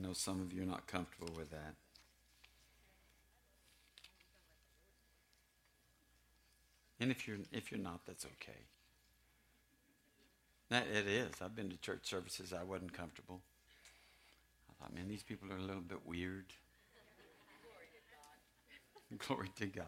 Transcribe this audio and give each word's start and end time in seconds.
I 0.00 0.06
know 0.06 0.12
some 0.14 0.40
of 0.40 0.52
you 0.52 0.62
are 0.62 0.66
not 0.66 0.86
comfortable 0.86 1.34
with 1.36 1.50
that. 1.50 1.74
And 6.98 7.10
if 7.10 7.26
you're 7.26 7.38
if 7.52 7.70
you're 7.70 7.80
not, 7.80 8.00
that's 8.06 8.24
okay. 8.24 8.58
That 10.70 10.86
it 10.86 11.06
is. 11.06 11.32
I've 11.42 11.56
been 11.56 11.68
to 11.70 11.76
church 11.78 12.00
services 12.04 12.52
I 12.52 12.62
wasn't 12.62 12.92
comfortable. 12.92 13.40
I 14.70 14.72
thought, 14.82 14.94
man, 14.94 15.08
these 15.08 15.22
people 15.22 15.52
are 15.52 15.56
a 15.56 15.62
little 15.62 15.82
bit 15.82 16.06
weird. 16.06 16.46
Glory 19.26 19.50
to 19.56 19.66
God. 19.66 19.84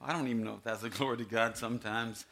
I 0.00 0.12
don't 0.12 0.28
even 0.28 0.44
know 0.44 0.54
if 0.54 0.62
that's 0.62 0.84
a 0.84 0.90
glory 0.90 1.16
to 1.16 1.24
God 1.24 1.56
sometimes. 1.56 2.24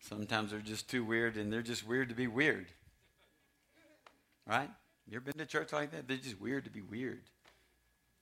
Sometimes 0.00 0.50
they're 0.50 0.60
just 0.60 0.90
too 0.90 1.02
weird 1.02 1.36
and 1.36 1.50
they're 1.50 1.62
just 1.62 1.86
weird 1.86 2.10
to 2.10 2.14
be 2.14 2.26
weird. 2.26 2.66
Right? 4.46 4.68
You 5.10 5.16
ever 5.16 5.24
been 5.24 5.38
to 5.38 5.46
church 5.46 5.72
like 5.72 5.90
that? 5.90 6.06
They're 6.06 6.16
just 6.16 6.40
weird 6.40 6.64
to 6.64 6.70
be 6.70 6.82
weird. 6.82 7.22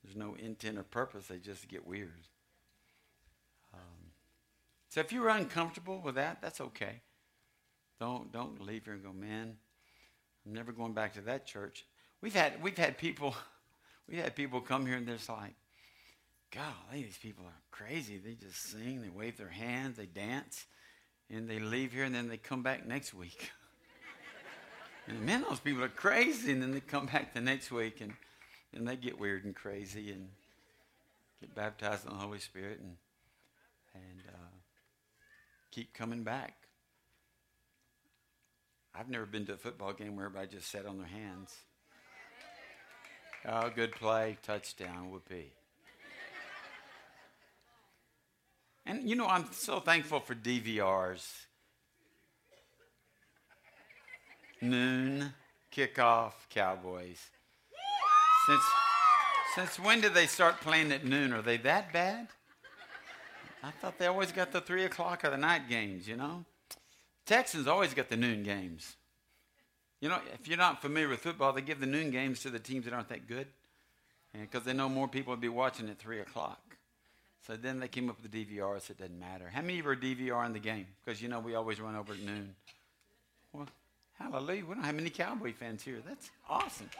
There's 0.02 0.16
no 0.16 0.36
intent 0.36 0.78
or 0.78 0.84
purpose, 0.84 1.26
they 1.26 1.36
just 1.36 1.68
get 1.68 1.86
weird. 1.86 2.26
Um, 3.74 4.12
so 4.88 5.00
if 5.00 5.12
you're 5.12 5.28
uncomfortable 5.28 6.00
with 6.02 6.14
that, 6.14 6.40
that's 6.40 6.62
okay. 6.62 7.02
Don't 8.00 8.32
don't 8.32 8.64
leave 8.64 8.86
here 8.86 8.94
and 8.94 9.02
go, 9.02 9.12
man, 9.12 9.56
I'm 10.46 10.54
never 10.54 10.72
going 10.72 10.94
back 10.94 11.12
to 11.14 11.20
that 11.22 11.46
church. 11.46 11.84
We've 12.22 12.34
had 12.34 12.62
we've 12.62 12.78
had 12.78 12.96
people 12.96 13.34
we 14.08 14.16
had 14.16 14.34
people 14.34 14.62
come 14.62 14.86
here 14.86 14.96
and 14.96 15.06
they're 15.06 15.16
just 15.16 15.28
like, 15.28 15.54
God, 16.50 16.72
these 16.90 17.18
people 17.18 17.44
are 17.44 17.60
crazy. 17.70 18.16
They 18.16 18.32
just 18.32 18.70
sing, 18.70 19.02
they 19.02 19.10
wave 19.10 19.36
their 19.36 19.48
hands, 19.48 19.98
they 19.98 20.06
dance, 20.06 20.64
and 21.28 21.50
they 21.50 21.58
leave 21.58 21.92
here 21.92 22.04
and 22.04 22.14
then 22.14 22.28
they 22.28 22.38
come 22.38 22.62
back 22.62 22.86
next 22.86 23.12
week. 23.12 23.50
and 25.08 25.20
man, 25.22 25.44
those 25.48 25.60
people 25.60 25.82
are 25.82 25.88
crazy. 25.88 26.52
And 26.52 26.62
then 26.62 26.72
they 26.72 26.80
come 26.80 27.06
back 27.06 27.34
the 27.34 27.40
next 27.40 27.70
week 27.70 28.00
and, 28.00 28.12
and 28.74 28.86
they 28.86 28.96
get 28.96 29.18
weird 29.18 29.44
and 29.44 29.54
crazy 29.54 30.12
and 30.12 30.28
get 31.40 31.54
baptized 31.54 32.06
in 32.06 32.12
the 32.12 32.18
Holy 32.18 32.38
Spirit 32.38 32.80
and, 32.80 32.96
and 33.94 34.22
uh, 34.28 34.56
keep 35.70 35.94
coming 35.94 36.22
back. 36.22 36.54
I've 38.94 39.08
never 39.08 39.26
been 39.26 39.46
to 39.46 39.52
a 39.52 39.56
football 39.56 39.92
game 39.92 40.16
where 40.16 40.26
everybody 40.26 40.56
just 40.56 40.70
sat 40.70 40.84
on 40.84 40.98
their 40.98 41.06
hands. 41.06 41.54
Oh, 43.46 43.70
good 43.74 43.92
play, 43.92 44.36
touchdown, 44.42 45.10
whoopee. 45.10 45.52
And 48.84 49.08
you 49.08 49.14
know, 49.16 49.26
I'm 49.26 49.46
so 49.52 49.80
thankful 49.80 50.20
for 50.20 50.34
DVRs. 50.34 51.46
Noon, 54.60 55.32
kickoff, 55.72 56.32
Cowboys. 56.50 57.20
Since, 58.46 58.62
since 59.54 59.78
when 59.78 60.00
did 60.00 60.14
they 60.14 60.26
start 60.26 60.60
playing 60.60 60.90
at 60.92 61.04
noon? 61.04 61.32
Are 61.32 61.42
they 61.42 61.58
that 61.58 61.92
bad? 61.92 62.28
I 63.62 63.70
thought 63.70 63.98
they 63.98 64.06
always 64.06 64.32
got 64.32 64.52
the 64.52 64.60
3 64.60 64.84
o'clock 64.84 65.24
or 65.24 65.30
the 65.30 65.36
night 65.36 65.68
games, 65.68 66.08
you 66.08 66.16
know? 66.16 66.44
Texans 67.26 67.66
always 67.66 67.92
got 67.92 68.08
the 68.08 68.16
noon 68.16 68.42
games. 68.42 68.96
You 70.00 70.08
know, 70.08 70.18
if 70.32 70.48
you're 70.48 70.56
not 70.56 70.80
familiar 70.80 71.08
with 71.08 71.20
football, 71.20 71.52
they 71.52 71.60
give 71.60 71.80
the 71.80 71.86
noon 71.86 72.10
games 72.10 72.40
to 72.40 72.50
the 72.50 72.58
teams 72.58 72.84
that 72.84 72.94
aren't 72.94 73.08
that 73.08 73.28
good 73.28 73.46
because 74.32 74.64
they 74.64 74.72
know 74.72 74.88
more 74.88 75.08
people 75.08 75.32
will 75.32 75.40
be 75.40 75.48
watching 75.48 75.88
at 75.88 75.98
3 75.98 76.20
o'clock. 76.20 76.60
So 77.46 77.56
then 77.56 77.80
they 77.80 77.88
came 77.88 78.10
up 78.10 78.20
with 78.20 78.30
the 78.30 78.44
DVR, 78.44 78.80
so 78.80 78.92
it 78.92 78.98
doesn't 78.98 79.18
matter. 79.18 79.48
How 79.52 79.62
many 79.62 79.78
of 79.78 79.84
you 79.84 79.90
are 79.90 79.96
DVR 79.96 80.46
in 80.46 80.52
the 80.52 80.58
game? 80.58 80.86
Because 81.04 81.20
you 81.22 81.28
know 81.28 81.40
we 81.40 81.54
always 81.54 81.80
run 81.80 81.96
over 81.96 82.12
at 82.12 82.20
noon. 82.20 82.54
Well, 83.52 83.68
hallelujah. 84.18 84.64
We 84.64 84.74
don't 84.74 84.84
have 84.84 84.94
many 84.94 85.10
Cowboy 85.10 85.52
fans 85.52 85.82
here. 85.82 85.98
That's 86.06 86.30
awesome. 86.48 86.90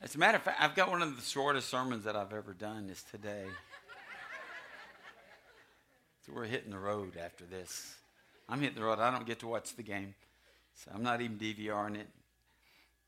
As 0.00 0.14
a 0.14 0.18
matter 0.18 0.36
of 0.36 0.42
fact, 0.42 0.60
I've 0.60 0.74
got 0.74 0.90
one 0.90 1.00
of 1.00 1.16
the 1.16 1.22
shortest 1.22 1.70
sermons 1.70 2.04
that 2.04 2.14
I've 2.14 2.32
ever 2.32 2.52
done 2.52 2.90
is 2.90 3.02
today. 3.10 3.46
So 6.26 6.32
we're 6.34 6.44
hitting 6.44 6.70
the 6.70 6.78
road 6.78 7.16
after 7.22 7.44
this. 7.44 7.96
I'm 8.48 8.60
hitting 8.60 8.76
the 8.76 8.84
road. 8.84 8.98
I 8.98 9.10
don't 9.10 9.26
get 9.26 9.40
to 9.40 9.46
watch 9.46 9.74
the 9.76 9.82
game. 9.82 10.14
So 10.74 10.90
I'm 10.94 11.02
not 11.02 11.20
even 11.20 11.38
DVRing 11.38 11.96
it. 11.96 12.08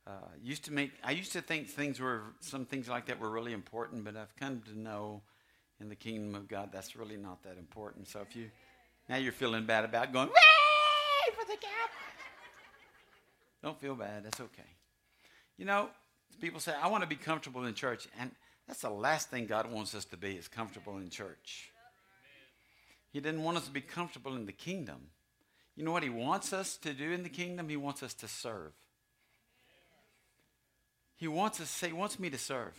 Uh, 0.06 0.12
used 0.42 0.64
to 0.64 0.72
make 0.72 0.92
I 1.02 1.10
used 1.10 1.32
to 1.32 1.40
think 1.40 1.68
things 1.68 1.98
were 1.98 2.22
some 2.40 2.64
things 2.64 2.88
like 2.88 3.06
that 3.06 3.18
were 3.18 3.30
really 3.30 3.52
important, 3.52 4.04
but 4.04 4.16
I've 4.16 4.34
come 4.36 4.62
to 4.66 4.78
know 4.78 5.20
in 5.80 5.88
the 5.88 5.94
kingdom 5.94 6.34
of 6.34 6.48
God 6.48 6.70
that's 6.72 6.96
really 6.96 7.16
not 7.16 7.42
that 7.44 7.58
important. 7.58 8.08
So 8.08 8.20
if 8.20 8.34
you 8.34 8.50
now 9.08 9.16
you're 9.16 9.32
feeling 9.32 9.66
bad 9.66 9.84
about 9.84 10.12
going 10.12 10.28
Way 10.28 11.34
for 11.34 11.46
the 11.46 11.56
cap, 11.56 11.90
don't 13.62 13.80
feel 13.80 13.94
bad. 13.94 14.24
That's 14.24 14.40
okay. 14.40 14.62
You 15.56 15.64
know, 15.64 15.88
people 16.40 16.60
say 16.60 16.72
I 16.80 16.88
want 16.88 17.02
to 17.02 17.08
be 17.08 17.16
comfortable 17.16 17.64
in 17.64 17.74
church, 17.74 18.08
and 18.18 18.30
that's 18.66 18.80
the 18.80 18.90
last 18.90 19.30
thing 19.30 19.46
God 19.46 19.70
wants 19.70 19.94
us 19.94 20.04
to 20.06 20.16
be 20.16 20.32
is 20.32 20.48
comfortable 20.48 20.98
in 20.98 21.08
church. 21.08 21.70
He 23.12 23.20
didn't 23.20 23.44
want 23.44 23.56
us 23.56 23.64
to 23.66 23.70
be 23.70 23.80
comfortable 23.80 24.34
in 24.36 24.46
the 24.46 24.52
kingdom. 24.52 25.08
You 25.76 25.84
know 25.84 25.92
what 25.92 26.02
He 26.02 26.10
wants 26.10 26.52
us 26.52 26.76
to 26.78 26.92
do 26.92 27.12
in 27.12 27.22
the 27.22 27.28
kingdom? 27.28 27.68
He 27.68 27.76
wants 27.76 28.02
us 28.02 28.14
to 28.14 28.28
serve. 28.28 28.72
He 31.16 31.28
wants 31.28 31.60
us 31.60 31.70
say, 31.70 31.88
He 31.88 31.92
wants 31.92 32.18
me 32.18 32.28
to 32.30 32.38
serve. 32.38 32.74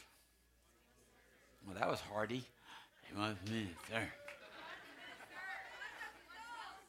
Well, 1.65 1.75
that 1.79 1.89
was 1.89 1.99
hardy. 2.01 2.43
He 3.09 3.17
wants 3.17 3.49
me 3.49 3.67
to 3.67 3.91
serve. 3.91 4.09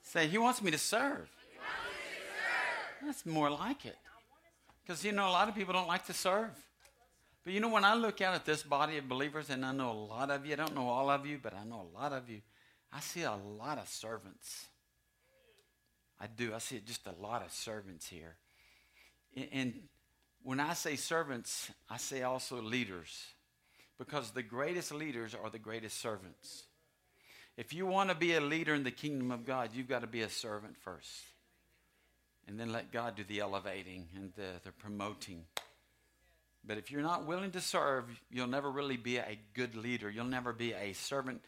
Say, 0.02 0.26
He 0.28 0.38
wants 0.38 0.62
me 0.62 0.70
to 0.70 0.78
serve. 0.78 1.28
That's 3.04 3.24
more 3.24 3.50
like 3.50 3.86
it. 3.86 3.96
Because, 4.82 5.04
you 5.04 5.12
know, 5.12 5.28
a 5.28 5.30
lot 5.30 5.48
of 5.48 5.54
people 5.54 5.72
don't 5.74 5.86
like 5.86 6.06
to 6.06 6.14
serve. 6.14 6.50
But, 7.44 7.52
you 7.52 7.60
know, 7.60 7.68
when 7.68 7.84
I 7.84 7.94
look 7.94 8.20
out 8.20 8.34
at 8.34 8.44
this 8.44 8.62
body 8.62 8.98
of 8.98 9.08
believers, 9.08 9.50
and 9.50 9.64
I 9.64 9.72
know 9.72 9.90
a 9.90 9.92
lot 9.92 10.30
of 10.30 10.44
you, 10.44 10.54
I 10.54 10.56
don't 10.56 10.74
know 10.74 10.88
all 10.88 11.10
of 11.10 11.26
you, 11.26 11.38
but 11.42 11.54
I 11.54 11.64
know 11.64 11.86
a 11.92 11.96
lot 11.96 12.12
of 12.12 12.28
you, 12.28 12.40
I 12.92 13.00
see 13.00 13.22
a 13.22 13.34
lot 13.34 13.78
of 13.78 13.88
servants. 13.88 14.66
I 16.20 16.26
do. 16.26 16.52
I 16.54 16.58
see 16.58 16.80
just 16.84 17.06
a 17.06 17.12
lot 17.22 17.44
of 17.44 17.52
servants 17.52 18.08
here. 18.08 18.36
And 19.52 19.74
when 20.42 20.58
I 20.58 20.72
say 20.72 20.96
servants, 20.96 21.70
I 21.88 21.96
say 21.98 22.22
also 22.22 22.60
leaders. 22.60 23.26
Because 23.98 24.30
the 24.30 24.42
greatest 24.42 24.92
leaders 24.92 25.34
are 25.34 25.50
the 25.50 25.58
greatest 25.58 26.00
servants. 26.00 26.64
If 27.56 27.72
you 27.72 27.86
want 27.86 28.10
to 28.10 28.14
be 28.14 28.34
a 28.34 28.40
leader 28.40 28.74
in 28.74 28.84
the 28.84 28.92
kingdom 28.92 29.32
of 29.32 29.44
God, 29.44 29.70
you've 29.74 29.88
got 29.88 30.02
to 30.02 30.06
be 30.06 30.22
a 30.22 30.28
servant 30.28 30.76
first. 30.76 31.10
And 32.46 32.58
then 32.58 32.70
let 32.70 32.92
God 32.92 33.16
do 33.16 33.24
the 33.24 33.40
elevating 33.40 34.06
and 34.14 34.32
the, 34.36 34.60
the 34.64 34.70
promoting. 34.70 35.42
But 36.64 36.78
if 36.78 36.90
you're 36.90 37.02
not 37.02 37.26
willing 37.26 37.50
to 37.52 37.60
serve, 37.60 38.04
you'll 38.30 38.46
never 38.46 38.70
really 38.70 38.96
be 38.96 39.16
a 39.16 39.38
good 39.54 39.74
leader. 39.74 40.08
You'll 40.08 40.26
never 40.26 40.52
be 40.52 40.72
a 40.72 40.92
servant 40.92 41.42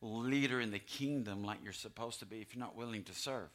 leader 0.00 0.60
in 0.60 0.70
the 0.70 0.78
kingdom 0.78 1.44
like 1.44 1.58
you're 1.62 1.72
supposed 1.72 2.18
to 2.18 2.26
be 2.26 2.40
if 2.40 2.54
you're 2.54 2.64
not 2.64 2.76
willing 2.76 3.04
to 3.04 3.14
serve. 3.14 3.48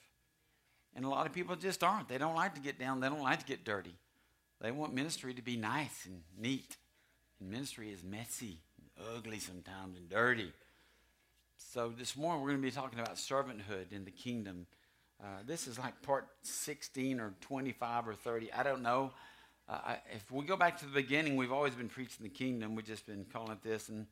And 0.96 1.06
a 1.06 1.10
lot 1.10 1.28
of 1.28 1.34
people 1.34 1.56
just 1.56 1.84
aren't. 1.84 2.08
They 2.08 2.18
don't 2.18 2.36
like 2.36 2.56
to 2.56 2.62
get 2.62 2.80
down, 2.80 3.00
they 3.00 3.10
don't 3.10 3.22
like 3.22 3.40
to 3.40 3.46
get 3.46 3.64
dirty. 3.64 3.96
They 4.62 4.72
want 4.72 4.94
ministry 4.94 5.34
to 5.34 5.42
be 5.42 5.56
nice 5.56 6.06
and 6.06 6.22
neat. 6.38 6.78
Ministry 7.42 7.92
is 7.92 8.04
messy, 8.04 8.58
and 8.78 9.08
ugly 9.16 9.40
sometimes, 9.40 9.98
and 9.98 10.10
dirty. 10.10 10.52
So 11.58 11.94
this 11.98 12.18
morning 12.18 12.42
we're 12.42 12.50
going 12.50 12.62
to 12.62 12.68
be 12.68 12.72
talking 12.72 13.00
about 13.00 13.16
servanthood 13.16 13.92
in 13.92 14.04
the 14.04 14.12
kingdom. 14.12 14.66
Uh, 15.24 15.40
this 15.46 15.68
is 15.68 15.80
like 15.80 16.02
part 16.02 16.28
16 16.42 17.20
or 17.20 17.34
25 17.42 18.08
or 18.08 18.14
30. 18.14 18.52
I 18.52 18.64
don't 18.64 18.82
know. 18.82 19.12
Uh, 19.70 19.80
I, 19.86 19.98
if 20.14 20.30
we 20.32 20.44
go 20.46 20.58
back 20.58 20.80
to 20.80 20.86
the 20.86 20.92
beginning, 20.92 21.38
we've 21.38 21.52
always 21.52 21.76
been 21.76 21.90
preaching 21.90 22.24
the 22.24 22.30
kingdom. 22.30 22.76
We've 22.76 22.86
just 22.86 23.06
been 23.06 23.26
calling 23.32 23.52
it 23.52 23.64
this, 23.64 23.88
and 23.88 24.08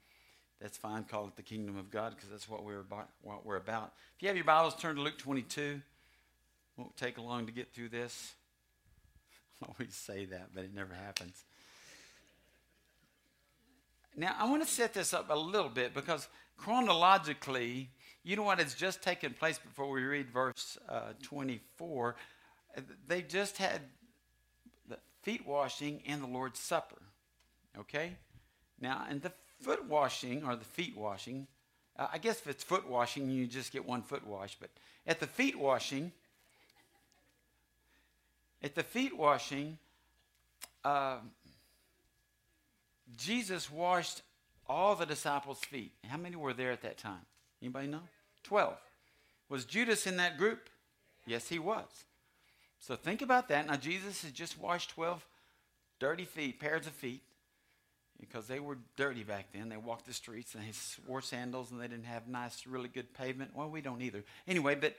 that's 0.61 0.77
fine. 0.77 1.03
Call 1.03 1.27
it 1.27 1.35
the 1.35 1.41
kingdom 1.41 1.77
of 1.77 1.89
God 1.91 2.13
because 2.15 2.29
that's 2.29 2.47
what 2.47 2.63
we're 2.63 2.79
about. 2.79 3.09
What 3.21 3.45
we're 3.45 3.57
about. 3.57 3.93
If 4.15 4.21
you 4.21 4.27
have 4.29 4.37
your 4.37 4.45
Bibles, 4.45 4.75
turn 4.75 4.95
to 4.95 5.01
Luke 5.01 5.17
22. 5.17 5.81
Won't 6.77 6.95
take 6.95 7.17
long 7.17 7.45
to 7.47 7.51
get 7.51 7.73
through 7.73 7.89
this. 7.89 8.35
I 9.63 9.67
always 9.67 9.95
say 9.95 10.25
that, 10.25 10.49
but 10.53 10.63
it 10.63 10.73
never 10.73 10.93
happens. 10.93 11.43
Now, 14.19 14.35
I 14.39 14.49
want 14.49 14.63
to 14.63 14.67
set 14.67 14.95
this 14.95 15.13
up 15.13 15.29
a 15.29 15.35
little 15.35 15.69
bit 15.69 15.93
because 15.93 16.27
chronologically, 16.57 17.91
you 18.23 18.35
know 18.35 18.41
what 18.41 18.57
has 18.57 18.73
just 18.73 19.03
taken 19.03 19.31
place 19.33 19.59
before 19.59 19.91
we 19.91 20.01
read 20.03 20.31
verse 20.31 20.79
uh, 20.89 21.13
24? 21.21 22.15
They 23.07 23.21
just 23.21 23.57
had 23.57 23.81
the 24.89 24.97
feet 25.21 25.45
washing 25.45 26.01
and 26.07 26.23
the 26.23 26.27
Lord's 26.27 26.59
Supper. 26.59 27.01
Okay? 27.77 28.13
Now, 28.81 29.05
and 29.07 29.21
the 29.21 29.31
foot 29.61 29.85
washing 29.85 30.43
or 30.43 30.55
the 30.55 30.65
feet 30.65 30.97
washing, 30.97 31.45
uh, 31.97 32.07
I 32.11 32.17
guess 32.17 32.37
if 32.37 32.47
it's 32.47 32.63
foot 32.63 32.89
washing, 32.89 33.29
you 33.29 33.45
just 33.45 33.71
get 33.71 33.85
one 33.85 34.01
foot 34.01 34.25
wash, 34.25 34.57
but 34.59 34.71
at 35.05 35.19
the 35.19 35.27
feet 35.27 35.57
washing, 35.59 36.11
at 38.63 38.73
the 38.73 38.83
feet 38.83 39.15
washing, 39.15 39.77
uh, 40.83 41.17
Jesus 43.15 43.71
washed 43.71 44.21
all 44.67 44.95
the 44.95 45.05
disciples' 45.05 45.59
feet. 45.59 45.93
How 46.07 46.17
many 46.17 46.35
were 46.35 46.53
there 46.53 46.71
at 46.71 46.81
that 46.81 46.97
time? 46.97 47.25
Anybody 47.61 47.87
know? 47.87 48.01
Twelve. 48.43 48.77
Was 49.49 49.65
Judas 49.65 50.05
in 50.07 50.17
that 50.17 50.37
group? 50.37 50.69
Yes, 51.25 51.47
he 51.47 51.59
was. 51.59 51.85
So 52.79 52.95
think 52.95 53.21
about 53.21 53.47
that. 53.49 53.67
Now, 53.67 53.75
Jesus 53.75 54.23
has 54.23 54.31
just 54.31 54.59
washed 54.59 54.91
12 54.91 55.25
dirty 55.99 56.25
feet, 56.25 56.59
pairs 56.59 56.85
of 56.85 56.93
feet, 56.93 57.21
because 58.19 58.47
they 58.47 58.59
were 58.59 58.77
dirty 58.95 59.23
back 59.23 59.47
then. 59.53 59.69
They 59.69 59.77
walked 59.77 60.05
the 60.05 60.13
streets 60.13 60.53
and 60.53 60.63
they 60.63 60.71
wore 61.07 61.21
sandals 61.21 61.71
and 61.71 61.81
they 61.81 61.87
didn't 61.87 62.05
have 62.05 62.27
nice, 62.27 62.65
really 62.67 62.87
good 62.87 63.13
pavement. 63.13 63.51
Well, 63.55 63.69
we 63.69 63.81
don't 63.81 64.01
either. 64.01 64.23
Anyway, 64.47 64.75
but 64.75 64.95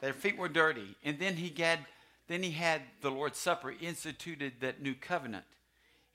their 0.00 0.12
feet 0.12 0.36
were 0.36 0.48
dirty. 0.48 0.96
And 1.04 1.18
then 1.18 1.36
he 1.36 1.52
had, 1.62 1.80
then 2.28 2.42
he 2.42 2.52
had 2.52 2.82
the 3.02 3.10
Lord's 3.10 3.38
Supper, 3.38 3.74
instituted 3.80 4.54
that 4.60 4.82
new 4.82 4.94
covenant. 4.94 5.44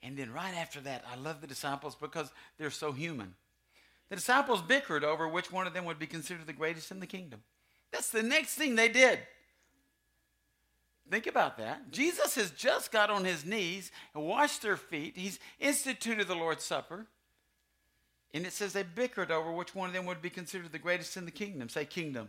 And 0.02 0.16
then 0.16 0.32
right 0.32 0.54
after 0.54 0.80
that, 0.80 1.04
I 1.10 1.16
love 1.16 1.40
the 1.40 1.46
disciples 1.46 1.96
because 1.96 2.30
they're 2.58 2.70
so 2.70 2.92
human. 2.92 3.34
The 4.08 4.16
disciples 4.16 4.62
bickered 4.62 5.04
over 5.04 5.26
which 5.26 5.50
one 5.50 5.66
of 5.66 5.74
them 5.74 5.84
would 5.84 5.98
be 5.98 6.06
considered 6.06 6.46
the 6.46 6.52
greatest 6.52 6.90
in 6.90 7.00
the 7.00 7.06
kingdom. 7.06 7.42
That's 7.92 8.10
the 8.10 8.22
next 8.22 8.54
thing 8.54 8.76
they 8.76 8.88
did. 8.88 9.18
Think 11.10 11.26
about 11.26 11.58
that. 11.58 11.92
Jesus 11.92 12.34
has 12.34 12.50
just 12.50 12.90
got 12.90 13.10
on 13.10 13.24
his 13.24 13.44
knees 13.44 13.92
and 14.14 14.24
washed 14.24 14.62
their 14.62 14.76
feet. 14.76 15.16
He's 15.16 15.38
instituted 15.60 16.26
the 16.26 16.34
Lord's 16.34 16.64
Supper. 16.64 17.06
And 18.34 18.44
it 18.44 18.52
says 18.52 18.72
they 18.72 18.82
bickered 18.82 19.30
over 19.30 19.52
which 19.52 19.74
one 19.74 19.88
of 19.88 19.94
them 19.94 20.04
would 20.06 20.20
be 20.20 20.30
considered 20.30 20.72
the 20.72 20.78
greatest 20.78 21.16
in 21.16 21.24
the 21.24 21.30
kingdom. 21.30 21.68
Say 21.68 21.84
kingdom. 21.84 22.28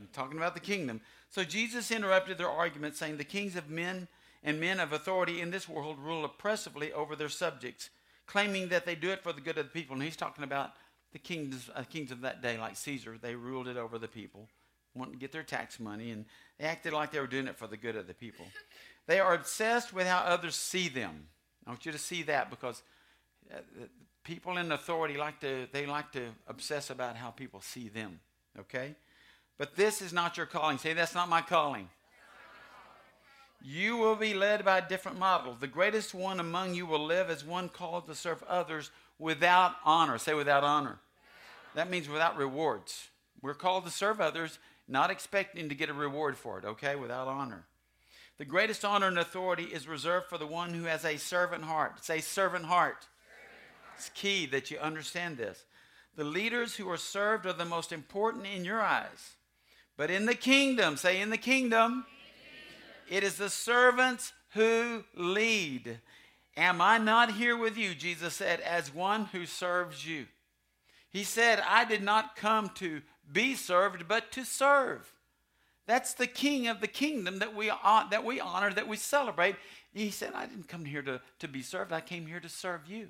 I'm 0.00 0.08
talking 0.12 0.36
about 0.36 0.54
the 0.54 0.60
kingdom. 0.60 1.00
So 1.30 1.44
Jesus 1.44 1.90
interrupted 1.90 2.38
their 2.38 2.50
argument, 2.50 2.96
saying, 2.96 3.16
The 3.16 3.24
kings 3.24 3.54
of 3.54 3.70
men 3.70 4.08
and 4.46 4.58
men 4.58 4.80
of 4.80 4.94
authority 4.94 5.42
in 5.42 5.50
this 5.50 5.68
world 5.68 5.98
rule 5.98 6.24
oppressively 6.24 6.92
over 6.92 7.14
their 7.14 7.28
subjects, 7.28 7.90
claiming 8.26 8.68
that 8.68 8.86
they 8.86 8.94
do 8.94 9.10
it 9.10 9.22
for 9.22 9.34
the 9.34 9.40
good 9.42 9.58
of 9.58 9.66
the 9.66 9.72
people. 9.72 9.94
And 9.94 10.02
he's 10.02 10.16
talking 10.16 10.44
about 10.44 10.72
the 11.12 11.18
kings, 11.18 11.68
uh, 11.74 11.82
kings 11.82 12.10
of 12.10 12.22
that 12.22 12.40
day, 12.40 12.56
like 12.56 12.76
Caesar. 12.76 13.18
They 13.20 13.34
ruled 13.34 13.68
it 13.68 13.76
over 13.76 13.98
the 13.98 14.08
people 14.08 14.48
wanting 14.94 15.12
to 15.12 15.18
get 15.18 15.32
their 15.32 15.42
tax 15.42 15.78
money, 15.78 16.10
and 16.10 16.24
they 16.58 16.64
acted 16.64 16.92
like 16.92 17.12
they 17.12 17.20
were 17.20 17.26
doing 17.26 17.46
it 17.46 17.56
for 17.56 17.66
the 17.66 17.76
good 17.76 17.96
of 17.96 18.06
the 18.06 18.14
people. 18.14 18.46
They 19.06 19.20
are 19.20 19.34
obsessed 19.34 19.92
with 19.92 20.06
how 20.06 20.18
others 20.18 20.56
see 20.56 20.88
them. 20.88 21.28
I 21.66 21.70
want 21.70 21.86
you 21.86 21.92
to 21.92 21.98
see 21.98 22.22
that 22.24 22.50
because 22.50 22.82
uh, 23.54 23.58
people 24.24 24.56
in 24.56 24.72
authority 24.72 25.16
like 25.16 25.38
to 25.40 25.68
they 25.72 25.86
like 25.86 26.10
to 26.12 26.30
obsess 26.48 26.90
about 26.90 27.16
how 27.16 27.30
people 27.30 27.60
see 27.60 27.88
them. 27.88 28.18
Okay, 28.58 28.96
but 29.58 29.76
this 29.76 30.02
is 30.02 30.12
not 30.12 30.36
your 30.36 30.46
calling. 30.46 30.78
Say 30.78 30.92
that's 30.92 31.14
not 31.14 31.28
my 31.28 31.40
calling. 31.40 31.88
You 33.62 33.96
will 33.96 34.16
be 34.16 34.34
led 34.34 34.64
by 34.64 34.80
different 34.80 35.18
model. 35.18 35.56
The 35.58 35.66
greatest 35.66 36.14
one 36.14 36.40
among 36.40 36.74
you 36.74 36.86
will 36.86 37.04
live 37.04 37.30
as 37.30 37.44
one 37.44 37.68
called 37.68 38.06
to 38.06 38.14
serve 38.14 38.42
others 38.44 38.90
without 39.18 39.74
honor. 39.84 40.18
Say 40.18 40.34
without 40.34 40.62
honor. 40.62 40.98
That 41.74 41.90
means 41.90 42.08
without 42.08 42.36
rewards. 42.36 43.08
We're 43.42 43.54
called 43.54 43.84
to 43.84 43.90
serve 43.90 44.20
others 44.20 44.58
not 44.88 45.10
expecting 45.10 45.68
to 45.68 45.74
get 45.74 45.88
a 45.88 45.94
reward 45.94 46.36
for 46.36 46.58
it, 46.58 46.64
okay, 46.64 46.94
without 46.94 47.28
honor. 47.28 47.64
The 48.38 48.44
greatest 48.44 48.84
honor 48.84 49.08
and 49.08 49.18
authority 49.18 49.64
is 49.64 49.88
reserved 49.88 50.26
for 50.26 50.38
the 50.38 50.46
one 50.46 50.74
who 50.74 50.84
has 50.84 51.04
a 51.04 51.16
servant 51.16 51.64
heart. 51.64 52.04
Say. 52.04 52.20
Servant 52.20 52.66
heart. 52.66 53.06
It's 53.96 54.10
key 54.10 54.46
that 54.46 54.70
you 54.70 54.78
understand 54.78 55.38
this. 55.38 55.64
The 56.16 56.24
leaders 56.24 56.76
who 56.76 56.88
are 56.90 56.98
served 56.98 57.46
are 57.46 57.52
the 57.52 57.64
most 57.64 57.92
important 57.92 58.46
in 58.46 58.64
your 58.64 58.80
eyes. 58.80 59.36
But 59.96 60.10
in 60.10 60.26
the 60.26 60.34
kingdom, 60.34 60.96
say, 60.98 61.20
in 61.20 61.30
the 61.30 61.38
kingdom, 61.38 62.04
it 63.08 63.22
is 63.22 63.36
the 63.36 63.50
servants 63.50 64.32
who 64.50 65.04
lead. 65.14 65.98
Am 66.56 66.80
I 66.80 66.98
not 66.98 67.32
here 67.32 67.56
with 67.56 67.76
you, 67.76 67.94
Jesus 67.94 68.34
said, 68.34 68.60
as 68.60 68.94
one 68.94 69.26
who 69.26 69.46
serves 69.46 70.06
you? 70.06 70.26
He 71.10 71.24
said, 71.24 71.62
I 71.66 71.84
did 71.84 72.02
not 72.02 72.36
come 72.36 72.70
to 72.76 73.02
be 73.30 73.54
served, 73.54 74.08
but 74.08 74.32
to 74.32 74.44
serve. 74.44 75.12
That's 75.86 76.14
the 76.14 76.26
king 76.26 76.66
of 76.66 76.80
the 76.80 76.88
kingdom 76.88 77.38
that 77.38 77.54
we, 77.54 77.66
that 77.66 78.24
we 78.24 78.40
honor, 78.40 78.72
that 78.72 78.88
we 78.88 78.96
celebrate. 78.96 79.56
He 79.94 80.10
said, 80.10 80.32
I 80.34 80.46
didn't 80.46 80.68
come 80.68 80.84
here 80.84 81.02
to, 81.02 81.20
to 81.38 81.48
be 81.48 81.62
served, 81.62 81.92
I 81.92 82.00
came 82.00 82.26
here 82.26 82.40
to 82.40 82.48
serve 82.48 82.82
you. 82.88 83.08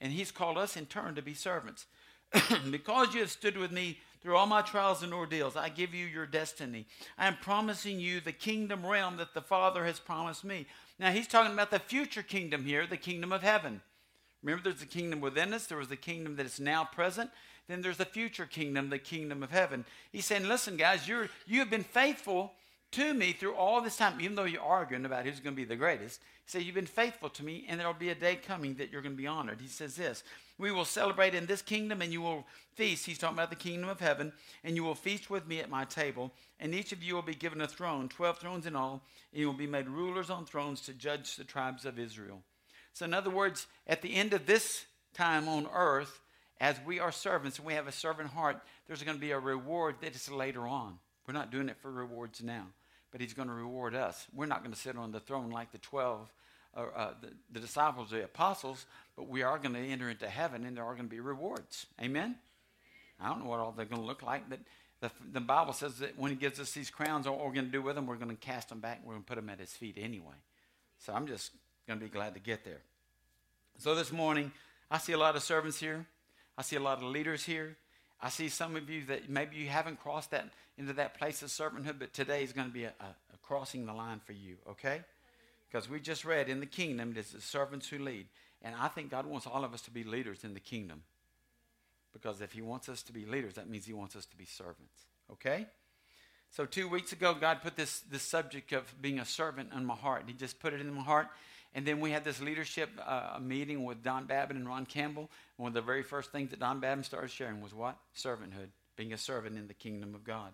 And 0.00 0.12
he's 0.12 0.30
called 0.30 0.58
us 0.58 0.76
in 0.76 0.86
turn 0.86 1.14
to 1.14 1.22
be 1.22 1.34
servants. 1.34 1.86
because 2.70 3.14
you 3.14 3.20
have 3.20 3.30
stood 3.30 3.56
with 3.56 3.72
me 3.72 3.98
through 4.26 4.36
all 4.36 4.46
my 4.46 4.60
trials 4.60 5.04
and 5.04 5.14
ordeals, 5.14 5.54
I 5.54 5.68
give 5.68 5.94
you 5.94 6.04
your 6.04 6.26
destiny. 6.26 6.84
I 7.16 7.28
am 7.28 7.36
promising 7.40 8.00
you 8.00 8.20
the 8.20 8.32
kingdom 8.32 8.84
realm 8.84 9.18
that 9.18 9.34
the 9.34 9.40
Father 9.40 9.84
has 9.84 10.00
promised 10.00 10.42
me. 10.42 10.66
Now, 10.98 11.12
he's 11.12 11.28
talking 11.28 11.52
about 11.52 11.70
the 11.70 11.78
future 11.78 12.24
kingdom 12.24 12.64
here, 12.64 12.88
the 12.88 12.96
kingdom 12.96 13.30
of 13.30 13.44
heaven. 13.44 13.80
Remember, 14.42 14.64
there's 14.64 14.82
a 14.82 14.86
kingdom 14.86 15.20
within 15.20 15.54
us, 15.54 15.68
there 15.68 15.78
was 15.78 15.86
the 15.86 15.94
kingdom 15.94 16.34
that 16.36 16.46
is 16.46 16.58
now 16.58 16.82
present, 16.82 17.30
then 17.68 17.82
there's 17.82 17.98
the 17.98 18.04
future 18.04 18.46
kingdom, 18.46 18.90
the 18.90 18.98
kingdom 18.98 19.44
of 19.44 19.52
heaven. 19.52 19.84
He's 20.10 20.26
saying, 20.26 20.48
listen, 20.48 20.76
guys, 20.76 21.06
you're, 21.06 21.28
you 21.46 21.60
have 21.60 21.70
been 21.70 21.84
faithful 21.84 22.52
to 22.92 23.12
me 23.12 23.32
through 23.32 23.54
all 23.54 23.80
this 23.80 23.96
time, 23.96 24.20
even 24.20 24.36
though 24.36 24.44
you're 24.44 24.62
arguing 24.62 25.04
about 25.04 25.24
who's 25.24 25.40
going 25.40 25.54
to 25.54 25.60
be 25.60 25.64
the 25.64 25.76
greatest. 25.76 26.20
He 26.44 26.50
said, 26.50 26.62
You've 26.62 26.74
been 26.74 26.86
faithful 26.86 27.28
to 27.30 27.44
me, 27.44 27.66
and 27.68 27.78
there'll 27.78 27.92
be 27.92 28.10
a 28.10 28.14
day 28.14 28.36
coming 28.36 28.74
that 28.76 28.90
you're 28.90 29.02
going 29.02 29.16
to 29.16 29.20
be 29.20 29.26
honored. 29.26 29.60
He 29.60 29.68
says 29.68 29.96
this 29.96 30.22
We 30.58 30.70
will 30.70 30.84
celebrate 30.84 31.34
in 31.34 31.46
this 31.46 31.62
kingdom, 31.62 32.00
and 32.00 32.12
you 32.12 32.22
will 32.22 32.46
feast. 32.74 33.06
He's 33.06 33.18
talking 33.18 33.36
about 33.36 33.50
the 33.50 33.56
kingdom 33.56 33.88
of 33.88 34.00
heaven, 34.00 34.32
and 34.64 34.76
you 34.76 34.84
will 34.84 34.94
feast 34.94 35.30
with 35.30 35.46
me 35.46 35.60
at 35.60 35.70
my 35.70 35.84
table, 35.84 36.32
and 36.60 36.74
each 36.74 36.92
of 36.92 37.02
you 37.02 37.14
will 37.14 37.22
be 37.22 37.34
given 37.34 37.60
a 37.60 37.68
throne, 37.68 38.08
12 38.08 38.38
thrones 38.38 38.66
in 38.66 38.76
all, 38.76 39.02
and 39.32 39.40
you 39.40 39.46
will 39.46 39.54
be 39.54 39.66
made 39.66 39.88
rulers 39.88 40.30
on 40.30 40.46
thrones 40.46 40.80
to 40.82 40.92
judge 40.92 41.36
the 41.36 41.44
tribes 41.44 41.84
of 41.84 41.98
Israel. 41.98 42.42
So, 42.92 43.04
in 43.04 43.12
other 43.12 43.30
words, 43.30 43.66
at 43.86 44.00
the 44.00 44.14
end 44.14 44.32
of 44.32 44.46
this 44.46 44.86
time 45.12 45.48
on 45.48 45.68
earth, 45.74 46.20
as 46.60 46.76
we 46.86 46.98
are 46.98 47.12
servants 47.12 47.58
and 47.58 47.66
we 47.66 47.74
have 47.74 47.86
a 47.86 47.92
servant 47.92 48.30
heart, 48.30 48.60
there's 48.86 49.02
going 49.02 49.16
to 49.16 49.20
be 49.20 49.32
a 49.32 49.38
reward 49.38 49.96
that 50.00 50.14
is 50.14 50.30
later 50.30 50.66
on. 50.66 50.98
We're 51.26 51.34
not 51.34 51.50
doing 51.50 51.68
it 51.68 51.76
for 51.80 51.90
rewards 51.90 52.42
now, 52.42 52.66
but 53.10 53.20
He's 53.20 53.34
going 53.34 53.48
to 53.48 53.54
reward 53.54 53.94
us. 53.94 54.26
We're 54.34 54.46
not 54.46 54.62
going 54.62 54.72
to 54.72 54.78
sit 54.78 54.96
on 54.96 55.12
the 55.12 55.20
throne 55.20 55.50
like 55.50 55.72
the 55.72 55.78
12, 55.78 56.30
uh, 56.76 56.80
uh, 56.80 57.10
the, 57.20 57.28
the 57.52 57.60
disciples, 57.60 58.10
the 58.10 58.24
apostles, 58.24 58.86
but 59.16 59.28
we 59.28 59.42
are 59.42 59.58
going 59.58 59.74
to 59.74 59.80
enter 59.80 60.08
into 60.10 60.28
heaven 60.28 60.64
and 60.64 60.76
there 60.76 60.84
are 60.84 60.94
going 60.94 61.08
to 61.08 61.14
be 61.14 61.20
rewards. 61.20 61.86
Amen? 62.00 62.36
I 63.20 63.28
don't 63.28 63.44
know 63.44 63.50
what 63.50 63.60
all 63.60 63.72
they're 63.72 63.86
going 63.86 64.02
to 64.02 64.06
look 64.06 64.22
like, 64.22 64.48
but 64.48 64.60
the, 65.00 65.10
the 65.32 65.40
Bible 65.40 65.72
says 65.72 65.98
that 65.98 66.18
when 66.18 66.30
He 66.30 66.36
gives 66.36 66.60
us 66.60 66.72
these 66.72 66.90
crowns, 66.90 67.26
all 67.26 67.38
we're 67.38 67.52
going 67.52 67.66
to 67.66 67.72
do 67.72 67.82
with 67.82 67.96
them, 67.96 68.06
we're 68.06 68.16
going 68.16 68.30
to 68.30 68.36
cast 68.36 68.68
them 68.68 68.80
back 68.80 68.98
and 68.98 69.06
we're 69.06 69.14
going 69.14 69.24
to 69.24 69.28
put 69.28 69.36
them 69.36 69.50
at 69.50 69.58
His 69.58 69.72
feet 69.72 69.96
anyway. 70.00 70.34
So 70.98 71.12
I'm 71.12 71.26
just 71.26 71.52
going 71.86 71.98
to 71.98 72.04
be 72.04 72.10
glad 72.10 72.34
to 72.34 72.40
get 72.40 72.64
there. 72.64 72.80
So 73.78 73.94
this 73.94 74.10
morning, 74.10 74.52
I 74.90 74.98
see 74.98 75.12
a 75.12 75.18
lot 75.18 75.36
of 75.36 75.42
servants 75.42 75.78
here. 75.78 76.06
I 76.56 76.62
see 76.62 76.76
a 76.76 76.80
lot 76.80 76.98
of 76.98 77.04
leaders 77.04 77.44
here. 77.44 77.76
I 78.20 78.30
see 78.30 78.48
some 78.48 78.76
of 78.76 78.88
you 78.88 79.04
that 79.06 79.28
maybe 79.28 79.56
you 79.56 79.68
haven't 79.68 80.00
crossed 80.00 80.30
that 80.30 80.48
into 80.78 80.92
that 80.94 81.18
place 81.18 81.42
of 81.42 81.48
servanthood, 81.48 81.98
but 81.98 82.12
today 82.12 82.42
is 82.42 82.52
going 82.52 82.68
to 82.68 82.72
be 82.72 82.84
a, 82.84 82.92
a, 83.00 83.04
a 83.34 83.38
crossing 83.42 83.86
the 83.86 83.92
line 83.92 84.20
for 84.24 84.32
you, 84.32 84.56
okay? 84.70 85.00
Because 85.70 85.88
we 85.88 86.00
just 86.00 86.24
read 86.24 86.48
in 86.48 86.60
the 86.60 86.66
kingdom, 86.66 87.14
it's 87.16 87.32
the 87.32 87.40
servants 87.40 87.88
who 87.88 87.98
lead. 87.98 88.26
And 88.62 88.74
I 88.74 88.88
think 88.88 89.10
God 89.10 89.26
wants 89.26 89.46
all 89.46 89.64
of 89.64 89.74
us 89.74 89.82
to 89.82 89.90
be 89.90 90.04
leaders 90.04 90.44
in 90.44 90.54
the 90.54 90.60
kingdom. 90.60 91.02
Because 92.12 92.40
if 92.40 92.52
He 92.52 92.62
wants 92.62 92.88
us 92.88 93.02
to 93.04 93.12
be 93.12 93.26
leaders, 93.26 93.54
that 93.54 93.68
means 93.68 93.84
He 93.84 93.92
wants 93.92 94.16
us 94.16 94.24
to 94.26 94.36
be 94.36 94.46
servants, 94.46 95.02
okay? 95.30 95.66
So 96.50 96.64
two 96.64 96.88
weeks 96.88 97.12
ago, 97.12 97.34
God 97.34 97.60
put 97.62 97.76
this, 97.76 98.00
this 98.00 98.22
subject 98.22 98.72
of 98.72 98.94
being 99.02 99.18
a 99.18 99.26
servant 99.26 99.70
in 99.76 99.84
my 99.84 99.94
heart. 99.94 100.24
He 100.26 100.32
just 100.32 100.58
put 100.58 100.72
it 100.72 100.80
in 100.80 100.92
my 100.94 101.02
heart. 101.02 101.28
And 101.76 101.84
then 101.84 102.00
we 102.00 102.10
had 102.10 102.24
this 102.24 102.40
leadership 102.40 102.88
uh, 103.06 103.38
meeting 103.38 103.84
with 103.84 104.02
Don 104.02 104.24
Babin 104.24 104.56
and 104.56 104.66
Ron 104.66 104.86
Campbell. 104.86 105.30
One 105.58 105.68
of 105.68 105.74
the 105.74 105.82
very 105.82 106.02
first 106.02 106.32
things 106.32 106.48
that 106.50 106.58
Don 106.58 106.80
Babin 106.80 107.04
started 107.04 107.30
sharing 107.30 107.60
was 107.60 107.74
what? 107.74 107.98
Servanthood, 108.16 108.70
being 108.96 109.12
a 109.12 109.18
servant 109.18 109.58
in 109.58 109.68
the 109.68 109.74
kingdom 109.74 110.14
of 110.14 110.24
God. 110.24 110.52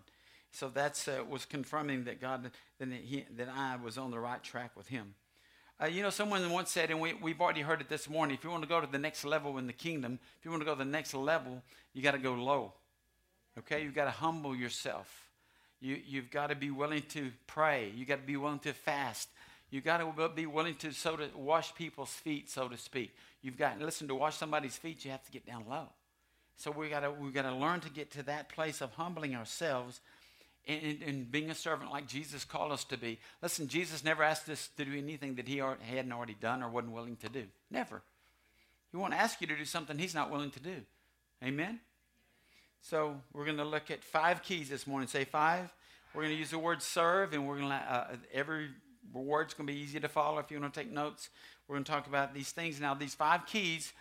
So 0.51 0.67
that 0.71 1.07
uh, 1.07 1.23
was 1.23 1.45
confirming 1.45 2.03
that 2.03 2.19
God, 2.19 2.51
that, 2.77 2.89
he, 2.89 3.23
that 3.37 3.47
I 3.47 3.77
was 3.77 3.97
on 3.97 4.11
the 4.11 4.19
right 4.19 4.43
track 4.43 4.71
with 4.75 4.89
Him. 4.89 5.15
Uh, 5.81 5.85
you 5.85 6.03
know, 6.03 6.09
someone 6.09 6.47
once 6.51 6.71
said, 6.71 6.91
and 6.91 6.99
we, 6.99 7.13
we've 7.13 7.39
already 7.39 7.61
heard 7.61 7.79
it 7.79 7.87
this 7.87 8.09
morning, 8.09 8.35
if 8.35 8.43
you 8.43 8.49
want 8.49 8.63
to 8.63 8.69
go 8.69 8.81
to 8.81 8.91
the 8.91 8.99
next 8.99 9.23
level 9.23 9.57
in 9.57 9.65
the 9.65 9.73
kingdom, 9.73 10.19
if 10.37 10.43
you 10.43 10.51
want 10.51 10.59
to 10.59 10.65
go 10.65 10.73
to 10.73 10.79
the 10.79 10.85
next 10.85 11.13
level, 11.13 11.63
you 11.93 12.01
got 12.01 12.11
to 12.11 12.17
go 12.17 12.33
low. 12.33 12.73
Okay? 13.59 13.81
You've 13.81 13.95
got 13.95 14.05
to 14.05 14.11
humble 14.11 14.53
yourself. 14.53 15.29
You, 15.79 15.97
you've 16.05 16.31
got 16.31 16.47
to 16.47 16.55
be 16.55 16.69
willing 16.69 17.03
to 17.09 17.31
pray. 17.47 17.91
You've 17.95 18.09
got 18.09 18.17
to 18.17 18.27
be 18.27 18.35
willing 18.35 18.59
to 18.59 18.73
fast. 18.73 19.29
You've 19.73 19.83
got 19.83 19.97
to 19.97 20.29
be 20.29 20.45
willing 20.45 20.75
to 20.75 20.91
so 20.91 21.15
to 21.15 21.29
wash 21.35 21.73
people's 21.73 22.11
feet, 22.11 22.47
so 22.47 22.67
to 22.67 22.77
speak. 22.77 23.11
You've 23.41 23.57
got 23.57 23.81
listen 23.81 24.07
to 24.09 24.13
wash 24.13 24.37
somebody's 24.37 24.77
feet. 24.77 25.03
You 25.03 25.09
have 25.09 25.23
to 25.23 25.31
get 25.31 25.47
down 25.47 25.65
low. 25.67 25.87
So 26.57 26.69
we 26.69 26.89
got 26.89 26.99
to 26.99 27.09
we 27.09 27.31
got 27.31 27.41
to 27.41 27.55
learn 27.55 27.79
to 27.79 27.89
get 27.89 28.11
to 28.11 28.21
that 28.21 28.49
place 28.49 28.81
of 28.81 28.91
humbling 28.91 29.35
ourselves 29.35 29.99
and, 30.67 31.01
and, 31.01 31.31
being 31.31 31.49
a 31.49 31.55
servant 31.55 31.89
like 31.89 32.07
Jesus 32.07 32.45
called 32.45 32.71
us 32.71 32.83
to 32.83 32.97
be. 32.97 33.17
Listen, 33.41 33.67
Jesus 33.67 34.03
never 34.03 34.21
asked 34.21 34.47
us 34.47 34.69
to 34.77 34.85
do 34.85 34.95
anything 34.95 35.33
that 35.35 35.47
he 35.47 35.57
hadn't 35.57 36.11
already 36.11 36.37
done 36.39 36.61
or 36.61 36.69
wasn't 36.69 36.93
willing 36.93 37.15
to 37.17 37.29
do. 37.29 37.45
Never. 37.71 38.03
He 38.91 38.97
won't 38.97 39.15
ask 39.15 39.41
you 39.41 39.47
to 39.47 39.57
do 39.57 39.65
something 39.65 39.97
he's 39.97 40.13
not 40.13 40.29
willing 40.29 40.51
to 40.51 40.59
do. 40.59 40.75
Amen? 41.43 41.79
So 42.79 43.15
we're 43.33 43.45
going 43.45 43.57
to 43.57 43.65
look 43.65 43.89
at 43.89 44.03
five 44.03 44.43
keys 44.43 44.69
this 44.69 44.85
morning. 44.85 45.09
Say 45.09 45.25
five. 45.25 45.73
We're 46.13 46.21
going 46.21 46.35
to 46.35 46.39
use 46.39 46.51
the 46.51 46.59
word 46.59 46.83
serve, 46.83 47.33
and 47.33 47.47
we're 47.47 47.57
going 47.57 47.69
to, 47.69 47.75
uh, 47.75 48.15
every 48.31 48.69
word's 49.11 49.53
going 49.53 49.67
to 49.67 49.73
be 49.73 49.79
easy 49.79 49.99
to 49.99 50.07
follow 50.07 50.39
if 50.39 50.51
you 50.51 50.59
want 50.59 50.73
to 50.73 50.79
take 50.79 50.91
notes. 50.91 51.29
We're 51.67 51.75
going 51.75 51.83
to 51.83 51.91
talk 51.91 52.07
about 52.07 52.33
these 52.33 52.51
things. 52.51 52.79
Now, 52.79 52.93
these 52.93 53.15
five 53.15 53.45
keys 53.45 53.93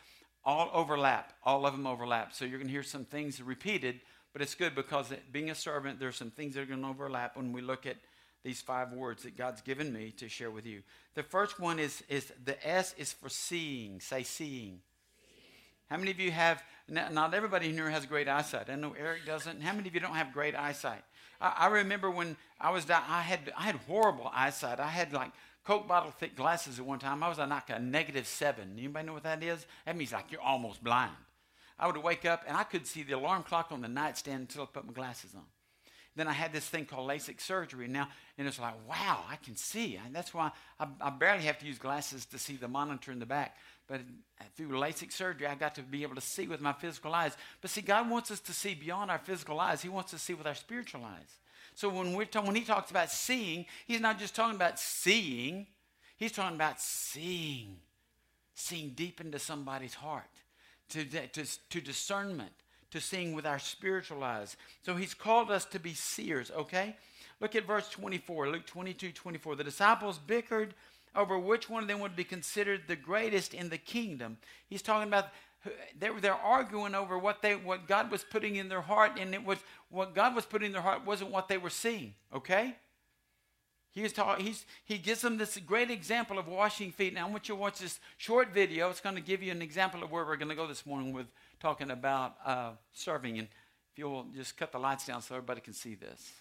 all 0.45 0.71
overlap. 0.73 1.33
All 1.45 1.67
of 1.67 1.73
them 1.73 1.87
overlap. 1.87 2.33
So 2.33 2.45
you're 2.45 2.59
going 2.59 2.69
to 2.69 2.73
hear 2.73 2.83
some 2.83 3.05
things 3.05 3.41
repeated, 3.41 4.01
but 4.33 4.43
it's 4.43 4.55
good 4.55 4.75
because 4.75 5.13
being 5.31 5.51
a 5.51 5.55
servant, 5.55 6.01
there's 6.01 6.17
some 6.17 6.31
things 6.31 6.55
that 6.55 6.63
are 6.63 6.67
going 6.67 6.83
to 6.83 6.89
overlap 6.89 7.37
when 7.37 7.53
we 7.53 7.61
look 7.61 7.87
at 7.87 7.97
these 8.45 8.61
five 8.61 8.93
words 8.93 9.23
that 9.23 9.37
God's 9.37 9.61
given 9.61 9.93
me 9.93 10.13
to 10.17 10.29
share 10.29 10.51
with 10.51 10.67
you. 10.67 10.83
The 11.15 11.23
first 11.23 11.61
one 11.61 11.79
is, 11.79 12.03
is 12.09 12.33
the 12.45 12.69
S 12.69 12.95
is 12.99 13.13
for 13.13 13.29
seeing. 13.29 14.01
Say 14.01 14.25
seeing. 14.25 14.81
How 15.89 15.97
many 15.99 16.11
of 16.11 16.19
you 16.19 16.31
have, 16.31 16.63
not 16.89 17.35
everybody 17.35 17.69
in 17.69 17.75
here 17.75 17.91
has 17.91 18.07
great 18.07 18.27
eyesight. 18.27 18.71
I 18.71 18.77
know 18.77 18.95
Eric 18.99 19.27
doesn't. 19.27 19.61
How 19.61 19.75
many 19.75 19.89
of 19.89 19.95
you 19.95 20.01
don't 20.01 20.15
have 20.15 20.33
great 20.33 20.57
eyesight? 20.57 21.03
I, 21.43 21.55
I 21.59 21.67
remember 21.67 22.11
when 22.11 22.37
I 22.61 22.71
was, 22.71 22.89
I 22.89 23.21
had, 23.21 23.53
I 23.59 23.63
had 23.65 23.75
horrible 23.87 24.31
eyesight. 24.33 24.81
I 24.81 24.89
had 24.89 25.13
like 25.13 25.33
Coke 25.65 25.87
bottle 25.87 26.13
thick 26.13 26.37
glasses 26.37 26.79
at 26.79 26.87
one 26.87 26.99
time. 26.99 27.23
I 27.23 27.29
was 27.29 27.39
like 27.39 27.71
a 27.71 27.79
negative 27.79 28.27
seven. 28.27 28.75
Anybody 28.79 29.07
know 29.07 29.13
what 29.13 29.25
that 29.25 29.43
is? 29.43 29.67
That 29.85 29.97
means 29.97 30.13
like 30.13 30.31
you're 30.31 30.41
almost 30.41 30.83
blind. 30.83 31.13
I 31.79 31.87
would 31.87 31.97
wake 31.97 32.25
up 32.25 32.45
and 32.47 32.57
I 32.57 32.63
could 32.63 32.87
see 32.87 33.03
the 33.03 33.15
alarm 33.15 33.43
clock 33.43 33.69
on 33.73 33.81
the 33.81 33.89
nightstand 33.89 34.41
until 34.43 34.63
I 34.63 34.67
put 34.67 34.87
my 34.87 34.93
glasses 34.93 35.35
on. 35.35 35.45
Then 36.15 36.29
I 36.29 36.33
had 36.33 36.53
this 36.53 36.69
thing 36.69 36.85
called 36.85 37.09
LASIK 37.09 37.41
surgery 37.41 37.89
now, 37.89 38.07
and 38.37 38.47
it's 38.47 38.59
like, 38.59 38.75
wow, 38.87 39.25
I 39.31 39.37
can 39.37 39.57
see. 39.57 39.99
And 40.05 40.15
that's 40.15 40.35
why 40.35 40.51
I, 40.79 40.87
I, 41.01 41.09
barely 41.09 41.45
have 41.45 41.59
to 41.61 41.67
use 41.67 41.79
glasses 41.79 42.27
to 42.27 42.39
see 42.39 42.57
the 42.57 42.69
monitor 42.69 43.13
in 43.13 43.19
the 43.19 43.25
back. 43.25 43.57
But 43.93 44.01
through 44.57 44.69
LASIK 44.69 45.13
surgery, 45.13 45.47
I 45.47 45.55
got 45.55 45.75
to 45.75 45.83
be 45.83 46.03
able 46.03 46.15
to 46.15 46.23
see 46.23 46.47
with 46.47 46.63
my 46.63 46.73
physical 46.73 47.13
eyes. 47.15 47.37
But 47.61 47.69
see, 47.69 47.83
God 47.83 48.09
wants 48.09 48.31
us 48.31 48.41
to 48.41 48.55
see 48.55 48.73
beyond 48.73 49.11
our 49.11 49.19
physical 49.19 49.61
eyes. 49.61 49.83
He 49.83 49.91
wants 49.91 50.15
us 50.15 50.21
to 50.21 50.25
see 50.25 50.33
with 50.33 50.47
our 50.47 50.55
spiritual 50.55 51.05
eyes. 51.05 51.37
So 51.75 51.91
when, 51.91 52.15
we're 52.15 52.25
talking, 52.25 52.47
when 52.47 52.57
he 52.57 52.65
talks 52.65 52.91
about 52.91 53.11
seeing, 53.11 53.67
he's 53.87 54.01
not 54.01 54.19
just 54.19 54.35
talking 54.35 54.57
about 54.57 54.79
seeing, 54.79 55.67
he's 56.17 56.33
talking 56.33 56.57
about 56.57 56.81
seeing, 56.81 57.77
seeing 58.55 58.95
deep 58.95 59.21
into 59.21 59.39
somebody's 59.39 59.93
heart, 59.93 60.41
to, 60.89 61.05
to, 61.05 61.45
to 61.69 61.81
discernment, 61.83 62.53
to 62.93 62.99
seeing 62.99 63.35
with 63.35 63.45
our 63.45 63.59
spiritual 63.59 64.25
eyes. 64.25 64.57
So 64.87 64.97
he's 64.97 65.13
called 65.13 65.51
us 65.51 65.67
to 65.67 65.79
be 65.79 65.93
seers, 65.93 66.51
okay? 66.51 66.97
Look 67.41 67.55
at 67.57 67.67
verse 67.67 67.91
24, 67.91 68.49
Luke 68.49 68.65
22, 68.65 69.13
24. 69.13 69.57
The 69.57 69.65
disciples 69.65 70.17
bickered 70.17 70.73
over 71.15 71.39
which 71.39 71.69
one 71.69 71.83
of 71.83 71.89
them 71.89 72.01
would 72.01 72.17
be 72.17 72.25
considered 72.25 72.83
the 72.87 72.97
greatest 72.97 73.55
in 73.55 73.69
the 73.69 73.79
kingdom. 73.79 74.39
He's 74.67 74.83
talking 74.83 75.09
about 75.09 75.27
they're, 75.99 76.19
they're 76.21 76.35
arguing 76.35 76.95
over 76.95 77.19
what 77.19 77.41
they 77.43 77.55
what 77.55 77.87
God 77.87 78.11
was 78.11 78.25
putting 78.25 78.57
in 78.57 78.69
their 78.69 78.81
heart, 78.81 79.13
and 79.19 79.35
it 79.35 79.45
was 79.45 79.59
what 79.91 80.15
God 80.15 80.35
was 80.35 80.45
putting 80.45 80.67
in 80.67 80.73
their 80.73 80.83
heart 80.83 81.07
wasn't 81.07 81.31
what 81.31 81.49
they 81.49 81.59
were 81.59 81.71
seeing. 81.71 82.15
Okay. 82.35 82.77
He 83.93 84.03
is. 84.05 84.15
He's, 84.39 84.65
he 84.85 84.97
gives 84.97 85.21
them 85.21 85.37
this 85.37 85.59
great 85.59 85.91
example 85.91 86.39
of 86.39 86.49
washing 86.49 86.93
feet. 86.93 87.13
Now 87.13 87.27
I 87.27 87.31
want 87.31 87.47
you 87.49 87.55
to 87.55 87.61
watch 87.61 87.79
this 87.79 88.01
short 88.17 88.49
video. 88.49 88.89
It's 88.89 89.01
going 89.01 89.17
to 89.17 89.21
give 89.21 89.43
you 89.43 89.53
an 89.53 89.61
example 89.61 90.03
of 90.03 90.11
where 90.11 90.25
we're 90.25 90.37
going 90.37 90.49
to 90.49 90.55
go 90.55 90.67
this 90.67 90.87
morning 90.87 91.13
with 91.13 91.27
talking 91.61 91.91
about 91.91 92.37
uh, 92.45 92.71
serving. 92.95 93.39
And 93.39 93.49
if 93.93 93.99
you'll 93.99 94.27
just 94.35 94.57
cut 94.57 94.73
the 94.73 94.79
lights 94.79 95.07
down 95.07 95.21
so 95.21 95.35
everybody 95.35 95.61
can 95.61 95.75
see 95.75 95.95
this. 95.95 96.33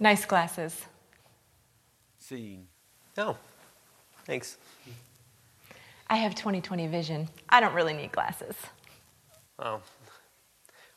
Nice 0.00 0.24
glasses. 0.26 0.84
Seeing. 2.26 2.66
Oh, 3.18 3.36
thanks. 4.24 4.56
I 6.08 6.16
have 6.16 6.34
20/20 6.34 6.88
vision. 6.88 7.28
I 7.50 7.60
don't 7.60 7.74
really 7.74 7.92
need 7.92 8.12
glasses. 8.12 8.56
Oh. 9.58 9.82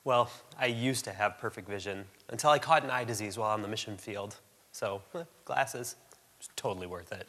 Well, 0.06 0.32
I 0.58 0.68
used 0.68 1.04
to 1.04 1.12
have 1.12 1.38
perfect 1.38 1.68
vision 1.68 2.06
until 2.30 2.50
I 2.50 2.60
caught 2.60 2.86
an 2.86 2.90
eye 2.90 3.04
disease 3.04 3.38
while 3.38 3.52
on 3.52 3.62
the 3.62 3.68
mission 3.68 3.98
field. 3.98 4.38
So, 4.72 5.02
eh, 5.16 5.24
glasses, 5.44 5.98
it's 6.40 6.48
totally 6.56 6.88
worth 6.88 7.12
it. 7.12 7.28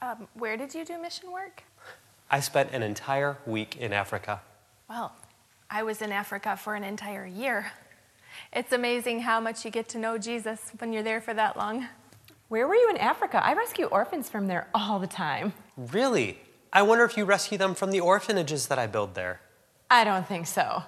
Um, 0.00 0.26
where 0.32 0.56
did 0.56 0.74
you 0.74 0.86
do 0.86 0.96
mission 0.96 1.30
work? 1.30 1.64
I 2.30 2.40
spent 2.40 2.72
an 2.72 2.82
entire 2.82 3.36
week 3.44 3.76
in 3.76 3.92
Africa. 3.92 4.40
Well, 4.88 5.14
I 5.68 5.82
was 5.82 6.00
in 6.00 6.12
Africa 6.12 6.56
for 6.56 6.76
an 6.76 6.82
entire 6.82 7.26
year. 7.26 7.72
It's 8.54 8.72
amazing 8.72 9.20
how 9.20 9.38
much 9.38 9.66
you 9.66 9.70
get 9.70 9.86
to 9.90 9.98
know 9.98 10.16
Jesus 10.16 10.70
when 10.78 10.94
you're 10.94 11.02
there 11.02 11.20
for 11.20 11.34
that 11.34 11.58
long. 11.58 11.88
Where 12.52 12.68
were 12.68 12.74
you 12.74 12.90
in 12.90 12.98
Africa? 12.98 13.42
I 13.42 13.54
rescue 13.54 13.86
orphans 13.86 14.28
from 14.28 14.46
there 14.46 14.68
all 14.74 14.98
the 14.98 15.06
time. 15.06 15.54
Really? 15.74 16.38
I 16.70 16.82
wonder 16.82 17.02
if 17.04 17.16
you 17.16 17.24
rescue 17.24 17.56
them 17.56 17.74
from 17.74 17.92
the 17.92 18.00
orphanages 18.00 18.66
that 18.66 18.78
I 18.78 18.86
build 18.86 19.14
there. 19.14 19.40
I 19.90 20.04
don't 20.04 20.28
think 20.28 20.46
so. 20.46 20.82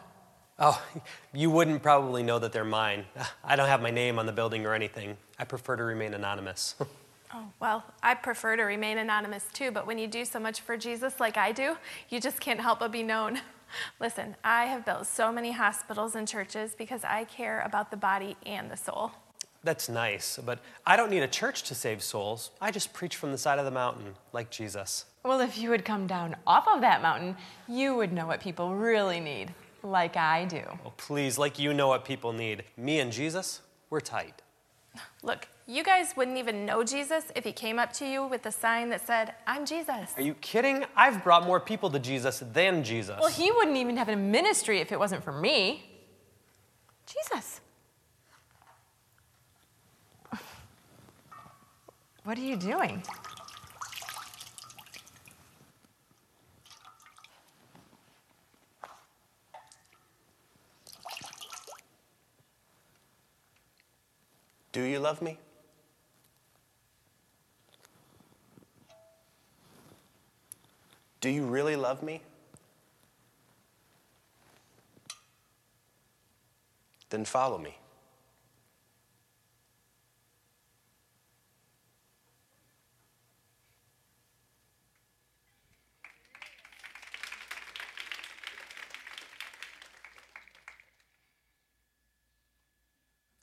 Oh, 0.58 0.82
you 1.32 1.48
wouldn't 1.48 1.82
probably 1.82 2.22
know 2.22 2.38
that 2.38 2.52
they're 2.52 2.66
mine. 2.66 3.06
I 3.42 3.56
don't 3.56 3.68
have 3.68 3.80
my 3.80 3.90
name 3.90 4.18
on 4.18 4.26
the 4.26 4.32
building 4.32 4.66
or 4.66 4.74
anything. 4.74 5.16
I 5.38 5.44
prefer 5.44 5.74
to 5.76 5.84
remain 5.84 6.12
anonymous. 6.12 6.74
oh, 7.32 7.48
well, 7.60 7.82
I 8.02 8.12
prefer 8.12 8.56
to 8.56 8.64
remain 8.64 8.98
anonymous 8.98 9.46
too, 9.54 9.70
but 9.70 9.86
when 9.86 9.96
you 9.96 10.06
do 10.06 10.26
so 10.26 10.38
much 10.38 10.60
for 10.60 10.76
Jesus 10.76 11.18
like 11.18 11.38
I 11.38 11.50
do, 11.50 11.78
you 12.10 12.20
just 12.20 12.40
can't 12.40 12.60
help 12.60 12.80
but 12.80 12.92
be 12.92 13.02
known. 13.02 13.40
Listen, 14.00 14.36
I 14.44 14.66
have 14.66 14.84
built 14.84 15.06
so 15.06 15.32
many 15.32 15.52
hospitals 15.52 16.14
and 16.14 16.28
churches 16.28 16.74
because 16.76 17.04
I 17.04 17.24
care 17.24 17.62
about 17.62 17.90
the 17.90 17.96
body 17.96 18.36
and 18.44 18.70
the 18.70 18.76
soul. 18.76 19.12
That's 19.64 19.88
nice, 19.88 20.38
but 20.44 20.58
I 20.86 20.94
don't 20.94 21.10
need 21.10 21.22
a 21.22 21.28
church 21.28 21.62
to 21.64 21.74
save 21.74 22.02
souls. 22.02 22.50
I 22.60 22.70
just 22.70 22.92
preach 22.92 23.16
from 23.16 23.32
the 23.32 23.38
side 23.38 23.58
of 23.58 23.64
the 23.64 23.70
mountain, 23.70 24.14
like 24.34 24.50
Jesus. 24.50 25.06
Well, 25.24 25.40
if 25.40 25.56
you 25.56 25.70
would 25.70 25.86
come 25.86 26.06
down 26.06 26.36
off 26.46 26.68
of 26.68 26.82
that 26.82 27.00
mountain, 27.00 27.34
you 27.66 27.96
would 27.96 28.12
know 28.12 28.26
what 28.26 28.40
people 28.40 28.74
really 28.74 29.20
need, 29.20 29.54
like 29.82 30.18
I 30.18 30.44
do. 30.44 30.62
Oh, 30.84 30.92
please, 30.98 31.38
like 31.38 31.58
you 31.58 31.72
know 31.72 31.88
what 31.88 32.04
people 32.04 32.34
need. 32.34 32.64
Me 32.76 33.00
and 33.00 33.10
Jesus, 33.10 33.62
we're 33.88 34.00
tight. 34.00 34.42
Look, 35.22 35.48
you 35.66 35.82
guys 35.82 36.12
wouldn't 36.14 36.36
even 36.36 36.66
know 36.66 36.84
Jesus 36.84 37.24
if 37.34 37.42
he 37.42 37.52
came 37.52 37.78
up 37.78 37.90
to 37.94 38.06
you 38.06 38.26
with 38.26 38.44
a 38.44 38.52
sign 38.52 38.90
that 38.90 39.06
said, 39.06 39.32
I'm 39.46 39.64
Jesus. 39.64 40.12
Are 40.14 40.22
you 40.22 40.34
kidding? 40.34 40.84
I've 40.94 41.24
brought 41.24 41.46
more 41.46 41.58
people 41.58 41.88
to 41.90 41.98
Jesus 41.98 42.42
than 42.52 42.84
Jesus. 42.84 43.16
Well, 43.18 43.30
he 43.30 43.50
wouldn't 43.50 43.78
even 43.78 43.96
have 43.96 44.10
a 44.10 44.16
ministry 44.16 44.80
if 44.80 44.92
it 44.92 44.98
wasn't 44.98 45.24
for 45.24 45.32
me. 45.32 45.90
Jesus. 47.06 47.62
What 52.24 52.38
are 52.38 52.40
you 52.40 52.56
doing? 52.56 53.02
Do 64.72 64.82
you 64.82 64.98
love 64.98 65.20
me? 65.20 65.38
Do 71.20 71.28
you 71.28 71.44
really 71.44 71.76
love 71.76 72.02
me? 72.02 72.22
Then 77.10 77.26
follow 77.26 77.58
me. 77.58 77.76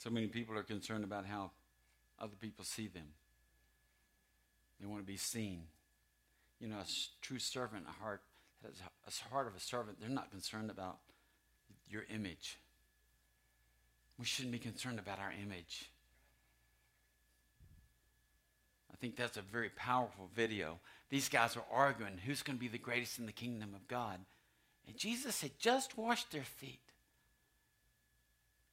So 0.02 0.10
many 0.10 0.26
people 0.26 0.58
are 0.58 0.64
concerned 0.64 1.04
about 1.04 1.28
how 1.28 1.52
other 2.20 2.34
people 2.42 2.66
see 2.66 2.88
them. 2.88 3.06
They 4.80 4.88
want 4.88 5.00
to 5.00 5.06
be 5.06 5.16
seen. 5.16 5.66
You 6.60 6.70
know, 6.70 6.78
a 6.78 6.86
true 7.22 7.38
servant, 7.38 7.86
a 7.88 8.02
heart, 8.04 8.24
a 8.66 9.30
heart 9.30 9.46
of 9.46 9.56
a 9.56 9.60
servant, 9.60 10.00
they're 10.00 10.10
not 10.10 10.32
concerned 10.32 10.72
about 10.72 10.98
your 11.88 12.06
image. 12.12 12.58
We 14.18 14.26
shouldn't 14.26 14.54
be 14.54 14.58
concerned 14.58 14.98
about 14.98 15.20
our 15.20 15.34
image. 15.40 15.92
I 18.92 18.96
think 18.96 19.16
that's 19.16 19.38
a 19.38 19.44
very 19.44 19.70
powerful 19.70 20.32
video. 20.34 20.80
These 21.12 21.30
guys 21.30 21.56
are 21.56 21.66
arguing 21.72 22.18
who's 22.26 22.42
going 22.42 22.58
to 22.58 22.60
be 22.60 22.68
the 22.68 22.80
greatest 22.80 23.20
in 23.20 23.28
the 23.28 23.32
kingdom 23.32 23.76
of 23.76 23.88
God. 23.88 24.18
And 24.88 24.98
Jesus 24.98 25.42
had 25.44 25.60
just 25.60 25.96
washed 25.96 26.32
their 26.32 26.42
feet. 26.42 26.81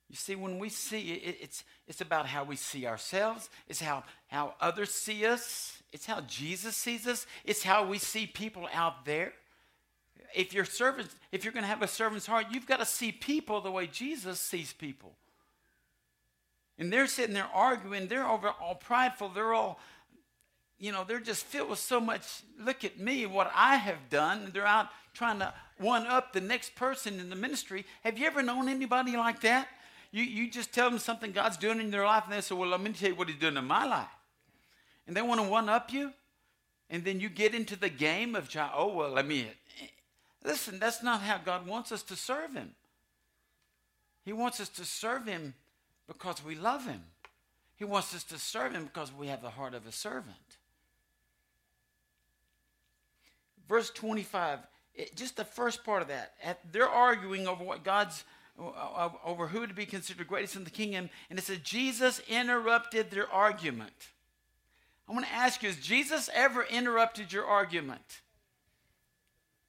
You 0.08 0.16
see, 0.16 0.34
when 0.34 0.58
we 0.58 0.70
see 0.70 1.12
it, 1.12 1.36
it's, 1.40 1.64
it's 1.86 2.00
about 2.00 2.26
how 2.26 2.42
we 2.42 2.56
see 2.56 2.86
ourselves, 2.86 3.50
it's 3.68 3.80
how, 3.80 4.04
how 4.28 4.54
others 4.60 4.90
see 4.90 5.26
us, 5.26 5.82
it's 5.92 6.06
how 6.06 6.22
Jesus 6.22 6.76
sees 6.76 7.06
us, 7.06 7.26
it's 7.44 7.62
how 7.62 7.86
we 7.86 7.98
see 7.98 8.26
people 8.26 8.68
out 8.72 9.04
there. 9.04 9.32
If 10.34 10.54
you're 10.54 10.64
servant, 10.64 11.08
if 11.30 11.44
you're 11.44 11.52
going 11.52 11.64
to 11.64 11.68
have 11.68 11.82
a 11.82 11.88
servant's 11.88 12.26
heart, 12.26 12.46
you've 12.50 12.66
got 12.66 12.78
to 12.78 12.86
see 12.86 13.12
people 13.12 13.60
the 13.60 13.70
way 13.70 13.86
Jesus 13.86 14.40
sees 14.40 14.72
people. 14.72 15.12
And 16.78 16.92
they're 16.92 17.06
sitting 17.06 17.34
there 17.34 17.48
arguing, 17.52 18.06
they're 18.06 18.26
over 18.26 18.48
all 18.48 18.76
prideful, 18.76 19.30
they're 19.30 19.52
all, 19.52 19.78
you 20.78 20.92
know, 20.92 21.04
they're 21.06 21.20
just 21.20 21.44
filled 21.44 21.70
with 21.70 21.80
so 21.80 22.00
much, 22.00 22.22
look 22.58 22.84
at 22.84 22.98
me, 22.98 23.26
what 23.26 23.50
I 23.54 23.76
have 23.76 24.08
done. 24.08 24.50
They're 24.54 24.66
out 24.66 24.88
trying 25.12 25.40
to 25.40 25.52
one 25.78 26.06
up 26.06 26.32
the 26.32 26.40
next 26.40 26.76
person 26.76 27.20
in 27.20 27.30
the 27.30 27.36
ministry. 27.36 27.84
Have 28.04 28.18
you 28.18 28.26
ever 28.26 28.42
known 28.42 28.68
anybody 28.68 29.16
like 29.16 29.40
that? 29.40 29.68
You, 30.10 30.24
you 30.24 30.50
just 30.50 30.72
tell 30.72 30.88
them 30.88 30.98
something 30.98 31.32
God's 31.32 31.56
doing 31.56 31.80
in 31.80 31.90
their 31.90 32.04
life, 32.04 32.24
and 32.24 32.32
they 32.32 32.40
say, 32.40 32.54
Well, 32.54 32.70
let 32.70 32.80
me 32.80 32.92
tell 32.92 33.10
you 33.10 33.14
what 33.14 33.28
He's 33.28 33.38
doing 33.38 33.56
in 33.56 33.64
my 33.64 33.84
life. 33.84 34.08
And 35.06 35.16
they 35.16 35.22
want 35.22 35.40
to 35.40 35.48
one 35.48 35.68
up 35.68 35.92
you. 35.92 36.12
And 36.90 37.04
then 37.04 37.20
you 37.20 37.28
get 37.28 37.54
into 37.54 37.76
the 37.76 37.90
game 37.90 38.34
of, 38.34 38.48
oh, 38.74 38.94
well, 38.94 39.10
let 39.10 39.26
me. 39.26 39.46
Listen, 40.42 40.78
that's 40.78 41.02
not 41.02 41.20
how 41.20 41.36
God 41.36 41.66
wants 41.66 41.92
us 41.92 42.02
to 42.04 42.16
serve 42.16 42.54
Him. 42.54 42.70
He 44.24 44.32
wants 44.32 44.60
us 44.60 44.70
to 44.70 44.84
serve 44.84 45.26
Him 45.26 45.54
because 46.06 46.42
we 46.42 46.54
love 46.54 46.86
Him. 46.86 47.02
He 47.78 47.84
wants 47.84 48.12
us 48.12 48.24
to 48.24 48.38
serve 48.38 48.74
him 48.74 48.84
because 48.84 49.12
we 49.12 49.28
have 49.28 49.40
the 49.40 49.50
heart 49.50 49.72
of 49.72 49.86
a 49.86 49.92
servant. 49.92 50.36
Verse 53.68 53.90
25, 53.90 54.58
it, 54.96 55.14
just 55.14 55.36
the 55.36 55.44
first 55.44 55.84
part 55.84 56.02
of 56.02 56.08
that. 56.08 56.34
At, 56.42 56.58
they're 56.72 56.88
arguing 56.88 57.46
over 57.46 57.62
what 57.62 57.84
God's 57.84 58.24
over 58.58 59.46
who 59.46 59.66
to 59.66 59.74
be 59.74 59.86
considered 59.86 60.26
greatest 60.26 60.56
in 60.56 60.64
the 60.64 60.70
kingdom, 60.70 61.10
and 61.30 61.38
it 61.38 61.44
says 61.44 61.58
Jesus 61.58 62.20
interrupted 62.28 63.10
their 63.10 63.30
argument. 63.30 64.08
I 65.08 65.12
want 65.12 65.26
to 65.26 65.32
ask 65.32 65.62
you: 65.62 65.68
Has 65.68 65.78
Jesus 65.78 66.28
ever 66.34 66.64
interrupted 66.64 67.32
your 67.32 67.46
argument? 67.46 68.20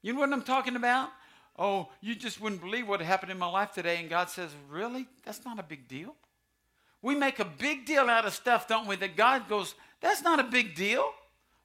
You 0.02 0.14
know 0.14 0.20
what 0.20 0.34
I'm 0.34 0.42
talking 0.42 0.76
about? 0.76 1.10
Oh, 1.58 1.90
you 2.02 2.16
just 2.16 2.40
wouldn't 2.40 2.62
believe 2.62 2.88
what 2.88 3.02
happened 3.02 3.32
in 3.32 3.38
my 3.38 3.50
life 3.50 3.74
today, 3.74 3.98
and 3.98 4.10
God 4.10 4.30
says, 4.30 4.52
"Really? 4.70 5.08
That's 5.24 5.46
not 5.46 5.60
a 5.60 5.64
big 5.64 5.88
deal." 5.88 6.16
We 7.02 7.16
make 7.16 7.40
a 7.40 7.46
big 7.46 7.86
deal 7.86 8.10
out 8.10 8.26
of 8.26 8.34
stuff, 8.34 8.68
don't 8.68 8.88
we? 8.88 8.96
That 8.98 9.16
God 9.16 9.48
goes, 9.48 9.76
"That's 10.02 10.22
not 10.22 10.40
a 10.40 10.44
big 10.44 10.76
deal." 10.76 11.14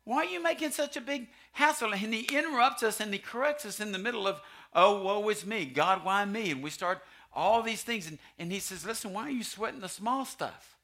Why 0.04 0.18
are 0.18 0.24
you 0.26 0.42
making 0.42 0.72
such 0.72 0.96
a 0.96 1.00
big 1.00 1.28
hassle? 1.52 1.92
And 1.94 2.14
he 2.14 2.36
interrupts 2.36 2.82
us 2.82 3.00
and 3.00 3.12
he 3.12 3.18
corrects 3.18 3.64
us 3.64 3.80
in 3.80 3.90
the 3.90 3.98
middle 3.98 4.28
of, 4.28 4.40
oh, 4.74 5.02
woe 5.02 5.26
is 5.30 5.46
me. 5.46 5.64
God, 5.64 6.04
why 6.04 6.24
me? 6.26 6.50
And 6.50 6.62
we 6.62 6.70
start 6.70 7.02
all 7.34 7.62
these 7.62 7.82
things. 7.82 8.06
And, 8.06 8.18
and 8.38 8.50
he 8.52 8.58
says, 8.58 8.86
listen, 8.86 9.12
why 9.12 9.24
are 9.24 9.30
you 9.30 9.44
sweating 9.44 9.80
the 9.80 9.88
small 9.88 10.24
stuff? 10.24 10.76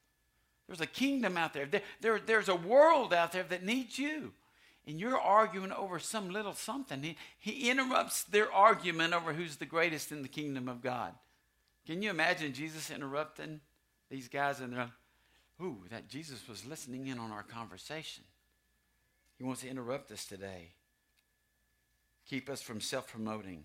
There's 0.67 0.81
a 0.81 0.87
kingdom 0.87 1.37
out 1.37 1.53
there. 1.53 1.65
There, 1.65 1.81
there. 1.99 2.19
There's 2.25 2.49
a 2.49 2.55
world 2.55 3.13
out 3.13 3.31
there 3.31 3.43
that 3.43 3.63
needs 3.63 3.99
you. 3.99 4.31
And 4.87 4.99
you're 4.99 5.19
arguing 5.19 5.71
over 5.71 5.99
some 5.99 6.29
little 6.29 6.53
something. 6.53 7.03
He, 7.03 7.17
he 7.39 7.69
interrupts 7.69 8.23
their 8.23 8.51
argument 8.51 9.13
over 9.13 9.33
who's 9.33 9.57
the 9.57 9.65
greatest 9.65 10.11
in 10.11 10.21
the 10.21 10.27
kingdom 10.27 10.67
of 10.67 10.81
God. 10.81 11.13
Can 11.85 12.01
you 12.01 12.09
imagine 12.09 12.53
Jesus 12.53 12.89
interrupting 12.89 13.59
these 14.11 14.27
guys 14.27 14.59
and 14.59 14.73
they're, 14.73 14.91
ooh, 15.61 15.83
that 15.89 16.07
Jesus 16.07 16.47
was 16.47 16.65
listening 16.65 17.07
in 17.07 17.17
on 17.17 17.31
our 17.31 17.43
conversation. 17.43 18.23
He 19.37 19.43
wants 19.43 19.61
to 19.61 19.69
interrupt 19.69 20.11
us 20.11 20.25
today, 20.25 20.69
keep 22.27 22.49
us 22.49 22.61
from 22.61 22.81
self 22.81 23.07
promoting. 23.07 23.63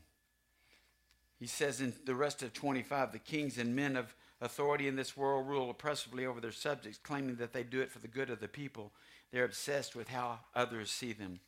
He 1.39 1.47
says 1.47 1.81
in 1.81 1.93
the 2.05 2.15
rest 2.15 2.43
of 2.43 2.53
25 2.53 3.13
the 3.13 3.19
kings 3.19 3.59
and 3.59 3.77
men 3.77 3.97
of 3.97 4.15
authority 4.41 4.89
in 4.89 4.97
this 4.97 5.17
world 5.17 5.47
rule 5.47 5.71
oppressively 5.71 6.27
over 6.27 6.41
their 6.41 6.53
subjects, 6.53 6.99
claiming 7.03 7.37
that 7.37 7.53
they 7.53 7.63
do 7.63 7.81
it 7.81 7.91
for 7.91 7.99
the 7.99 8.09
good 8.09 8.31
of 8.31 8.41
the 8.41 8.49
people. 8.49 8.93
They're 9.33 9.45
obsessed 9.45 9.95
with 9.95 10.09
how 10.09 10.41
others 10.55 10.91
see 10.91 11.13
them. 11.13 11.41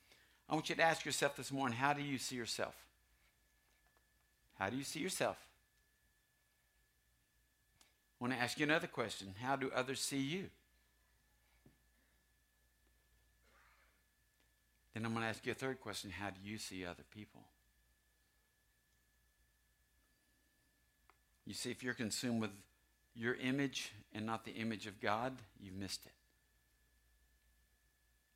I 0.49 0.55
want 0.55 0.69
you 0.69 0.75
to 0.77 0.83
ask 0.83 1.05
yourself 1.05 1.37
this 1.37 1.53
morning 1.53 1.77
how 1.77 1.93
do 1.93 2.03
you 2.03 2.19
see 2.19 2.37
yourself? 2.37 2.75
How 4.59 4.71
do 4.71 4.77
you 4.77 4.85
see 4.85 5.01
yourself? 5.01 5.37
I 8.21 8.25
want 8.25 8.35
to 8.35 8.41
ask 8.41 8.59
you 8.59 8.65
another 8.65 8.89
question 8.89 9.35
How 9.41 9.57
do 9.57 9.71
others 9.75 10.01
see 10.01 10.19
you? 10.19 10.47
Then 14.95 15.05
I'm 15.05 15.13
going 15.13 15.23
to 15.23 15.29
ask 15.29 15.47
you 15.47 15.53
a 15.53 15.55
third 15.55 15.81
question 15.81 16.11
How 16.11 16.31
do 16.31 16.41
you 16.43 16.59
see 16.59 16.85
other 16.85 17.05
people? 17.15 17.43
You 21.49 21.55
see, 21.55 21.71
if 21.71 21.83
you're 21.83 21.95
consumed 21.95 22.43
with 22.43 22.51
your 23.15 23.35
image 23.37 23.91
and 24.13 24.27
not 24.27 24.45
the 24.45 24.51
image 24.51 24.87
of 24.87 25.01
God, 25.01 25.33
you've 25.59 25.77
missed 25.77 26.05
it. 26.05 26.13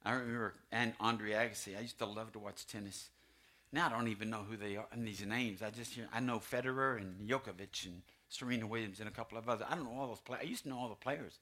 I 0.02 0.12
remember 0.12 0.54
and 0.72 0.94
Andre 0.98 1.32
Agassi. 1.32 1.76
I 1.76 1.82
used 1.82 1.98
to 1.98 2.06
love 2.06 2.32
to 2.32 2.38
watch 2.38 2.66
tennis. 2.66 3.10
Now 3.70 3.88
I 3.88 3.90
don't 3.90 4.08
even 4.08 4.30
know 4.30 4.46
who 4.48 4.56
they 4.56 4.76
are 4.76 4.86
and 4.92 5.06
these 5.06 5.22
names. 5.26 5.60
I 5.60 5.68
just 5.68 5.92
I 6.10 6.20
know 6.20 6.38
Federer 6.38 6.96
and 6.96 7.28
Djokovic 7.28 7.84
and 7.84 8.00
Serena 8.30 8.66
Williams 8.66 8.98
and 8.98 9.10
a 9.10 9.12
couple 9.12 9.36
of 9.36 9.46
others. 9.46 9.66
I 9.68 9.74
don't 9.74 9.84
know 9.84 10.00
all 10.00 10.08
those 10.08 10.20
players. 10.20 10.44
I 10.44 10.48
used 10.48 10.62
to 10.62 10.70
know 10.70 10.78
all 10.78 10.88
the 10.88 10.94
players. 10.94 11.38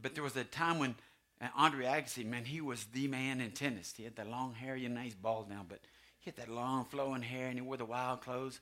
But 0.00 0.14
there 0.14 0.24
was 0.24 0.36
a 0.36 0.44
time 0.44 0.78
when 0.78 0.94
uh, 1.42 1.48
Andre 1.54 1.84
Agassi, 1.84 2.24
man, 2.24 2.46
he 2.46 2.62
was 2.62 2.86
the 2.94 3.08
man 3.08 3.42
in 3.42 3.50
tennis. 3.50 3.92
He 3.94 4.04
had 4.04 4.16
that 4.16 4.30
long 4.30 4.54
hair. 4.54 4.74
You 4.74 4.88
know, 4.88 5.02
he's 5.02 5.14
bald 5.14 5.50
now, 5.50 5.66
but 5.68 5.80
he 6.18 6.30
had 6.30 6.36
that 6.36 6.48
long 6.48 6.86
flowing 6.86 7.20
hair, 7.20 7.48
and 7.48 7.56
he 7.56 7.60
wore 7.60 7.76
the 7.76 7.84
wild 7.84 8.22
clothes. 8.22 8.60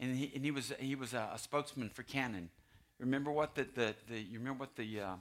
And 0.00 0.16
he, 0.16 0.32
and 0.34 0.44
he 0.44 0.50
was 0.50 0.72
he 0.78 0.94
was 0.94 1.14
a, 1.14 1.30
a 1.34 1.38
spokesman 1.38 1.88
for 1.88 2.02
Canon. 2.02 2.50
Remember 2.98 3.30
what 3.30 3.54
the, 3.54 3.66
the, 3.74 3.94
the 4.08 4.20
you 4.20 4.38
remember 4.38 4.60
what 4.60 4.76
the 4.76 5.00
uh, 5.00 5.14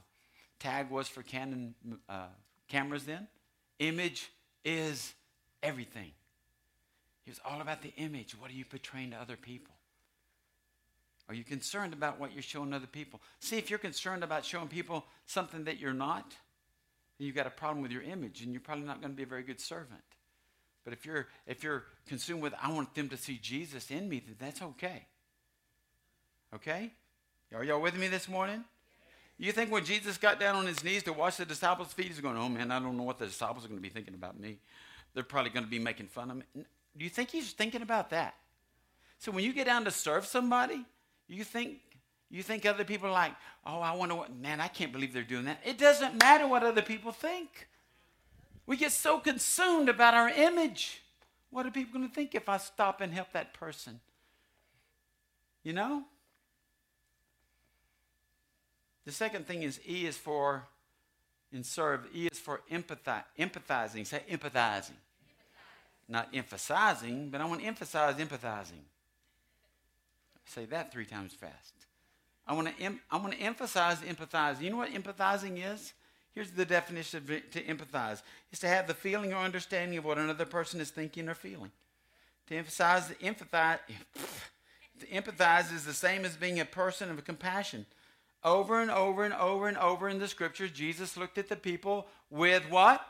tag 0.59 0.89
was 0.89 1.07
for 1.07 1.21
Canon 1.21 1.75
uh, 2.09 2.27
cameras 2.67 3.05
then? 3.05 3.27
Image 3.79 4.31
is 4.63 5.13
everything. 5.61 6.11
He 7.23 7.31
was 7.31 7.39
all 7.45 7.61
about 7.61 7.81
the 7.81 7.93
image. 7.97 8.39
What 8.39 8.51
are 8.51 8.55
you 8.55 8.65
portraying 8.65 9.11
to 9.11 9.17
other 9.17 9.37
people? 9.37 9.73
Are 11.29 11.35
you 11.35 11.43
concerned 11.43 11.93
about 11.93 12.19
what 12.19 12.33
you're 12.33 12.41
showing 12.41 12.73
other 12.73 12.87
people? 12.87 13.21
See, 13.39 13.57
if 13.57 13.69
you're 13.69 13.79
concerned 13.79 14.23
about 14.23 14.43
showing 14.43 14.67
people 14.67 15.05
something 15.25 15.63
that 15.63 15.79
you're 15.79 15.93
not, 15.93 16.33
you've 17.17 17.35
got 17.35 17.47
a 17.47 17.51
problem 17.51 17.81
with 17.81 17.91
your 17.91 18.01
image 18.01 18.41
and 18.41 18.51
you're 18.51 18.61
probably 18.61 18.85
not 18.85 18.99
going 18.99 19.13
to 19.13 19.15
be 19.15 19.23
a 19.23 19.27
very 19.27 19.43
good 19.43 19.61
servant. 19.61 20.03
But 20.83 20.93
if 20.93 21.05
you're 21.05 21.27
if 21.47 21.63
you're 21.63 21.83
consumed 22.07 22.41
with 22.41 22.53
I 22.61 22.71
want 22.71 22.93
them 22.95 23.09
to 23.09 23.17
see 23.17 23.37
Jesus 23.41 23.89
in 23.91 24.09
me, 24.09 24.21
then 24.25 24.35
that's 24.39 24.61
okay. 24.61 25.05
Okay? 26.53 26.91
Are 27.53 27.63
y'all 27.63 27.81
with 27.81 27.97
me 27.97 28.07
this 28.07 28.27
morning? 28.27 28.63
You 29.37 29.51
think 29.51 29.71
when 29.71 29.85
Jesus 29.85 30.17
got 30.17 30.39
down 30.39 30.55
on 30.55 30.65
his 30.65 30.83
knees 30.83 31.03
to 31.03 31.13
wash 31.13 31.37
the 31.37 31.45
disciples' 31.45 31.93
feet, 31.93 32.07
he's 32.07 32.19
going, 32.19 32.37
Oh 32.37 32.49
man, 32.49 32.71
I 32.71 32.79
don't 32.79 32.97
know 32.97 33.03
what 33.03 33.19
the 33.19 33.25
disciples 33.25 33.65
are 33.65 33.67
going 33.67 33.79
to 33.79 33.83
be 33.83 33.89
thinking 33.89 34.13
about 34.13 34.39
me. 34.39 34.57
They're 35.13 35.23
probably 35.23 35.51
going 35.51 35.65
to 35.65 35.69
be 35.69 35.79
making 35.79 36.07
fun 36.07 36.31
of 36.31 36.37
me. 36.37 36.43
Do 36.55 37.03
you 37.03 37.09
think 37.09 37.29
he's 37.29 37.51
thinking 37.51 37.81
about 37.81 38.09
that? 38.11 38.35
So 39.19 39.31
when 39.31 39.43
you 39.43 39.53
get 39.53 39.65
down 39.65 39.85
to 39.85 39.91
serve 39.91 40.25
somebody, 40.25 40.85
you 41.27 41.43
think 41.43 41.79
you 42.29 42.41
think 42.41 42.65
other 42.65 42.83
people 42.83 43.09
are 43.09 43.13
like, 43.13 43.33
oh, 43.63 43.79
I 43.79 43.93
wonder 43.93 44.15
what, 44.15 44.35
man, 44.35 44.59
I 44.59 44.67
can't 44.67 44.91
believe 44.91 45.13
they're 45.13 45.21
doing 45.21 45.45
that. 45.45 45.59
It 45.63 45.77
doesn't 45.77 46.17
matter 46.19 46.47
what 46.47 46.63
other 46.63 46.81
people 46.81 47.11
think. 47.11 47.67
We 48.65 48.77
get 48.77 48.91
so 48.91 49.19
consumed 49.19 49.89
about 49.89 50.13
our 50.13 50.29
image. 50.29 51.01
What 51.49 51.65
are 51.65 51.71
people 51.71 51.99
going 51.99 52.09
to 52.09 52.13
think 52.13 52.33
if 52.33 52.47
I 52.49 52.57
stop 52.57 53.01
and 53.01 53.13
help 53.13 53.33
that 53.33 53.53
person? 53.53 53.99
You 55.63 55.73
know? 55.73 56.03
The 59.05 59.11
second 59.11 59.47
thing 59.47 59.63
is 59.63 59.79
E 59.87 60.05
is 60.05 60.17
for 60.17 60.63
in 61.51 61.63
serve. 61.63 62.07
E 62.13 62.27
is 62.27 62.39
for 62.39 62.61
empathize, 62.71 63.23
empathizing. 63.37 64.07
Say 64.07 64.23
empathizing. 64.29 64.31
empathizing. 64.31 64.91
Not 66.07 66.29
emphasizing, 66.33 67.29
but 67.29 67.41
I 67.41 67.45
want 67.45 67.61
to 67.61 67.67
emphasize 67.67 68.15
empathizing. 68.15 68.83
Say 70.45 70.65
that 70.65 70.91
three 70.91 71.05
times 71.05 71.33
fast. 71.33 71.73
I 72.45 72.53
want 72.53 72.75
to 72.75 72.83
em- 72.83 72.99
I 73.09 73.17
want 73.17 73.33
to 73.33 73.39
emphasize 73.39 73.99
empathizing. 73.99 74.61
You 74.61 74.71
know 74.71 74.77
what 74.77 74.91
empathizing 74.91 75.63
is? 75.63 75.93
Here's 76.33 76.51
the 76.51 76.65
definition 76.65 77.19
of 77.19 77.27
to 77.27 77.63
empathize. 77.63 78.23
It's 78.51 78.61
to 78.61 78.67
have 78.67 78.87
the 78.87 78.93
feeling 78.93 79.33
or 79.33 79.37
understanding 79.37 79.97
of 79.99 80.05
what 80.05 80.17
another 80.17 80.45
person 80.45 80.81
is 80.81 80.89
thinking 80.89 81.29
or 81.29 81.35
feeling. 81.35 81.71
To 82.47 82.55
emphasize, 82.55 83.07
the 83.07 83.15
empathize, 83.15 83.79
to 84.99 85.05
empathize 85.07 85.73
is 85.73 85.85
the 85.85 85.93
same 85.93 86.25
as 86.25 86.35
being 86.35 86.59
a 86.59 86.65
person 86.65 87.11
of 87.11 87.23
compassion. 87.23 87.85
Over 88.43 88.81
and 88.81 88.91
over 88.91 89.23
and 89.23 89.33
over 89.33 89.67
and 89.67 89.77
over 89.77 90.09
in 90.09 90.19
the 90.19 90.27
scriptures, 90.27 90.71
Jesus 90.71 91.15
looked 91.15 91.37
at 91.37 91.49
the 91.49 91.55
people 91.55 92.07
with 92.29 92.63
what? 92.69 93.05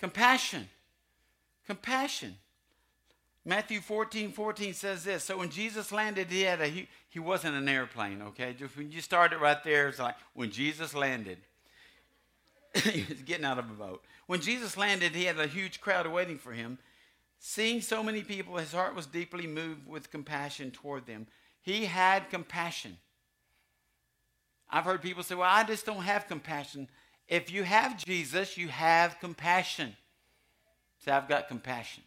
Compassion. 0.00 0.68
Compassion. 1.66 2.36
Matthew 3.44 3.80
14, 3.80 4.32
14 4.32 4.74
says 4.74 5.04
this. 5.04 5.24
So 5.24 5.38
when 5.38 5.50
Jesus 5.50 5.92
landed, 5.92 6.30
he 6.30 6.42
had 6.42 6.60
a 6.60 6.66
he, 6.66 6.88
he 7.08 7.18
wasn't 7.18 7.56
an 7.56 7.68
airplane, 7.68 8.22
okay? 8.22 8.54
Just 8.58 8.76
when 8.76 8.90
you 8.90 9.00
start 9.00 9.32
it 9.32 9.40
right 9.40 9.62
there, 9.62 9.88
it's 9.88 9.98
like 9.98 10.16
when 10.34 10.50
Jesus 10.50 10.94
landed. 10.94 11.38
he 12.84 13.04
was 13.08 13.22
getting 13.22 13.44
out 13.44 13.58
of 13.58 13.70
a 13.70 13.74
boat. 13.74 14.02
When 14.26 14.40
Jesus 14.40 14.76
landed, 14.76 15.14
he 15.14 15.24
had 15.24 15.38
a 15.38 15.46
huge 15.46 15.80
crowd 15.80 16.06
waiting 16.06 16.38
for 16.38 16.52
him. 16.52 16.78
Seeing 17.38 17.80
so 17.80 18.02
many 18.02 18.22
people, 18.22 18.56
his 18.56 18.72
heart 18.72 18.94
was 18.94 19.06
deeply 19.06 19.46
moved 19.46 19.86
with 19.86 20.10
compassion 20.10 20.70
toward 20.70 21.06
them. 21.06 21.26
He 21.60 21.86
had 21.86 22.30
compassion. 22.30 22.96
I've 24.70 24.84
heard 24.84 25.02
people 25.02 25.22
say, 25.22 25.34
Well, 25.34 25.50
I 25.50 25.64
just 25.64 25.84
don't 25.84 26.02
have 26.02 26.28
compassion. 26.28 26.88
If 27.28 27.52
you 27.52 27.62
have 27.62 28.02
Jesus, 28.02 28.56
you 28.56 28.68
have 28.68 29.18
compassion. 29.20 29.96
Say, 31.04 31.12
I've 31.12 31.28
got 31.28 31.48
compassion. 31.48 32.04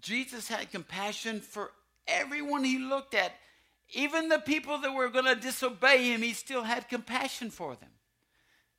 Jesus 0.00 0.48
had 0.48 0.70
compassion 0.70 1.40
for 1.40 1.72
everyone 2.06 2.64
he 2.64 2.78
looked 2.78 3.14
at. 3.14 3.32
Even 3.92 4.28
the 4.28 4.38
people 4.38 4.78
that 4.78 4.92
were 4.92 5.08
going 5.08 5.24
to 5.24 5.34
disobey 5.34 6.12
him, 6.12 6.22
he 6.22 6.34
still 6.34 6.62
had 6.62 6.88
compassion 6.88 7.50
for 7.50 7.74
them. 7.76 7.90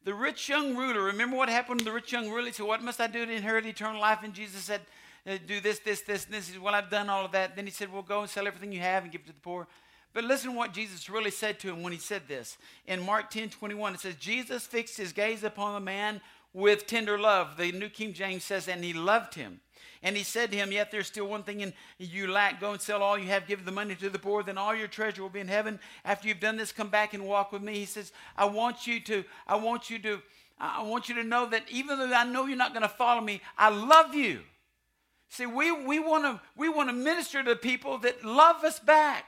The 0.04 0.14
rich 0.14 0.48
young 0.48 0.76
ruler, 0.76 1.04
remember 1.04 1.36
what 1.36 1.50
happened 1.50 1.80
to 1.80 1.86
the 1.86 1.92
rich 1.92 2.12
young 2.12 2.30
ruler? 2.30 2.48
He 2.48 2.54
said, 2.54 2.66
What 2.66 2.84
must 2.84 3.02
I 3.02 3.08
do 3.08 3.26
to 3.26 3.32
inherit 3.32 3.66
eternal 3.66 4.00
life? 4.00 4.20
And 4.24 4.34
Jesus 4.34 4.64
said, 4.64 4.82
uh, 5.28 5.38
Do 5.46 5.60
this, 5.60 5.80
this, 5.80 6.02
this, 6.02 6.26
and 6.26 6.34
this. 6.34 6.48
He 6.48 6.54
said, 6.54 6.62
Well, 6.62 6.76
I've 6.76 6.90
done 6.90 7.10
all 7.10 7.26
of 7.26 7.32
that. 7.34 7.56
Then 7.56 7.66
he 7.66 7.72
said, 7.72 7.92
Well, 7.92 8.02
go 8.02 8.22
and 8.22 8.30
sell 8.30 8.48
everything 8.48 8.72
you 8.72 8.80
have 8.80 9.04
and 9.04 9.12
give 9.12 9.22
it 9.22 9.28
to 9.28 9.34
the 9.34 9.40
poor. 9.40 9.68
But 10.14 10.24
listen 10.24 10.56
what 10.56 10.74
Jesus 10.74 11.10
really 11.10 11.32
said 11.32 11.60
to 11.60 11.70
him 11.70 11.84
when 11.84 11.94
he 11.94 12.00
said 12.00 12.28
this. 12.28 12.58
In 12.88 13.06
Mark 13.06 13.30
10 13.30 13.50
21, 13.50 13.96
it 13.96 14.00
says, 14.00 14.16
Jesus 14.16 14.66
fixed 14.66 14.98
his 14.98 15.12
gaze 15.12 15.44
upon 15.44 15.74
the 15.74 15.80
man 15.80 16.22
with 16.54 16.88
tender 16.88 17.20
love. 17.20 17.58
The 17.58 17.72
New 17.72 17.90
King 17.90 18.14
James 18.14 18.44
says, 18.44 18.68
And 18.68 18.84
he 18.84 18.94
loved 18.94 19.36
him. 19.36 19.60
And 20.02 20.16
he 20.16 20.24
said 20.24 20.52
to 20.52 20.58
him, 20.58 20.72
Yet 20.72 20.92
there's 20.92 21.08
still 21.08 21.28
one 21.28 21.44
thing 21.44 21.62
in 21.62 21.74
you 21.98 22.28
lack. 22.28 22.60
Go 22.60 22.72
and 22.72 22.82
sell 22.82 23.04
all 23.04 23.18
you 23.18 23.28
have, 23.28 23.48
give 23.48 23.66
the 23.66 23.72
money 23.72 23.96
to 23.96 24.10
the 24.10 24.20
poor, 24.20 24.44
then 24.44 24.58
all 24.58 24.76
your 24.76 24.88
treasure 24.88 25.22
will 25.22 25.30
be 25.30 25.40
in 25.40 25.48
heaven. 25.48 25.80
After 26.06 26.28
you've 26.28 26.40
done 26.40 26.58
this, 26.58 26.72
come 26.72 26.90
back 26.90 27.14
and 27.14 27.26
walk 27.26 27.52
with 27.52 27.62
me. 27.62 27.76
He 27.76 27.86
says, 27.86 28.12
I 28.38 28.46
want 28.46 28.88
you 28.88 29.00
to, 29.02 29.24
I 29.48 29.56
want 29.56 29.90
you 29.90 30.00
to, 30.00 30.22
I 30.60 30.84
want 30.84 31.10
you 31.10 31.16
to 31.16 31.24
know 31.24 31.50
that 31.50 31.64
even 31.70 32.00
though 32.00 32.14
I 32.14 32.24
know 32.26 32.46
you're 32.46 32.58
not 32.58 32.74
going 32.74 32.84
to 32.84 32.90
follow 32.90 33.22
me, 33.22 33.42
I 33.58 33.70
love 33.70 34.14
you. 34.14 34.42
See, 35.30 35.46
we, 35.46 35.72
we 35.72 36.00
want 36.00 36.24
to 36.24 36.42
we 36.58 36.70
want 36.70 36.90
to 36.90 36.94
minister 36.94 37.44
to 37.44 37.56
people 37.56 38.00
that 38.00 38.26
love 38.26 38.64
us 38.64 38.80
back. 38.80 39.26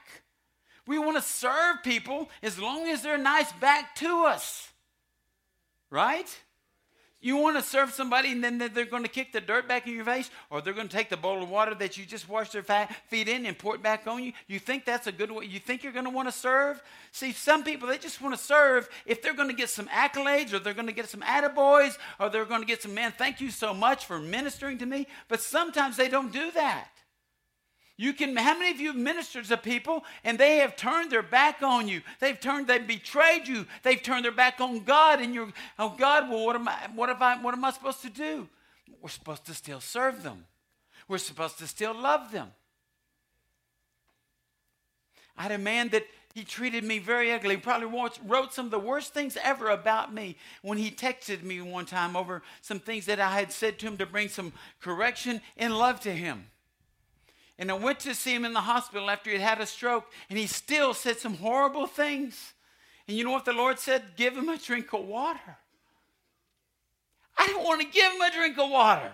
We 0.86 0.98
want 0.98 1.16
to 1.16 1.22
serve 1.22 1.82
people 1.84 2.28
as 2.42 2.58
long 2.58 2.88
as 2.88 3.02
they're 3.02 3.16
nice 3.16 3.52
back 3.52 3.94
to 3.96 4.24
us. 4.24 4.68
Right? 5.90 6.26
You 7.22 7.36
want 7.36 7.56
to 7.56 7.62
serve 7.62 7.92
somebody 7.92 8.32
and 8.32 8.44
then 8.44 8.58
they're 8.58 8.84
going 8.84 9.04
to 9.04 9.08
kick 9.08 9.32
the 9.32 9.40
dirt 9.40 9.68
back 9.68 9.86
in 9.86 9.94
your 9.94 10.04
face, 10.04 10.30
or 10.50 10.60
they're 10.60 10.74
going 10.74 10.88
to 10.88 10.94
take 10.94 11.08
the 11.08 11.16
bowl 11.16 11.42
of 11.42 11.48
water 11.48 11.74
that 11.76 11.96
you 11.96 12.04
just 12.04 12.28
washed 12.28 12.52
their 12.52 12.64
feet 13.06 13.28
in 13.28 13.46
and 13.46 13.56
pour 13.56 13.76
it 13.76 13.82
back 13.82 14.06
on 14.06 14.22
you. 14.22 14.32
You 14.48 14.58
think 14.58 14.84
that's 14.84 15.06
a 15.06 15.12
good 15.12 15.30
way? 15.30 15.46
You 15.46 15.60
think 15.60 15.82
you're 15.82 15.92
going 15.92 16.04
to 16.04 16.10
want 16.10 16.28
to 16.28 16.32
serve? 16.32 16.82
See, 17.12 17.32
some 17.32 17.64
people, 17.64 17.88
they 17.88 17.96
just 17.96 18.20
want 18.20 18.36
to 18.36 18.42
serve 18.42 18.88
if 19.06 19.22
they're 19.22 19.34
going 19.34 19.48
to 19.48 19.54
get 19.54 19.70
some 19.70 19.86
accolades, 19.86 20.52
or 20.52 20.58
they're 20.58 20.74
going 20.74 20.88
to 20.88 20.92
get 20.92 21.08
some 21.08 21.20
attaboys, 21.20 21.96
or 22.18 22.28
they're 22.28 22.44
going 22.44 22.60
to 22.60 22.66
get 22.66 22.82
some, 22.82 22.92
man, 22.92 23.12
thank 23.16 23.40
you 23.40 23.50
so 23.50 23.72
much 23.72 24.04
for 24.04 24.18
ministering 24.18 24.78
to 24.78 24.86
me. 24.86 25.06
But 25.28 25.40
sometimes 25.40 25.96
they 25.96 26.08
don't 26.08 26.32
do 26.32 26.50
that. 26.50 26.88
You 27.96 28.12
can, 28.12 28.36
how 28.36 28.58
many 28.58 28.70
of 28.70 28.80
you 28.80 28.92
ministered 28.94 29.44
to 29.46 29.56
people 29.56 30.04
and 30.24 30.38
they 30.38 30.56
have 30.58 30.76
turned 30.76 31.12
their 31.12 31.22
back 31.22 31.62
on 31.62 31.88
you? 31.88 32.00
They've 32.20 32.38
turned, 32.38 32.66
they've 32.66 32.86
betrayed 32.86 33.46
you. 33.46 33.66
They've 33.82 34.02
turned 34.02 34.24
their 34.24 34.32
back 34.32 34.60
on 34.60 34.82
God, 34.84 35.20
and 35.20 35.34
you're, 35.34 35.52
oh 35.78 35.94
God, 35.98 36.30
well, 36.30 36.44
what 36.44 36.56
am 36.56 36.68
I, 36.68 36.76
what 36.94 37.08
have 37.10 37.20
I, 37.20 37.40
what 37.40 37.54
am 37.54 37.64
I 37.64 37.70
supposed 37.70 38.02
to 38.02 38.10
do? 38.10 38.48
We're 39.00 39.10
supposed 39.10 39.44
to 39.46 39.54
still 39.54 39.80
serve 39.80 40.22
them. 40.22 40.46
We're 41.06 41.18
supposed 41.18 41.58
to 41.58 41.66
still 41.66 41.94
love 41.94 42.32
them. 42.32 42.52
I 45.36 45.42
had 45.42 45.52
a 45.52 45.58
man 45.58 45.88
that 45.90 46.06
he 46.34 46.44
treated 46.44 46.84
me 46.84 46.98
very 46.98 47.32
ugly. 47.32 47.56
He 47.56 47.60
probably 47.60 47.88
wrote 48.26 48.54
some 48.54 48.66
of 48.66 48.70
the 48.70 48.78
worst 48.78 49.12
things 49.12 49.36
ever 49.42 49.68
about 49.68 50.14
me 50.14 50.36
when 50.62 50.78
he 50.78 50.90
texted 50.90 51.42
me 51.42 51.60
one 51.60 51.84
time 51.84 52.16
over 52.16 52.42
some 52.62 52.80
things 52.80 53.06
that 53.06 53.20
I 53.20 53.32
had 53.32 53.52
said 53.52 53.78
to 53.80 53.86
him 53.86 53.98
to 53.98 54.06
bring 54.06 54.28
some 54.28 54.52
correction 54.80 55.42
and 55.58 55.76
love 55.76 56.00
to 56.00 56.12
him. 56.12 56.46
And 57.58 57.70
I 57.70 57.74
went 57.74 58.00
to 58.00 58.14
see 58.14 58.34
him 58.34 58.44
in 58.44 58.54
the 58.54 58.60
hospital 58.60 59.10
after 59.10 59.30
he 59.30 59.38
had 59.38 59.58
had 59.58 59.60
a 59.60 59.66
stroke, 59.66 60.10
and 60.30 60.38
he 60.38 60.46
still 60.46 60.94
said 60.94 61.18
some 61.18 61.34
horrible 61.34 61.86
things. 61.86 62.54
And 63.06 63.16
you 63.16 63.24
know 63.24 63.30
what 63.30 63.44
the 63.44 63.52
Lord 63.52 63.78
said? 63.78 64.02
Give 64.16 64.36
him 64.36 64.48
a 64.48 64.56
drink 64.56 64.92
of 64.92 65.04
water. 65.04 65.58
I 67.36 67.46
didn't 67.46 67.64
want 67.64 67.80
to 67.80 67.86
give 67.86 68.12
him 68.12 68.20
a 68.20 68.30
drink 68.30 68.58
of 68.58 68.70
water. 68.70 69.12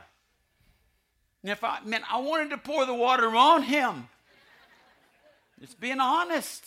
And 1.42 1.52
if 1.52 1.62
I 1.62 1.78
meant 1.84 2.04
I 2.12 2.18
wanted 2.18 2.50
to 2.50 2.58
pour 2.58 2.84
the 2.84 2.94
water 2.94 3.34
on 3.34 3.62
him. 3.62 4.08
Just 5.60 5.80
being 5.80 6.00
honest. 6.00 6.64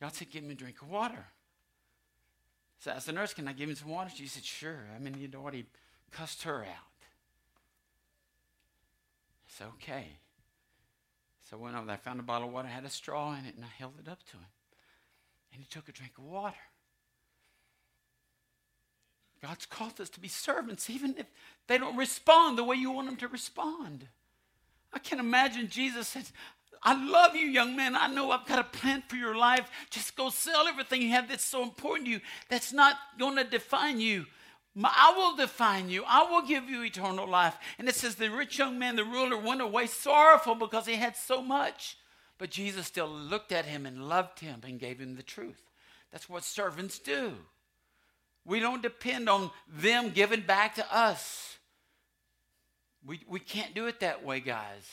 God 0.00 0.14
said, 0.14 0.30
Give 0.30 0.44
him 0.44 0.50
a 0.50 0.54
drink 0.54 0.80
of 0.82 0.90
water. 0.90 1.26
So 2.80 2.90
I 2.90 2.94
asked 2.94 3.06
the 3.06 3.12
nurse, 3.12 3.34
Can 3.34 3.48
I 3.48 3.52
give 3.52 3.68
him 3.68 3.76
some 3.76 3.90
water? 3.90 4.10
She 4.14 4.26
said, 4.26 4.44
Sure. 4.44 4.86
I 4.94 4.98
mean, 4.98 5.16
you 5.18 5.28
know 5.28 5.40
what? 5.40 5.54
He 5.54 5.66
cussed 6.10 6.42
her 6.44 6.62
out. 6.62 6.87
It's 9.58 9.66
okay. 9.74 10.06
So 11.50 11.56
I 11.56 11.60
went 11.60 11.74
over 11.74 11.86
there, 11.86 11.94
I 11.94 11.98
found 11.98 12.20
a 12.20 12.22
bottle 12.22 12.46
of 12.46 12.54
water, 12.54 12.68
had 12.68 12.84
a 12.84 12.90
straw 12.90 13.32
in 13.32 13.44
it, 13.44 13.56
and 13.56 13.64
I 13.64 13.68
held 13.76 13.94
it 13.98 14.08
up 14.08 14.22
to 14.30 14.36
him. 14.36 14.46
And 15.52 15.60
he 15.60 15.66
took 15.66 15.88
a 15.88 15.92
drink 15.92 16.12
of 16.16 16.24
water. 16.24 16.54
God's 19.42 19.66
called 19.66 20.00
us 20.00 20.10
to 20.10 20.20
be 20.20 20.28
servants, 20.28 20.88
even 20.88 21.16
if 21.18 21.26
they 21.66 21.76
don't 21.76 21.96
respond 21.96 22.56
the 22.56 22.62
way 22.62 22.76
you 22.76 22.92
want 22.92 23.08
them 23.08 23.16
to 23.16 23.26
respond. 23.26 24.06
I 24.92 25.00
can't 25.00 25.20
imagine 25.20 25.68
Jesus 25.68 26.06
says, 26.06 26.32
I 26.80 26.94
love 27.10 27.34
you, 27.34 27.46
young 27.46 27.74
man. 27.74 27.96
I 27.96 28.06
know 28.06 28.30
I've 28.30 28.46
got 28.46 28.60
a 28.60 28.64
plan 28.64 29.02
for 29.08 29.16
your 29.16 29.36
life. 29.36 29.68
Just 29.90 30.14
go 30.14 30.30
sell 30.30 30.68
everything 30.68 31.02
you 31.02 31.10
have 31.10 31.28
that's 31.28 31.44
so 31.44 31.64
important 31.64 32.06
to 32.06 32.12
you. 32.12 32.20
That's 32.48 32.72
not 32.72 32.94
going 33.18 33.34
to 33.34 33.44
define 33.44 34.00
you. 34.00 34.26
I 34.76 35.12
will 35.16 35.36
define 35.36 35.90
you. 35.90 36.04
I 36.06 36.30
will 36.30 36.42
give 36.42 36.68
you 36.68 36.84
eternal 36.84 37.28
life. 37.28 37.56
And 37.78 37.88
it 37.88 37.94
says 37.94 38.14
the 38.14 38.30
rich 38.30 38.58
young 38.58 38.78
man, 38.78 38.96
the 38.96 39.04
ruler, 39.04 39.36
went 39.36 39.60
away 39.60 39.86
sorrowful 39.86 40.54
because 40.54 40.86
he 40.86 40.94
had 40.94 41.16
so 41.16 41.42
much. 41.42 41.96
But 42.38 42.50
Jesus 42.50 42.86
still 42.86 43.08
looked 43.08 43.50
at 43.50 43.64
him 43.64 43.86
and 43.86 44.08
loved 44.08 44.40
him 44.40 44.60
and 44.64 44.78
gave 44.78 45.00
him 45.00 45.16
the 45.16 45.22
truth. 45.22 45.60
That's 46.12 46.28
what 46.28 46.44
servants 46.44 46.98
do. 46.98 47.34
We 48.44 48.60
don't 48.60 48.82
depend 48.82 49.28
on 49.28 49.50
them 49.68 50.10
giving 50.10 50.42
back 50.42 50.76
to 50.76 50.94
us. 50.94 51.58
We, 53.04 53.20
we 53.28 53.40
can't 53.40 53.74
do 53.74 53.86
it 53.86 54.00
that 54.00 54.24
way, 54.24 54.40
guys. 54.40 54.84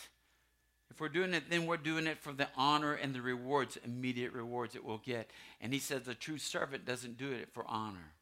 If 0.89 0.99
we're 0.99 1.09
doing 1.09 1.33
it, 1.33 1.49
then 1.49 1.65
we're 1.65 1.77
doing 1.77 2.07
it 2.07 2.19
for 2.19 2.33
the 2.33 2.47
honor 2.55 2.93
and 2.93 3.13
the 3.13 3.21
rewards, 3.21 3.77
immediate 3.83 4.33
rewards 4.33 4.73
that 4.73 4.83
we'll 4.83 4.97
get. 4.97 5.29
And 5.61 5.73
he 5.73 5.79
says 5.79 6.03
the 6.03 6.15
true 6.15 6.37
servant 6.37 6.85
doesn't 6.85 7.17
do 7.17 7.31
it 7.31 7.49
for 7.53 7.65
honor. 7.67 8.13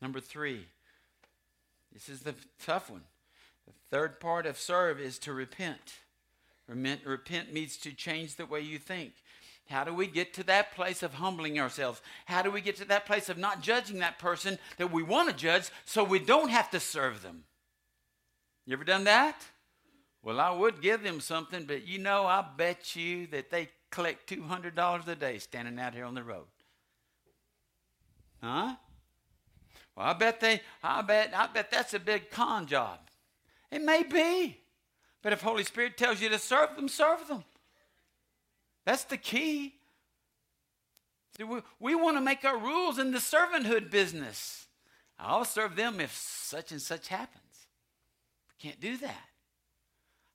Number 0.00 0.20
three, 0.20 0.66
this 1.92 2.08
is 2.08 2.20
the 2.20 2.34
tough 2.64 2.90
one. 2.90 3.02
The 3.66 3.72
third 3.90 4.20
part 4.20 4.46
of 4.46 4.58
serve 4.58 5.00
is 5.00 5.18
to 5.20 5.32
repent. 5.32 5.94
Repent 6.68 7.52
means 7.52 7.76
to 7.78 7.92
change 7.92 8.36
the 8.36 8.46
way 8.46 8.60
you 8.60 8.78
think. 8.78 9.12
How 9.68 9.84
do 9.84 9.94
we 9.94 10.06
get 10.06 10.34
to 10.34 10.44
that 10.44 10.74
place 10.74 11.02
of 11.02 11.14
humbling 11.14 11.60
ourselves? 11.60 12.00
How 12.24 12.42
do 12.42 12.50
we 12.50 12.60
get 12.60 12.76
to 12.76 12.84
that 12.86 13.06
place 13.06 13.28
of 13.28 13.38
not 13.38 13.60
judging 13.60 14.00
that 14.00 14.18
person 14.18 14.58
that 14.78 14.90
we 14.90 15.02
want 15.02 15.28
to 15.28 15.34
judge 15.34 15.70
so 15.84 16.02
we 16.02 16.18
don't 16.18 16.48
have 16.48 16.70
to 16.70 16.80
serve 16.80 17.22
them? 17.22 17.44
You 18.66 18.72
ever 18.72 18.84
done 18.84 19.04
that? 19.04 19.44
Well, 20.22 20.40
I 20.40 20.50
would 20.50 20.82
give 20.82 21.02
them 21.02 21.20
something, 21.20 21.64
but 21.64 21.86
you 21.86 21.98
know, 21.98 22.26
I 22.26 22.44
bet 22.56 22.94
you 22.94 23.26
that 23.28 23.50
they 23.50 23.68
collect 23.90 24.28
$200 24.28 25.08
a 25.08 25.14
day 25.14 25.38
standing 25.38 25.78
out 25.78 25.94
here 25.94 26.04
on 26.04 26.14
the 26.14 26.22
road. 26.22 26.46
Huh? 28.42 28.74
Well, 30.00 30.08
I 30.08 30.14
bet 30.14 30.40
they, 30.40 30.62
I 30.82 31.02
bet, 31.02 31.34
I 31.36 31.46
bet 31.46 31.70
that's 31.70 31.92
a 31.92 31.98
big 31.98 32.30
con 32.30 32.66
job. 32.66 33.00
It 33.70 33.82
may 33.82 34.02
be. 34.02 34.56
But 35.20 35.34
if 35.34 35.42
Holy 35.42 35.62
Spirit 35.62 35.98
tells 35.98 36.22
you 36.22 36.30
to 36.30 36.38
serve 36.38 36.74
them, 36.74 36.88
serve 36.88 37.28
them. 37.28 37.44
That's 38.86 39.04
the 39.04 39.18
key. 39.18 39.74
See, 41.36 41.44
we, 41.44 41.60
we 41.78 41.94
want 41.94 42.16
to 42.16 42.22
make 42.22 42.46
our 42.46 42.56
rules 42.56 42.98
in 42.98 43.12
the 43.12 43.18
servanthood 43.18 43.90
business. 43.90 44.68
I'll 45.18 45.44
serve 45.44 45.76
them 45.76 46.00
if 46.00 46.16
such 46.16 46.72
and 46.72 46.80
such 46.80 47.08
happens. 47.08 47.66
We 48.48 48.70
can't 48.70 48.80
do 48.80 48.96
that. 48.96 49.28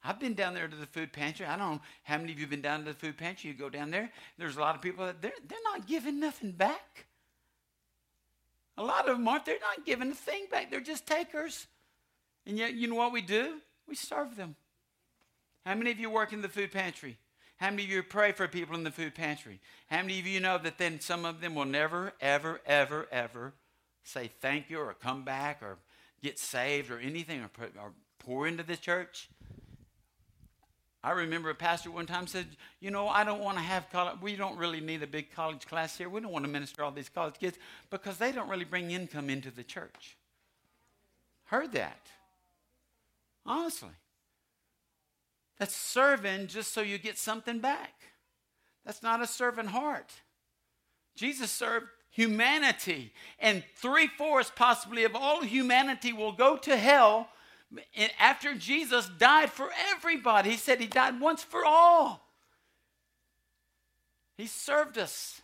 I've 0.03 0.19
been 0.19 0.35
down 0.35 0.53
there 0.53 0.67
to 0.67 0.75
the 0.75 0.85
food 0.85 1.11
pantry. 1.11 1.47
I 1.47 1.57
don't 1.57 1.77
know 1.77 1.81
how 2.03 2.19
many 2.19 2.33
of 2.33 2.37
you 2.37 2.43
have 2.43 2.51
been 2.51 2.61
down 2.61 2.85
to 2.85 2.93
the 2.93 2.99
food 2.99 3.17
pantry. 3.17 3.49
You 3.49 3.57
go 3.57 3.71
down 3.71 3.89
there, 3.89 4.11
there's 4.37 4.57
a 4.57 4.61
lot 4.61 4.75
of 4.75 4.83
people 4.83 5.07
that 5.07 5.23
they're, 5.23 5.33
they're 5.47 5.57
not 5.63 5.87
giving 5.87 6.19
nothing 6.19 6.51
back. 6.51 7.07
A 8.77 8.83
lot 8.83 9.07
of 9.07 9.17
them 9.17 9.27
aren't. 9.27 9.45
They're 9.45 9.59
not 9.59 9.85
giving 9.85 10.11
a 10.11 10.15
thing 10.15 10.45
back. 10.51 10.69
They're 10.69 10.81
just 10.81 11.07
takers. 11.07 11.67
And 12.45 12.57
yet, 12.57 12.73
you 12.73 12.87
know 12.87 12.95
what 12.95 13.13
we 13.13 13.21
do? 13.21 13.55
We 13.87 13.95
serve 13.95 14.35
them. 14.35 14.55
How 15.65 15.75
many 15.75 15.91
of 15.91 15.99
you 15.99 16.09
work 16.09 16.33
in 16.33 16.41
the 16.41 16.49
food 16.49 16.71
pantry? 16.71 17.17
How 17.57 17.69
many 17.69 17.85
of 17.85 17.89
you 17.89 18.03
pray 18.03 18.33
for 18.33 18.47
people 18.47 18.75
in 18.75 18.83
the 18.83 18.91
food 18.91 19.15
pantry? 19.15 19.61
How 19.87 20.01
many 20.01 20.19
of 20.19 20.27
you 20.27 20.39
know 20.39 20.57
that 20.57 20.77
then 20.77 20.99
some 20.99 21.25
of 21.25 21.41
them 21.41 21.55
will 21.55 21.65
never, 21.65 22.13
ever, 22.19 22.59
ever, 22.65 23.07
ever 23.11 23.53
say 24.03 24.29
thank 24.41 24.69
you 24.69 24.79
or 24.79 24.93
come 24.93 25.23
back 25.23 25.63
or 25.63 25.77
get 26.21 26.37
saved 26.37 26.91
or 26.91 26.99
anything 26.99 27.41
or, 27.41 27.47
put, 27.47 27.73
or 27.81 27.93
pour 28.19 28.45
into 28.45 28.63
the 28.63 28.75
church? 28.75 29.29
I 31.05 31.11
remember 31.11 31.51
a 31.51 31.55
pastor 31.55 31.91
one 31.91 32.07
time 32.07 32.25
said, 32.25 32.47
You 32.79 32.89
know, 32.89 33.07
I 33.07 33.23
don't 33.23 33.39
want 33.39 33.57
to 33.59 33.63
have 33.63 33.91
college. 33.91 34.15
We 34.23 34.35
don't 34.35 34.57
really 34.57 34.81
need 34.81 35.03
a 35.03 35.07
big 35.07 35.31
college 35.31 35.67
class 35.67 35.95
here. 35.95 36.09
We 36.09 36.19
don't 36.19 36.31
want 36.31 36.45
to 36.45 36.51
minister 36.51 36.83
all 36.83 36.89
these 36.89 37.09
college 37.09 37.35
kids 37.39 37.59
because 37.91 38.17
they 38.17 38.31
don't 38.31 38.49
really 38.49 38.65
bring 38.65 38.89
income 38.89 39.29
into 39.29 39.51
the 39.51 39.63
church. 39.63 40.17
Heard 41.43 41.73
that. 41.73 42.07
Honestly. 43.45 43.91
That's 45.59 45.75
serving 45.75 46.47
just 46.47 46.73
so 46.73 46.81
you 46.81 46.97
get 46.97 47.19
something 47.19 47.59
back. 47.59 47.93
That's 48.83 49.03
not 49.03 49.21
a 49.21 49.27
servant 49.27 49.69
heart. 49.69 50.11
Jesus 51.15 51.51
served 51.51 51.85
humanity, 52.09 53.13
and 53.39 53.63
three 53.75 54.07
fourths 54.07 54.51
possibly 54.55 55.03
of 55.03 55.15
all 55.15 55.43
humanity 55.43 56.13
will 56.13 56.31
go 56.31 56.57
to 56.57 56.75
hell 56.75 57.29
after 58.19 58.55
Jesus 58.55 59.09
died 59.17 59.51
for 59.51 59.69
everybody, 59.91 60.51
he 60.51 60.57
said 60.57 60.79
he 60.79 60.87
died 60.87 61.19
once 61.19 61.43
for 61.43 61.65
all. 61.65 62.25
He 64.37 64.47
served 64.47 64.97
us 64.97 65.41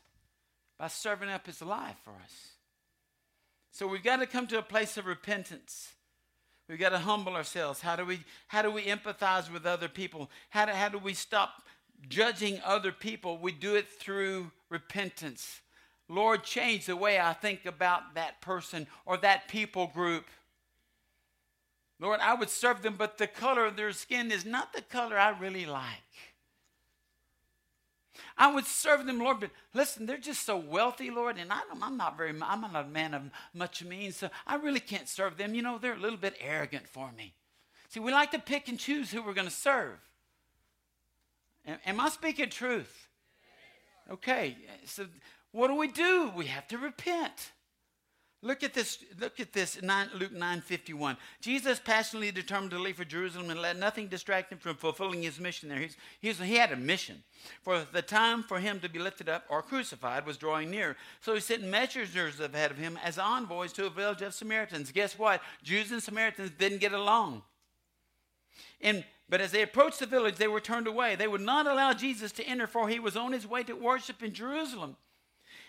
by 0.78 0.88
serving 0.88 1.30
up 1.30 1.46
his 1.46 1.62
life 1.62 1.98
for 2.04 2.12
us. 2.12 2.52
So 3.72 3.88
we've 3.88 4.04
got 4.04 4.18
to 4.18 4.28
come 4.28 4.48
to 4.48 4.60
a 4.60 4.64
place 4.64 4.98
of 4.98 5.06
repentance. 5.06 5.94
We've 6.68 6.80
got 6.80 6.90
to 6.90 7.00
humble 7.00 7.36
ourselves. 7.36 7.82
How 7.82 7.96
do 7.96 8.06
we, 8.06 8.22
how 8.48 8.62
do 8.62 8.72
we 8.72 8.84
empathize 8.84 9.52
with 9.52 9.66
other 9.66 9.88
people? 9.88 10.30
How 10.50 10.66
do, 10.66 10.72
how 10.74 10.90
do 10.90 10.98
we 10.98 11.14
stop 11.14 11.64
judging 12.08 12.60
other 12.64 12.92
people? 12.92 13.38
We 13.38 13.52
do 13.52 13.76
it 13.76 13.88
through 13.88 14.52
repentance. 14.70 15.62
Lord, 16.08 16.44
change 16.44 16.86
the 16.86 16.96
way 16.96 17.20
I 17.20 17.34
think 17.34 17.66
about 17.66 18.16
that 18.16 18.42
person 18.42 18.88
or 19.06 19.18
that 19.18 19.48
people 19.48 19.88
group. 19.88 20.26
Lord, 22.02 22.20
I 22.20 22.34
would 22.34 22.50
serve 22.50 22.82
them, 22.82 22.96
but 22.98 23.20
the 23.20 23.28
color 23.28 23.66
of 23.66 23.78
their 23.78 23.92
skin 23.92 24.32
is 24.32 24.44
not 24.44 24.74
the 24.74 24.82
color 24.82 25.18
I 25.18 25.30
really 25.38 25.68
like. 25.68 25.86
I 28.36 28.52
would 28.52 28.66
serve 28.66 29.06
them, 29.06 29.20
Lord, 29.20 29.40
but 29.40 29.52
listen, 29.76 30.08
they're 30.08 30.18
just 30.18 30.44
so 30.44 30.58
wealthy, 30.58 31.12
Lord, 31.12 31.38
and 31.38 31.54
I 31.54 31.60
am 31.72 31.98
not 31.98 32.18
very, 32.18 32.34
I'm 32.42 32.62
not 32.62 32.76
a 32.76 32.88
man 32.88 33.14
of 33.14 33.30
much 33.54 33.84
means, 33.84 34.18
so 34.18 34.30
I 34.48 34.56
really 34.56 34.80
can't 34.80 35.08
serve 35.08 35.38
them. 35.38 35.54
You 35.54 35.62
know, 35.62 35.78
they're 35.78 35.94
a 35.94 36.00
little 36.00 36.18
bit 36.18 36.36
arrogant 36.42 36.88
for 36.88 37.12
me. 37.12 37.34
See, 37.90 38.00
we 38.00 38.12
like 38.12 38.32
to 38.32 38.40
pick 38.40 38.68
and 38.68 38.80
choose 38.80 39.12
who 39.12 39.22
we're 39.22 39.34
going 39.34 39.48
to 39.48 39.54
serve. 39.54 40.00
Am 41.86 42.00
I 42.00 42.10
speaking 42.10 42.50
truth? 42.50 43.08
Okay, 44.10 44.58
so 44.86 45.06
what 45.52 45.68
do 45.68 45.76
we 45.76 45.88
do? 45.88 46.32
We 46.36 46.48
have 46.48 46.68
to 46.70 46.80
repent. 46.80 47.52
Look 48.44 48.64
at 48.64 48.74
this. 48.74 48.98
Look 49.20 49.40
at 49.40 49.54
this. 49.54 49.80
Nine, 49.84 50.10
Luke 50.16 50.32
nine 50.32 50.62
fifty 50.62 50.94
one. 50.94 51.16
Jesus 51.42 51.80
passionately 51.80 52.32
determined 52.32 52.72
to 52.72 52.80
leave 52.80 52.98
for 52.98 53.06
Jerusalem 53.06 53.52
and 53.52 53.62
let 53.62 53.78
nothing 53.78 54.08
distract 54.08 54.52
him 54.52 54.58
from 54.58 54.76
fulfilling 54.76 55.22
his 55.22 55.40
mission 55.40 55.70
there. 55.70 55.78
He's, 55.78 55.96
he's, 56.20 56.40
he 56.40 56.56
had 56.56 56.72
a 56.72 56.76
mission. 56.76 57.22
For 57.62 57.86
the 57.94 58.02
time 58.02 58.42
for 58.42 58.60
him 58.60 58.80
to 58.80 58.90
be 58.90 58.98
lifted 58.98 59.30
up 59.30 59.46
or 59.48 59.62
crucified 59.62 60.26
was 60.26 60.38
drawing 60.38 60.72
near. 60.72 60.98
So 61.20 61.36
he 61.36 61.40
sent 61.40 61.64
messengers 61.64 62.40
ahead 62.40 62.72
of 62.72 62.78
him 62.78 62.98
as 63.04 63.20
envoys 63.20 63.74
to 63.74 63.86
a 63.86 63.92
village 63.92 64.24
of 64.24 64.34
Samaritans. 64.34 64.92
Guess 64.92 65.20
what? 65.20 65.42
Jews 65.62 65.92
and 65.92 66.02
Samaritans 66.02 66.52
didn't 66.58 66.80
get 66.82 66.94
along. 66.94 67.44
And 68.82 69.06
but 69.30 69.40
as 69.40 69.52
they 69.52 69.62
approached 69.62 70.00
the 70.00 70.08
village, 70.08 70.38
they 70.38 70.48
were 70.48 70.60
turned 70.60 70.88
away. 70.88 71.16
They 71.16 71.28
would 71.28 71.42
not 71.42 71.68
allow 71.68 71.94
Jesus 71.94 72.32
to 72.34 72.44
enter, 72.44 72.68
for 72.68 72.90
he 72.90 73.00
was 73.00 73.16
on 73.16 73.32
his 73.32 73.48
way 73.48 73.64
to 73.64 73.74
worship 73.74 74.24
in 74.24 74.34
Jerusalem. 74.34 74.98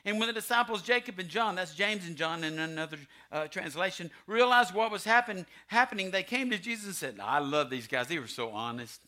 And 0.05 0.19
when 0.19 0.27
the 0.27 0.33
disciples 0.33 0.83
Jacob 0.83 1.19
and 1.19 1.29
John, 1.29 1.55
that's 1.55 1.75
James 1.75 2.07
and 2.07 2.17
John 2.17 2.43
in 2.43 2.59
another 2.59 2.99
uh, 3.31 3.47
translation, 3.47 4.11
realized 4.27 4.75
what 4.75 4.91
was 4.91 5.05
happen, 5.05 5.47
happening, 5.69 6.11
they 6.11 6.25
came 6.25 6.51
to 6.51 6.59
Jesus 6.59 6.87
and 6.87 6.95
said, 6.95 7.21
I 7.23 7.39
love 7.39 7.71
these 7.71 7.87
guys. 7.87 8.09
They 8.09 8.19
were 8.19 8.27
so 8.27 8.51
honest. 8.51 9.01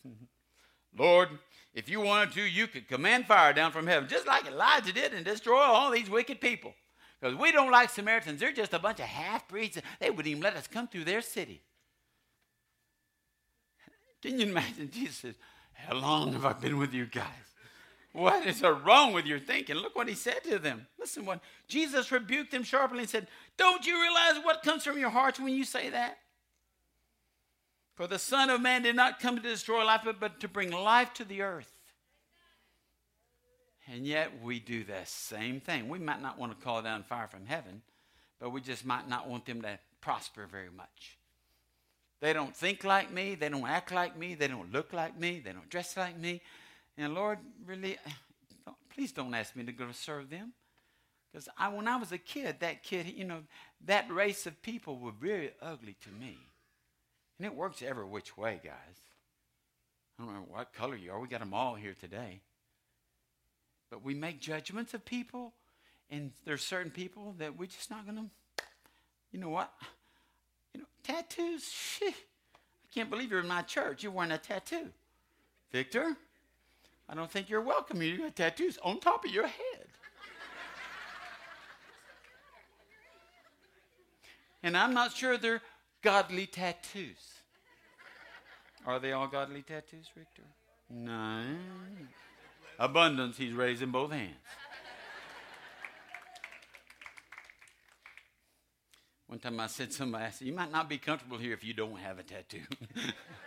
Lord, 0.97 1.29
if 1.73 1.89
you 1.89 1.99
wanted 1.99 2.33
to, 2.35 2.41
you 2.41 2.67
could 2.67 2.87
command 2.87 3.25
fire 3.25 3.51
down 3.51 3.73
from 3.73 3.87
heaven, 3.87 4.07
just 4.07 4.25
like 4.25 4.47
Elijah 4.47 4.93
did, 4.93 5.13
and 5.13 5.25
destroy 5.25 5.59
all 5.59 5.91
these 5.91 6.09
wicked 6.09 6.39
people. 6.39 6.73
Because 7.19 7.35
we 7.35 7.51
don't 7.51 7.71
like 7.71 7.89
Samaritans. 7.89 8.39
They're 8.39 8.53
just 8.53 8.73
a 8.73 8.79
bunch 8.79 8.99
of 8.99 9.05
half 9.05 9.47
breeds. 9.49 9.77
They 9.99 10.09
wouldn't 10.09 10.27
even 10.27 10.43
let 10.43 10.55
us 10.55 10.67
come 10.67 10.87
through 10.87 11.03
their 11.03 11.21
city. 11.21 11.61
Can 14.21 14.39
you 14.39 14.47
imagine? 14.47 14.89
Jesus 14.93 15.17
says, 15.17 15.35
How 15.73 15.95
long 15.95 16.31
have 16.33 16.45
I 16.45 16.53
been 16.53 16.77
with 16.77 16.93
you 16.93 17.05
guys? 17.05 17.54
What 18.15 18.45
is 18.47 18.61
wrong 18.61 19.11
with 19.11 19.25
your 19.25 19.39
thinking? 19.39 19.75
Look 19.75 19.93
what 19.93 20.07
he 20.07 20.15
said 20.15 20.41
to 20.45 20.57
them. 20.57 20.87
Listen, 20.97 21.25
what 21.25 21.41
Jesus 21.67 22.13
rebuked 22.13 22.49
them 22.49 22.63
sharply 22.63 22.99
and 22.99 23.09
said, 23.09 23.27
Don't 23.57 23.85
you 23.85 24.01
realize 24.01 24.41
what 24.41 24.63
comes 24.63 24.85
from 24.85 24.97
your 24.97 25.09
hearts 25.09 25.37
when 25.37 25.53
you 25.53 25.65
say 25.65 25.89
that? 25.89 26.17
For 27.95 28.07
the 28.07 28.17
Son 28.17 28.49
of 28.49 28.61
Man 28.61 28.83
did 28.83 28.95
not 28.95 29.19
come 29.19 29.35
to 29.35 29.41
destroy 29.41 29.83
life, 29.83 30.07
but 30.17 30.39
to 30.39 30.47
bring 30.47 30.71
life 30.71 31.13
to 31.15 31.25
the 31.25 31.41
earth. 31.41 31.69
And 33.91 34.07
yet 34.07 34.41
we 34.41 34.61
do 34.61 34.85
the 34.85 35.01
same 35.03 35.59
thing. 35.59 35.89
We 35.89 35.99
might 35.99 36.21
not 36.21 36.39
want 36.39 36.57
to 36.57 36.65
call 36.65 36.81
down 36.81 37.03
fire 37.03 37.27
from 37.27 37.45
heaven, 37.45 37.81
but 38.39 38.51
we 38.51 38.61
just 38.61 38.85
might 38.85 39.09
not 39.09 39.27
want 39.27 39.45
them 39.45 39.61
to 39.63 39.77
prosper 39.99 40.47
very 40.49 40.71
much. 40.73 41.17
They 42.21 42.31
don't 42.31 42.55
think 42.55 42.85
like 42.85 43.11
me. 43.11 43.35
They 43.35 43.49
don't 43.49 43.67
act 43.67 43.91
like 43.91 44.17
me. 44.17 44.35
They 44.35 44.47
don't 44.47 44.71
look 44.71 44.93
like 44.93 45.19
me. 45.19 45.41
They 45.43 45.51
don't 45.51 45.69
dress 45.69 45.97
like 45.97 46.17
me. 46.17 46.41
And 46.97 47.13
Lord, 47.13 47.39
really, 47.65 47.97
please 48.93 49.11
don't 49.11 49.33
ask 49.33 49.55
me 49.55 49.63
to 49.65 49.71
go 49.71 49.91
serve 49.91 50.29
them. 50.29 50.53
Because 51.31 51.49
I, 51.57 51.67
when 51.67 51.87
I 51.87 51.97
was 51.97 52.13
a 52.13 52.17
kid, 52.17 52.61
that 52.61 52.81
kid, 52.81 53.07
you 53.07 53.25
know, 53.25 53.39
that 53.85 54.09
race 54.09 54.45
of 54.45 54.61
people 54.61 54.97
were 54.97 55.11
very 55.11 55.51
ugly 55.61 55.95
to 56.03 56.09
me. 56.09 56.37
And 57.37 57.45
it 57.45 57.53
works 57.53 57.81
every 57.81 58.05
which 58.05 58.37
way, 58.37 58.61
guys. 58.63 59.01
I 60.17 60.23
don't 60.23 60.33
know 60.33 60.45
what 60.49 60.73
color 60.73 60.95
you 60.95 61.11
are. 61.11 61.19
We 61.19 61.27
got 61.27 61.41
them 61.41 61.53
all 61.53 61.75
here 61.75 61.95
today. 61.99 62.39
But 63.89 64.03
we 64.03 64.13
make 64.13 64.39
judgments 64.39 64.93
of 64.93 65.03
people, 65.03 65.53
and 66.09 66.31
there's 66.45 66.63
certain 66.63 66.91
people 66.91 67.35
that 67.37 67.57
we're 67.57 67.65
just 67.65 67.91
not 67.91 68.05
going 68.05 68.17
to, 68.17 68.63
you 69.33 69.39
know 69.39 69.49
what? 69.49 69.73
You 70.73 70.79
know, 70.81 70.87
tattoos, 71.03 71.69
shit. 71.69 72.13
I 72.13 72.93
can't 72.93 73.09
believe 73.09 73.29
you're 73.29 73.41
in 73.41 73.47
my 73.47 73.61
church. 73.61 74.03
You're 74.03 74.13
wearing 74.13 74.31
a 74.31 74.37
tattoo. 74.37 74.87
Victor, 75.71 76.15
I 77.07 77.13
don't 77.13 77.29
think 77.29 77.49
you're 77.49 77.61
welcome. 77.61 78.01
You 78.01 78.17
got 78.17 78.35
tattoos 78.35 78.77
on 78.83 78.99
top 78.99 79.25
of 79.25 79.31
your 79.31 79.47
head. 79.47 79.87
and 84.63 84.75
I'm 84.75 84.93
not 84.93 85.13
sure 85.13 85.37
they're 85.37 85.61
godly 86.01 86.47
tattoos. 86.47 87.35
Are 88.85 88.99
they 88.99 89.11
all 89.11 89.27
godly 89.27 89.61
tattoos, 89.61 90.09
Victor? 90.15 90.43
No. 90.89 91.43
Abundance, 92.79 93.37
he's 93.37 93.53
raising 93.53 93.91
both 93.91 94.11
hands. 94.11 94.35
One 99.27 99.39
time 99.39 99.59
I 99.59 99.67
said 99.67 99.91
somebody, 99.91 100.25
I 100.25 100.29
said, 100.29 100.47
You 100.47 100.53
might 100.53 100.71
not 100.71 100.87
be 100.87 100.97
comfortable 100.97 101.37
here 101.37 101.53
if 101.53 101.63
you 101.63 101.73
don't 101.73 101.97
have 101.97 102.19
a 102.19 102.23
tattoo. 102.23 102.61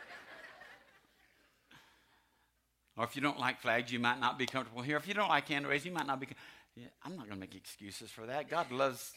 or 2.98 3.04
if 3.04 3.14
you 3.14 3.22
don't 3.22 3.38
like 3.38 3.60
flags, 3.60 3.92
you 3.92 4.00
might 4.00 4.18
not 4.18 4.38
be 4.38 4.44
comfortable 4.44 4.82
here. 4.82 4.96
If 4.96 5.06
you 5.06 5.14
don't 5.14 5.28
like 5.28 5.48
hand 5.48 5.66
raising, 5.68 5.92
you 5.92 5.96
might 5.96 6.06
not 6.08 6.18
be. 6.18 6.26
Yeah, 6.74 6.86
I'm 7.04 7.12
not 7.16 7.26
going 7.26 7.36
to 7.36 7.40
make 7.40 7.54
excuses 7.54 8.10
for 8.10 8.26
that. 8.26 8.50
God 8.50 8.72
loves 8.72 9.12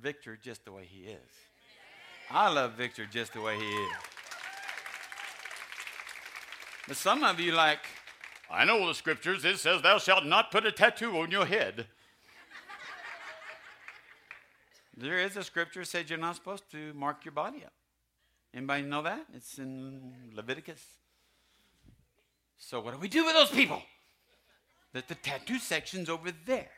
Victor 0.00 0.36
just 0.42 0.64
the 0.64 0.72
way 0.72 0.84
he 0.84 1.04
is. 1.04 1.30
I 2.28 2.52
love 2.52 2.72
Victor 2.72 3.06
just 3.06 3.32
the 3.32 3.40
way 3.40 3.56
he 3.56 3.64
is. 3.64 3.96
But 6.88 6.96
some 6.96 7.22
of 7.22 7.38
you 7.38 7.52
like, 7.52 7.86
I 8.50 8.64
know 8.64 8.84
the 8.86 8.94
scriptures. 8.94 9.44
It 9.44 9.58
says, 9.58 9.80
Thou 9.80 9.98
shalt 9.98 10.26
not 10.26 10.50
put 10.50 10.66
a 10.66 10.72
tattoo 10.72 11.16
on 11.18 11.30
your 11.30 11.46
head. 11.46 11.86
There 14.96 15.18
is 15.18 15.36
a 15.36 15.44
scripture 15.44 15.80
that 15.80 15.86
says 15.86 16.10
you're 16.10 16.18
not 16.18 16.34
supposed 16.34 16.70
to 16.72 16.92
mark 16.94 17.24
your 17.24 17.32
body 17.32 17.64
up. 17.64 17.72
Anybody 18.52 18.82
know 18.82 19.02
that? 19.02 19.24
It's 19.32 19.58
in 19.58 20.12
Leviticus. 20.34 20.82
So 22.60 22.78
what 22.78 22.94
do 22.94 23.00
we 23.00 23.08
do 23.08 23.24
with 23.24 23.34
those 23.34 23.50
people? 23.50 23.82
That 24.92 25.08
the 25.08 25.14
tattoo 25.16 25.58
section's 25.58 26.08
over 26.08 26.30
there. 26.46 26.70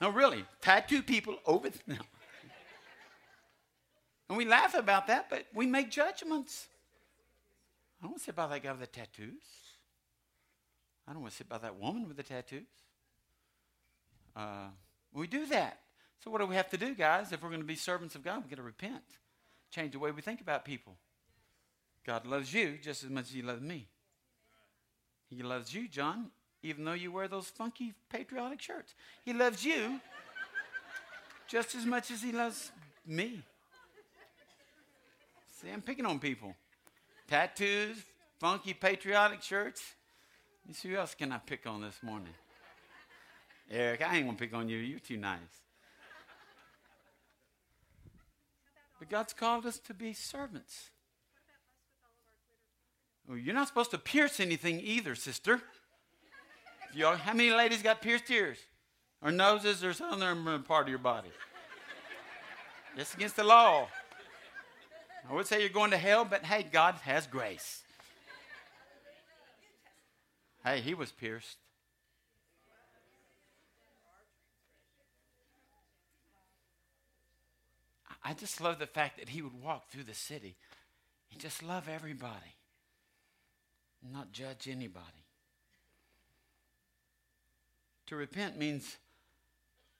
no, 0.00 0.10
really, 0.10 0.44
tattoo 0.60 1.02
people 1.02 1.36
over 1.46 1.70
there. 1.86 1.98
And 4.28 4.36
we 4.36 4.44
laugh 4.44 4.74
about 4.74 5.06
that, 5.06 5.30
but 5.30 5.46
we 5.54 5.66
make 5.66 5.88
judgments. 5.90 6.66
I 8.00 8.04
don't 8.04 8.10
want 8.10 8.20
to 8.22 8.24
sit 8.24 8.34
by 8.34 8.48
that 8.48 8.62
guy 8.62 8.72
with 8.72 8.80
the 8.80 8.86
tattoos. 8.88 9.44
I 11.06 11.12
don't 11.12 11.22
want 11.22 11.32
to 11.32 11.36
sit 11.36 11.48
by 11.48 11.58
that 11.58 11.78
woman 11.78 12.08
with 12.08 12.16
the 12.16 12.24
tattoos. 12.24 12.66
Uh, 14.34 14.68
we 15.12 15.28
do 15.28 15.46
that. 15.46 15.78
So, 16.24 16.30
what 16.32 16.40
do 16.40 16.46
we 16.46 16.56
have 16.56 16.68
to 16.70 16.76
do, 16.76 16.94
guys? 16.94 17.30
If 17.30 17.40
we're 17.40 17.50
going 17.50 17.60
to 17.60 17.66
be 17.66 17.76
servants 17.76 18.16
of 18.16 18.24
God, 18.24 18.38
we've 18.38 18.50
got 18.50 18.56
to 18.56 18.62
repent, 18.62 19.04
change 19.70 19.92
the 19.92 20.00
way 20.00 20.10
we 20.10 20.22
think 20.22 20.40
about 20.40 20.64
people. 20.64 20.96
God 22.06 22.24
loves 22.24 22.54
you 22.54 22.78
just 22.80 23.02
as 23.02 23.10
much 23.10 23.24
as 23.24 23.32
He 23.32 23.42
loves 23.42 23.60
me. 23.60 23.88
He 25.28 25.42
loves 25.42 25.74
you, 25.74 25.88
John, 25.88 26.30
even 26.62 26.84
though 26.84 26.92
you 26.92 27.10
wear 27.10 27.26
those 27.26 27.48
funky 27.48 27.94
patriotic 28.08 28.60
shirts. 28.60 28.94
He 29.24 29.32
loves 29.32 29.64
you 29.64 30.00
just 31.48 31.74
as 31.74 31.84
much 31.84 32.12
as 32.12 32.22
He 32.22 32.30
loves 32.30 32.70
me. 33.04 33.42
See, 35.60 35.68
I'm 35.68 35.82
picking 35.82 36.06
on 36.06 36.20
people. 36.20 36.54
Tattoos, 37.26 37.96
funky 38.38 38.72
patriotic 38.72 39.42
shirts. 39.42 39.82
You 40.68 40.74
see, 40.74 40.90
who 40.90 40.96
else 40.96 41.14
can 41.14 41.32
I 41.32 41.38
pick 41.38 41.66
on 41.66 41.80
this 41.80 42.00
morning? 42.02 42.34
Eric, 43.68 44.02
I 44.06 44.16
ain't 44.16 44.26
gonna 44.26 44.38
pick 44.38 44.54
on 44.54 44.68
you. 44.68 44.78
You're 44.78 45.00
too 45.00 45.16
nice. 45.16 45.40
But 48.98 49.10
God's 49.10 49.32
called 49.32 49.66
us 49.66 49.78
to 49.80 49.94
be 49.94 50.12
servants. 50.12 50.90
Well, 53.28 53.38
you're 53.38 53.54
not 53.54 53.68
supposed 53.68 53.90
to 53.90 53.98
pierce 53.98 54.40
anything 54.40 54.80
either, 54.80 55.14
sister. 55.14 55.60
You 56.94 57.06
how 57.06 57.32
many 57.32 57.50
ladies 57.50 57.82
got 57.82 58.00
pierced 58.00 58.30
ears? 58.30 58.58
Or 59.22 59.32
noses 59.32 59.82
or 59.82 59.92
some 59.92 60.22
other 60.22 60.58
part 60.60 60.84
of 60.84 60.88
your 60.88 60.98
body? 60.98 61.30
It's 62.96 63.14
against 63.14 63.36
the 63.36 63.44
law. 63.44 63.88
I 65.28 65.34
would 65.34 65.46
say 65.46 65.60
you're 65.60 65.68
going 65.68 65.90
to 65.90 65.98
hell, 65.98 66.24
but 66.24 66.44
hey, 66.44 66.64
God 66.70 66.94
has 67.02 67.26
grace. 67.26 67.82
Hey, 70.64 70.80
he 70.80 70.94
was 70.94 71.12
pierced. 71.12 71.58
I 78.24 78.32
just 78.34 78.60
love 78.60 78.80
the 78.80 78.86
fact 78.86 79.18
that 79.18 79.28
he 79.28 79.42
would 79.42 79.62
walk 79.62 79.88
through 79.88 80.02
the 80.02 80.14
city 80.14 80.56
and 81.30 81.40
just 81.40 81.62
love 81.62 81.88
everybody, 81.88 82.55
not 84.02 84.32
judge 84.32 84.68
anybody. 84.68 85.04
To 88.06 88.16
repent 88.16 88.56
means 88.56 88.96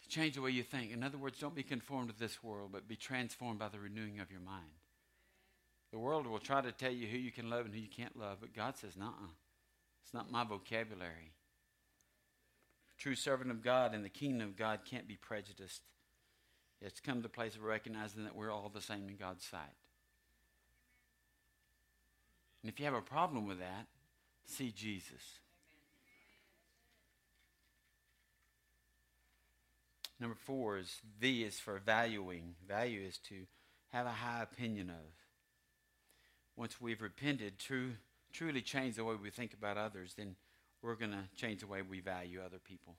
to 0.02 0.08
change 0.08 0.34
the 0.34 0.42
way 0.42 0.50
you 0.50 0.62
think. 0.62 0.92
In 0.92 1.02
other 1.02 1.18
words, 1.18 1.38
don't 1.38 1.54
be 1.54 1.62
conformed 1.62 2.08
to 2.08 2.18
this 2.18 2.42
world, 2.42 2.70
but 2.72 2.88
be 2.88 2.96
transformed 2.96 3.58
by 3.58 3.68
the 3.68 3.80
renewing 3.80 4.20
of 4.20 4.30
your 4.30 4.40
mind. 4.40 4.70
The 5.90 5.98
world 5.98 6.26
will 6.26 6.38
try 6.38 6.60
to 6.60 6.72
tell 6.72 6.92
you 6.92 7.06
who 7.06 7.18
you 7.18 7.32
can 7.32 7.50
love 7.50 7.64
and 7.64 7.74
who 7.74 7.80
you 7.80 7.88
can't 7.88 8.18
love, 8.18 8.38
but 8.40 8.54
God 8.54 8.76
says, 8.76 8.96
nah, 8.96 9.12
it's 10.04 10.14
not 10.14 10.30
my 10.30 10.44
vocabulary. 10.44 11.32
True 12.98 13.14
servant 13.14 13.50
of 13.50 13.62
God 13.62 13.94
and 13.94 14.04
the 14.04 14.08
kingdom 14.08 14.48
of 14.48 14.56
God 14.56 14.80
can't 14.88 15.08
be 15.08 15.16
prejudiced. 15.16 15.82
It's 16.80 17.00
come 17.00 17.16
to 17.16 17.22
the 17.22 17.28
place 17.28 17.56
of 17.56 17.62
recognizing 17.62 18.24
that 18.24 18.36
we're 18.36 18.52
all 18.52 18.70
the 18.72 18.80
same 18.80 19.08
in 19.08 19.16
God's 19.16 19.44
sight. 19.44 19.74
And 22.66 22.72
if 22.72 22.80
you 22.80 22.84
have 22.86 22.94
a 22.94 23.00
problem 23.00 23.46
with 23.46 23.60
that, 23.60 23.86
see 24.44 24.72
Jesus. 24.72 25.22
Number 30.18 30.34
four 30.34 30.78
is 30.78 30.98
V 31.20 31.44
is 31.44 31.60
for 31.60 31.78
valuing. 31.78 32.56
Value 32.66 33.06
is 33.06 33.18
to 33.28 33.46
have 33.92 34.06
a 34.06 34.10
high 34.10 34.42
opinion 34.42 34.90
of. 34.90 35.12
Once 36.56 36.80
we've 36.80 37.00
repented, 37.00 37.60
true, 37.60 37.92
truly 38.32 38.62
changed 38.62 38.98
the 38.98 39.04
way 39.04 39.14
we 39.14 39.30
think 39.30 39.54
about 39.54 39.76
others, 39.78 40.14
then 40.16 40.34
we're 40.82 40.96
going 40.96 41.12
to 41.12 41.22
change 41.36 41.60
the 41.60 41.68
way 41.68 41.82
we 41.82 42.00
value 42.00 42.40
other 42.44 42.58
people. 42.58 42.96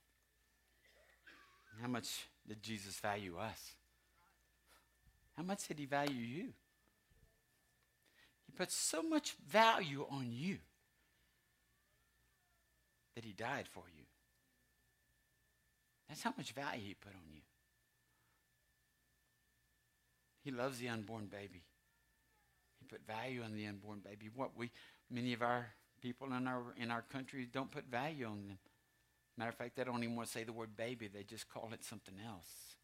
How 1.81 1.89
much 1.89 2.25
did 2.47 2.63
Jesus 2.63 2.97
value 3.01 3.37
us? 3.37 3.73
How 5.35 5.43
much 5.43 5.67
did 5.67 5.77
he 5.77 5.85
value 5.85 6.21
you? 6.21 6.53
He 8.47 8.53
put 8.53 8.71
so 8.71 9.03
much 9.03 9.35
value 9.47 10.07
on 10.09 10.31
you 10.31 10.57
that 13.15 13.25
he 13.25 13.33
died 13.33 13.67
for 13.69 13.83
you. 13.95 14.03
That's 16.07 16.23
how 16.23 16.33
much 16.37 16.53
value 16.53 16.87
he 16.87 16.93
put 16.93 17.13
on 17.13 17.33
you. 17.33 17.41
He 20.43 20.51
loves 20.51 20.79
the 20.79 20.87
unborn 20.87 21.25
baby. 21.25 21.63
He 22.79 22.85
put 22.87 23.05
value 23.05 23.43
on 23.43 23.53
the 23.53 23.65
unborn 23.65 23.99
baby. 23.99 24.29
What 24.33 24.51
we 24.57 24.71
many 25.11 25.33
of 25.33 25.41
our 25.41 25.67
people 26.01 26.31
in 26.31 26.47
our 26.47 26.63
in 26.77 26.89
our 26.89 27.01
country 27.01 27.47
don't 27.51 27.69
put 27.69 27.85
value 27.91 28.25
on 28.25 28.47
them. 28.47 28.57
Matter 29.37 29.49
of 29.49 29.55
fact, 29.55 29.75
they 29.75 29.83
don't 29.83 30.01
even 30.03 30.15
want 30.15 30.27
to 30.29 30.33
say 30.33 30.45
the 30.45 30.53
word 30.53 30.77
baby. 30.77 31.07
They 31.07 31.23
just 31.23 31.49
call 31.49 31.69
it 31.73 31.83
something 31.83 32.15
else. 32.25 32.77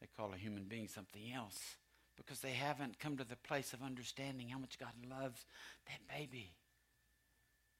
They 0.00 0.06
call 0.16 0.32
a 0.32 0.36
human 0.36 0.64
being 0.64 0.86
something 0.86 1.32
else 1.34 1.58
because 2.20 2.40
they 2.40 2.52
haven't 2.52 2.98
come 2.98 3.16
to 3.16 3.24
the 3.24 3.36
place 3.36 3.72
of 3.72 3.82
understanding 3.82 4.48
how 4.50 4.58
much 4.58 4.78
God 4.78 4.92
loves 5.08 5.44
that 5.86 6.00
baby, 6.14 6.52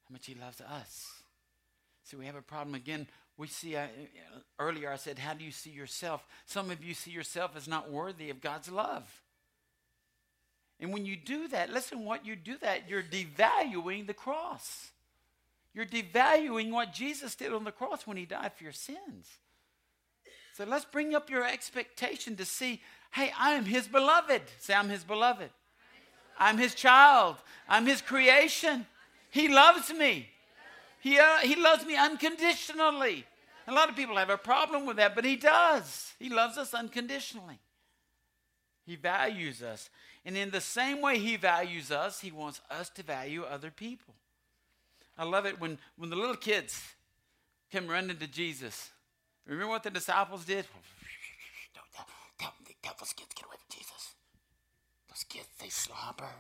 how 0.09 0.15
much 0.15 0.27
He 0.27 0.35
loves 0.35 0.61
us. 0.61 1.23
See, 2.05 2.17
we 2.17 2.27
have 2.27 2.37
a 2.37 2.43
problem 2.43 2.75
again. 2.75 3.07
We 3.37 3.47
see, 3.47 3.77
uh, 3.77 3.87
earlier 4.59 4.91
I 4.91 4.97
said, 4.97 5.19
How 5.19 5.35
do 5.35 5.45
you 5.45 5.51
see 5.51 5.71
yourself? 5.71 6.27
Some 6.47 6.71
of 6.71 6.83
you 6.83 6.95
see 6.95 7.11
yourself 7.11 7.53
as 7.57 7.69
not 7.69 7.91
worthy 7.91 8.31
of 8.31 8.41
God's 8.41 8.71
love. 8.71 9.23
And 10.81 10.93
when 10.93 11.05
you 11.05 11.17
do 11.17 11.47
that, 11.49 11.71
listen, 11.71 12.07
what 12.07 12.25
you 12.25 12.35
do 12.35 12.57
that, 12.63 12.89
you're 12.89 13.03
devaluing 13.03 14.07
the 14.07 14.15
cross. 14.15 14.91
You're 15.75 15.87
devaluing 15.87 16.71
what 16.71 16.95
Jesus 16.95 17.35
did 17.35 17.53
on 17.53 17.65
the 17.65 17.73
cross 17.73 18.07
when 18.07 18.17
he 18.17 18.25
died 18.25 18.53
for 18.57 18.65
your 18.65 18.73
sins. 18.73 19.29
So 20.55 20.65
let's 20.65 20.87
bring 20.87 21.15
up 21.15 21.31
your 21.31 21.47
expectation 21.47 22.37
to 22.37 22.45
see 22.45 22.81
hey, 23.11 23.33
I 23.39 23.53
am 23.53 23.65
his 23.65 23.89
beloved. 23.89 24.43
Say, 24.59 24.75
I'm 24.75 24.89
his 24.89 25.05
beloved. 25.05 25.51
I'm 26.39 26.59
his 26.59 26.75
child. 26.75 27.37
I'm 27.69 27.87
his 27.87 28.01
creation. 28.01 28.87
He 29.31 29.49
loves 29.49 29.93
me. 29.93 30.29
He, 31.01 31.19
uh, 31.19 31.39
he 31.39 31.55
loves 31.55 31.85
me 31.87 31.97
unconditionally. 31.97 33.25
A 33.67 33.73
lot 33.73 33.89
of 33.89 33.97
people 33.97 34.17
have 34.17 34.31
a 34.31 34.37
problem 34.37 34.87
with 34.87 34.97
that, 34.97 35.15
but 35.15 35.25
he 35.25 35.37
does. 35.37 36.13
He 36.19 36.29
loves 36.29 36.59
us 36.59 36.75
unconditionally. 36.75 37.59
He 38.85 38.97
values 38.97 39.63
us. 39.63 39.89
And 40.25 40.37
in 40.37 40.51
the 40.51 40.61
same 40.61 41.01
way 41.01 41.19
he 41.19 41.37
values 41.37 41.91
us, 41.91 42.21
he 42.21 42.31
wants 42.31 42.61
us 42.71 42.91
to 42.91 43.03
value 43.03 43.45
other 43.45 43.71
people. 43.71 44.15
I 45.17 45.25
love 45.25 45.47
it 45.47 45.61
when, 45.61 45.79
when 45.97 46.11
the 46.11 46.17
little 46.17 46.37
kids 46.37 46.83
come 47.73 47.87
running 47.87 48.17
to 48.17 48.27
Jesus. 48.27 48.91
Remember 49.47 49.71
what 49.71 49.83
the 49.83 49.91
disciples 49.91 50.45
did? 50.45 50.65
Tell, 52.39 52.53
tell 52.83 52.95
those 52.99 53.13
kids 53.13 53.35
get 53.35 53.47
away 53.47 53.57
from 53.57 53.79
Jesus. 53.79 54.15
Those 55.09 55.25
kids, 55.29 55.49
they 55.61 55.69
slobber. 55.69 56.31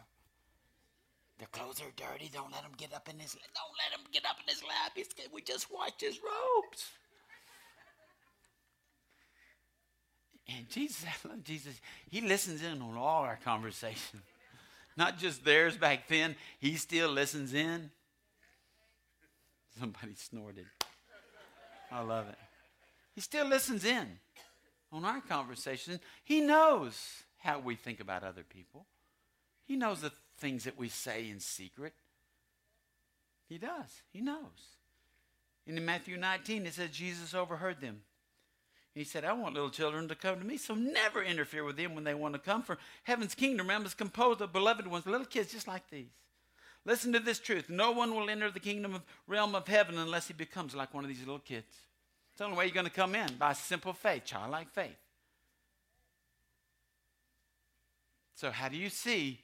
Their 1.39 1.49
clothes 1.53 1.81
are 1.81 1.93
dirty. 1.97 2.31
Don't 2.33 2.53
let 2.53 2.63
them 2.63 2.73
get 2.77 2.93
up 2.95 3.09
in 3.09 3.19
his. 3.19 3.33
Don't 3.33 3.77
let 3.81 3.97
them 3.97 4.07
get 4.13 4.25
up 4.27 4.37
in 4.43 4.53
his 4.53 4.63
lap. 4.63 4.93
He's, 4.95 5.09
we 5.33 5.43
just 5.43 5.73
washed 5.73 6.01
his 6.01 6.19
robes. 6.19 6.91
And 10.57 10.69
Jesus, 10.69 11.05
I 11.25 11.29
love 11.29 11.43
Jesus. 11.45 11.81
He 12.09 12.21
listens 12.21 12.63
in 12.63 12.83
on 12.83 12.97
all 12.97 13.23
our 13.23 13.39
conversation, 13.43 14.21
not 14.97 15.19
just 15.19 15.45
theirs 15.45 15.77
back 15.77 16.09
then. 16.09 16.37
He 16.59 16.75
still 16.77 17.11
listens 17.11 17.55
in. 17.55 17.91
Somebody 19.79 20.15
snorted. 20.15 20.67
I 21.91 22.03
love 22.03 22.29
it. 22.29 22.39
He 23.15 23.21
still 23.21 23.47
listens 23.47 23.85
in 23.85 24.07
on 24.93 25.05
our 25.05 25.21
conversation. 25.21 26.01
He 26.25 26.41
knows 26.41 27.23
how 27.39 27.59
we 27.59 27.75
think 27.77 28.01
about 28.01 28.25
other 28.25 28.43
people. 28.43 28.87
He 29.67 29.77
knows 29.77 30.01
the 30.01 30.13
things 30.39 30.65
that 30.65 30.79
we 30.79 30.89
say 30.89 31.29
in 31.31 31.41
secret. 31.41 31.93
He 33.49 33.59
does. 33.59 34.03
He 34.13 34.21
knows. 34.21 34.77
And 35.67 35.77
in 35.79 35.85
Matthew 35.85 36.17
19, 36.17 36.67
it 36.67 36.75
says 36.75 36.91
Jesus 36.91 37.35
overheard 37.35 37.81
them. 37.81 38.03
He 38.95 39.05
said, 39.05 39.25
I 39.25 39.33
want 39.33 39.55
little 39.55 39.71
children 39.71 40.09
to 40.09 40.17
come 40.17 40.39
to 40.41 40.45
me, 40.45 40.57
so 40.57 40.75
never 40.75 41.23
interfere 41.23 41.63
with 41.63 41.77
them 41.77 41.95
when 41.95 42.05
they 42.05 42.15
want 42.15 42.35
to 42.35 42.41
come. 42.41 42.63
For 42.63 42.77
heaven's 43.05 43.37
kingdom 43.37 43.69
realm 43.69 43.87
is 43.87 43.95
composed 43.95 44.41
of 44.41 44.53
beloved 44.53 44.87
ones, 44.87 45.07
little 45.07 45.27
kids 45.27 45.53
just 45.53 45.69
like 45.69 45.89
these. 45.91 46.11
Listen 46.85 47.13
to 47.13 47.21
this 47.21 47.39
truth. 47.39 47.69
No 47.69 47.93
one 47.93 48.15
will 48.15 48.31
enter 48.31 48.51
the 48.51 48.59
kingdom 48.59 48.95
of 48.95 49.03
realm 49.27 49.55
of 49.55 49.69
heaven 49.69 49.99
unless 49.99 50.27
he 50.27 50.35
becomes 50.35 50.75
like 50.75 50.93
one 50.93 51.05
of 51.05 51.09
these 51.09 51.21
little 51.21 51.39
kids. 51.39 51.77
The 52.41 52.47
only 52.47 52.57
way 52.57 52.65
you're 52.65 52.73
going 52.73 52.87
to 52.87 52.91
come 52.91 53.15
in 53.15 53.35
by 53.39 53.53
simple 53.53 53.93
faith, 53.93 54.25
childlike 54.25 54.71
faith. 54.71 54.97
So 58.35 58.51
how 58.51 58.71
do 58.71 58.79
you 58.79 58.89
see? 58.89 59.41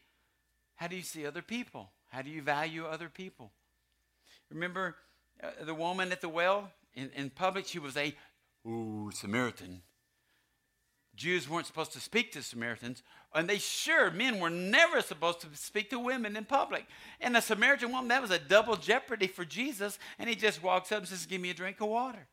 How 0.76 0.86
do 0.86 0.96
you 0.96 1.02
see 1.02 1.26
other 1.26 1.42
people? 1.42 1.90
How 2.08 2.22
do 2.22 2.30
you 2.30 2.40
value 2.40 2.86
other 2.86 3.10
people? 3.10 3.52
Remember 4.50 4.96
uh, 5.44 5.66
the 5.66 5.74
woman 5.74 6.10
at 6.10 6.22
the 6.22 6.30
well 6.30 6.70
in, 6.94 7.10
in 7.14 7.28
public? 7.28 7.66
She 7.66 7.78
was 7.78 7.98
a 7.98 8.14
ooh, 8.66 9.10
Samaritan. 9.12 9.82
Jews 11.14 11.50
weren't 11.50 11.66
supposed 11.66 11.92
to 11.92 12.00
speak 12.00 12.32
to 12.32 12.42
Samaritans, 12.42 13.02
and 13.34 13.46
they 13.46 13.58
sure, 13.58 14.10
men 14.10 14.40
were 14.40 14.48
never 14.48 15.02
supposed 15.02 15.42
to 15.42 15.48
speak 15.52 15.90
to 15.90 15.98
women 15.98 16.34
in 16.34 16.46
public. 16.46 16.86
And 17.20 17.34
the 17.34 17.42
Samaritan 17.42 17.92
woman, 17.92 18.08
that 18.08 18.22
was 18.22 18.30
a 18.30 18.38
double 18.38 18.76
jeopardy 18.76 19.26
for 19.26 19.44
Jesus, 19.44 19.98
and 20.18 20.30
he 20.30 20.34
just 20.34 20.62
walks 20.62 20.92
up 20.92 21.00
and 21.00 21.08
says, 21.08 21.26
Give 21.26 21.42
me 21.42 21.50
a 21.50 21.54
drink 21.54 21.82
of 21.82 21.88
water. 21.88 22.26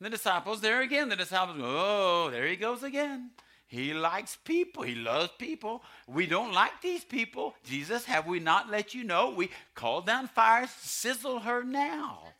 The 0.00 0.10
disciples, 0.10 0.60
there 0.60 0.80
again, 0.80 1.10
the 1.10 1.16
disciples, 1.16 1.58
oh, 1.60 2.30
there 2.30 2.46
he 2.46 2.56
goes 2.56 2.82
again. 2.82 3.30
He 3.66 3.92
likes 3.92 4.36
people. 4.44 4.82
He 4.82 4.94
loves 4.94 5.30
people. 5.38 5.82
We 6.08 6.26
don't 6.26 6.52
like 6.52 6.80
these 6.82 7.04
people. 7.04 7.54
Jesus, 7.64 8.06
have 8.06 8.26
we 8.26 8.40
not 8.40 8.70
let 8.70 8.94
you 8.94 9.04
know? 9.04 9.30
We 9.30 9.50
call 9.74 10.00
down 10.00 10.26
fire, 10.26 10.66
to 10.66 10.72
sizzle 10.80 11.40
her 11.40 11.62
now 11.62 12.30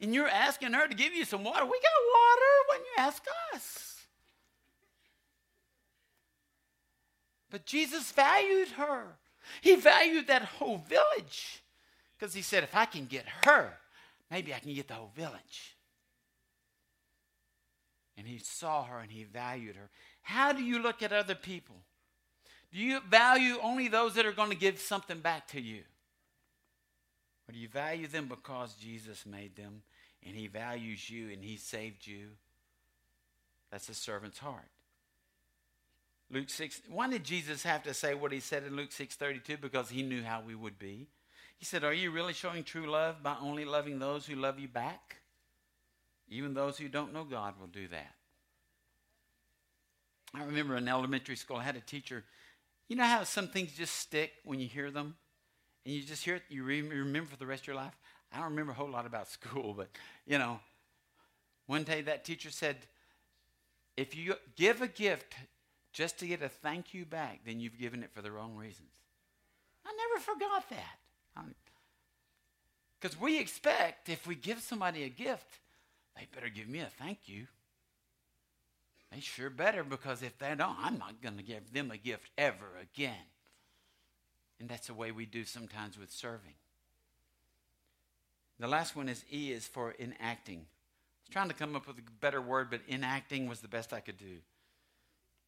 and 0.00 0.14
you're 0.14 0.28
asking 0.28 0.72
her 0.72 0.88
to 0.88 0.94
give 0.94 1.12
you 1.12 1.24
some 1.24 1.44
water. 1.44 1.64
We 1.64 1.70
got 1.70 1.80
water 2.14 2.52
when 2.68 2.78
you 2.80 2.86
ask 2.98 3.22
us. 3.54 3.96
But 7.50 7.66
Jesus 7.66 8.10
valued 8.12 8.68
her. 8.68 9.18
He 9.60 9.74
valued 9.74 10.28
that 10.28 10.42
whole 10.42 10.78
village 10.78 11.62
because 12.18 12.32
he 12.32 12.42
said, 12.42 12.62
if 12.62 12.74
I 12.74 12.86
can 12.86 13.06
get 13.06 13.26
her, 13.44 13.76
maybe 14.30 14.54
I 14.54 14.58
can 14.58 14.74
get 14.74 14.88
the 14.88 14.94
whole 14.94 15.12
village. 15.14 15.76
And 18.16 18.26
he 18.26 18.38
saw 18.38 18.84
her 18.84 18.98
and 18.98 19.10
he 19.10 19.24
valued 19.24 19.76
her. 19.76 19.88
How 20.22 20.52
do 20.52 20.62
you 20.62 20.80
look 20.80 21.02
at 21.02 21.12
other 21.12 21.34
people? 21.34 21.76
Do 22.72 22.78
you 22.78 23.00
value 23.08 23.56
only 23.62 23.88
those 23.88 24.14
that 24.14 24.26
are 24.26 24.32
going 24.32 24.50
to 24.50 24.56
give 24.56 24.78
something 24.78 25.20
back 25.20 25.48
to 25.48 25.60
you? 25.60 25.82
Or 27.48 27.52
do 27.52 27.58
you 27.58 27.68
value 27.68 28.06
them 28.06 28.26
because 28.28 28.74
Jesus 28.74 29.24
made 29.26 29.56
them 29.56 29.82
and 30.26 30.36
he 30.36 30.46
values 30.46 31.08
you 31.08 31.30
and 31.30 31.42
he 31.42 31.56
saved 31.56 32.06
you. 32.06 32.28
That's 33.70 33.88
a 33.88 33.94
servant's 33.94 34.38
heart. 34.38 34.68
Luke 36.30 36.50
6, 36.50 36.82
why 36.88 37.08
did 37.08 37.24
Jesus 37.24 37.62
have 37.64 37.82
to 37.84 37.94
say 37.94 38.14
what 38.14 38.32
he 38.32 38.40
said 38.40 38.64
in 38.64 38.76
Luke 38.76 38.90
6:32? 38.90 39.60
Because 39.60 39.88
he 39.90 40.02
knew 40.02 40.22
how 40.22 40.40
we 40.40 40.54
would 40.54 40.78
be. 40.78 41.08
He 41.60 41.66
said, 41.66 41.84
Are 41.84 41.92
you 41.92 42.10
really 42.10 42.32
showing 42.32 42.64
true 42.64 42.90
love 42.90 43.22
by 43.22 43.36
only 43.40 43.66
loving 43.66 43.98
those 43.98 44.26
who 44.26 44.34
love 44.34 44.58
you 44.58 44.66
back? 44.66 45.18
Even 46.28 46.54
those 46.54 46.78
who 46.78 46.88
don't 46.88 47.12
know 47.12 47.22
God 47.22 47.60
will 47.60 47.66
do 47.66 47.86
that. 47.88 48.14
I 50.32 50.44
remember 50.44 50.76
in 50.76 50.88
elementary 50.88 51.36
school, 51.36 51.58
I 51.58 51.64
had 51.64 51.76
a 51.76 51.80
teacher. 51.80 52.24
You 52.88 52.96
know 52.96 53.04
how 53.04 53.24
some 53.24 53.48
things 53.48 53.72
just 53.76 53.94
stick 53.96 54.32
when 54.44 54.58
you 54.58 54.68
hear 54.68 54.90
them? 54.90 55.16
And 55.84 55.94
you 55.94 56.02
just 56.02 56.24
hear 56.24 56.36
it, 56.36 56.42
you 56.48 56.64
remember 56.64 57.30
for 57.30 57.36
the 57.36 57.46
rest 57.46 57.64
of 57.64 57.66
your 57.68 57.76
life? 57.76 57.96
I 58.32 58.36
don't 58.36 58.50
remember 58.50 58.72
a 58.72 58.76
whole 58.76 58.90
lot 58.90 59.06
about 59.06 59.28
school, 59.30 59.74
but 59.74 59.88
you 60.26 60.38
know, 60.38 60.60
one 61.66 61.82
day 61.82 62.00
that 62.02 62.24
teacher 62.24 62.50
said, 62.50 62.76
if 63.98 64.16
you 64.16 64.34
give 64.56 64.80
a 64.80 64.88
gift 64.88 65.34
just 65.92 66.18
to 66.20 66.26
get 66.26 66.42
a 66.42 66.48
thank 66.48 66.94
you 66.94 67.04
back, 67.04 67.40
then 67.44 67.60
you've 67.60 67.78
given 67.78 68.02
it 68.02 68.10
for 68.14 68.22
the 68.22 68.30
wrong 68.30 68.56
reasons. 68.56 68.92
I 69.84 69.92
never 69.92 70.22
forgot 70.22 70.70
that. 70.70 70.98
Um, 71.36 71.54
because 73.00 73.18
we 73.18 73.38
expect 73.38 74.08
if 74.08 74.26
we 74.26 74.34
give 74.34 74.60
somebody 74.60 75.04
a 75.04 75.08
gift, 75.08 75.58
they 76.16 76.26
better 76.34 76.48
give 76.48 76.68
me 76.68 76.80
a 76.80 76.86
thank 76.86 77.20
you. 77.26 77.46
They 79.10 79.20
sure 79.20 79.50
better 79.50 79.82
because 79.82 80.22
if 80.22 80.38
they 80.38 80.54
don't, 80.54 80.76
I'm 80.80 80.98
not 80.98 81.20
going 81.22 81.36
to 81.36 81.42
give 81.42 81.72
them 81.72 81.90
a 81.90 81.96
gift 81.96 82.30
ever 82.38 82.66
again. 82.80 83.14
And 84.60 84.68
that's 84.68 84.86
the 84.86 84.94
way 84.94 85.10
we 85.10 85.26
do 85.26 85.44
sometimes 85.44 85.98
with 85.98 86.12
serving. 86.12 86.54
The 88.58 88.68
last 88.68 88.94
one 88.94 89.08
is 89.08 89.24
E 89.32 89.50
is 89.52 89.66
for 89.66 89.94
enacting. 89.98 90.58
I 90.58 91.22
was 91.24 91.30
trying 91.30 91.48
to 91.48 91.54
come 91.54 91.74
up 91.74 91.88
with 91.88 91.98
a 91.98 92.02
better 92.20 92.42
word, 92.42 92.68
but 92.70 92.82
enacting 92.88 93.48
was 93.48 93.60
the 93.60 93.68
best 93.68 93.92
I 93.92 94.00
could 94.00 94.18
do. 94.18 94.36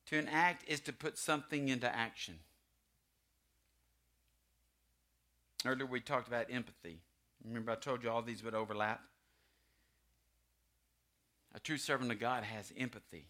To 0.06 0.18
enact 0.18 0.68
is 0.68 0.80
to 0.80 0.92
put 0.92 1.18
something 1.18 1.68
into 1.68 1.94
action. 1.94 2.38
Earlier 5.64 5.86
we 5.86 6.00
talked 6.00 6.28
about 6.28 6.46
empathy. 6.50 7.00
Remember, 7.44 7.72
I 7.72 7.76
told 7.76 8.02
you 8.02 8.10
all 8.10 8.22
these 8.22 8.42
would 8.42 8.54
overlap. 8.54 9.00
A 11.54 11.60
true 11.60 11.76
servant 11.76 12.10
of 12.10 12.18
God 12.18 12.44
has 12.44 12.72
empathy, 12.76 13.26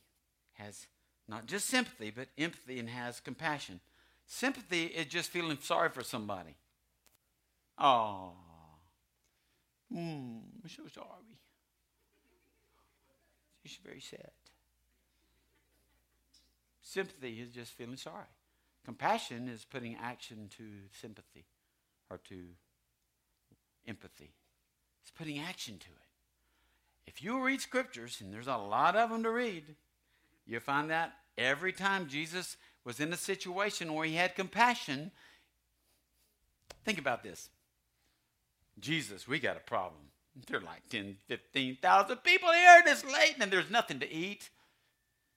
has 0.53 0.87
not 1.28 1.47
just 1.47 1.66
sympathy, 1.66 2.11
but 2.11 2.28
empathy 2.39 2.78
and 2.78 2.89
has 2.89 3.20
compassion. 3.20 3.80
Sympathy 4.26 4.85
is 4.85 5.07
just 5.07 5.30
feeling 5.30 5.59
sorry 5.61 5.89
for 5.89 6.03
somebody. 6.03 6.57
Oh, 7.78 8.33
mm, 9.93 10.41
I'm 10.62 10.68
so 10.68 10.83
sorry. 10.93 11.39
She's 13.64 13.78
very 13.85 14.01
sad. 14.01 14.30
Sympathy 16.83 17.41
is 17.41 17.51
just 17.51 17.72
feeling 17.72 17.97
sorry. 17.97 18.26
Compassion 18.85 19.49
is 19.49 19.64
putting 19.64 19.97
action 19.97 20.49
to 20.57 20.64
sympathy 21.01 21.47
or 22.12 22.18
to 22.28 22.44
empathy. 23.88 24.34
It's 25.00 25.10
putting 25.10 25.38
action 25.38 25.78
to 25.78 25.86
it. 25.86 27.06
If 27.06 27.22
you 27.22 27.42
read 27.42 27.60
scriptures, 27.60 28.18
and 28.20 28.32
there's 28.32 28.46
a 28.46 28.56
lot 28.56 28.94
of 28.94 29.10
them 29.10 29.22
to 29.22 29.30
read, 29.30 29.64
you'll 30.46 30.60
find 30.60 30.90
that 30.90 31.14
every 31.38 31.72
time 31.72 32.06
Jesus 32.06 32.56
was 32.84 33.00
in 33.00 33.12
a 33.12 33.16
situation 33.16 33.94
where 33.94 34.06
he 34.06 34.14
had 34.14 34.36
compassion, 34.36 35.10
think 36.84 36.98
about 36.98 37.22
this. 37.22 37.48
Jesus, 38.78 39.26
we 39.26 39.38
got 39.38 39.56
a 39.56 39.60
problem. 39.60 40.02
There 40.46 40.58
are 40.58 40.62
like 40.62 40.88
10, 40.88 41.16
15,000 41.28 42.16
people 42.18 42.52
here 42.52 42.82
this 42.84 43.04
late 43.04 43.36
and 43.40 43.52
there's 43.52 43.70
nothing 43.70 44.00
to 44.00 44.10
eat. 44.10 44.50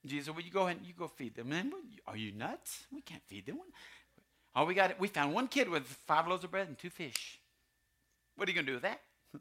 Jesus, 0.04 0.34
will 0.34 0.42
you 0.42 0.50
go 0.50 0.64
ahead 0.64 0.78
and 0.78 0.86
you 0.86 0.94
go 0.96 1.08
feed 1.08 1.34
them? 1.34 1.50
Man, 1.50 1.72
are 2.06 2.16
you 2.16 2.32
nuts? 2.32 2.86
We 2.92 3.02
can't 3.02 3.22
feed 3.26 3.46
them. 3.46 3.58
All 4.56 4.64
we 4.64 4.72
got, 4.72 4.98
we 4.98 5.08
found 5.08 5.34
one 5.34 5.48
kid 5.48 5.68
with 5.68 5.84
five 5.84 6.26
loaves 6.26 6.42
of 6.42 6.50
bread 6.50 6.66
and 6.66 6.78
two 6.78 6.88
fish. 6.88 7.38
What 8.36 8.48
are 8.48 8.50
you 8.50 8.54
going 8.54 8.64
to 8.64 8.72
do 8.72 8.76
with 8.76 8.84
that? 8.84 9.02
He 9.34 9.38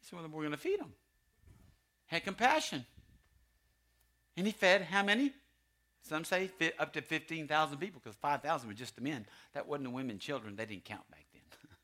said, 0.00 0.18
well, 0.18 0.26
we're 0.32 0.40
going 0.40 0.52
to 0.52 0.56
feed 0.56 0.80
them. 0.80 0.94
Had 2.06 2.24
compassion. 2.24 2.86
And 4.38 4.46
he 4.46 4.52
fed 4.52 4.80
how 4.80 5.02
many? 5.02 5.32
Some 6.02 6.24
say 6.24 6.50
up 6.78 6.94
to 6.94 7.02
15,000 7.02 7.76
people 7.76 8.00
because 8.02 8.16
5,000 8.16 8.66
were 8.66 8.74
just 8.74 8.96
the 8.96 9.02
men. 9.02 9.26
That 9.52 9.68
wasn't 9.68 9.84
the 9.84 9.90
women 9.90 10.18
children. 10.18 10.56
They 10.56 10.64
didn't 10.64 10.86
count 10.86 11.08
back 11.10 11.26
then. 11.34 11.42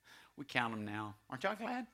we 0.38 0.46
count 0.46 0.74
them 0.74 0.86
now. 0.86 1.14
Aren't 1.28 1.44
y'all 1.44 1.56
glad? 1.56 1.86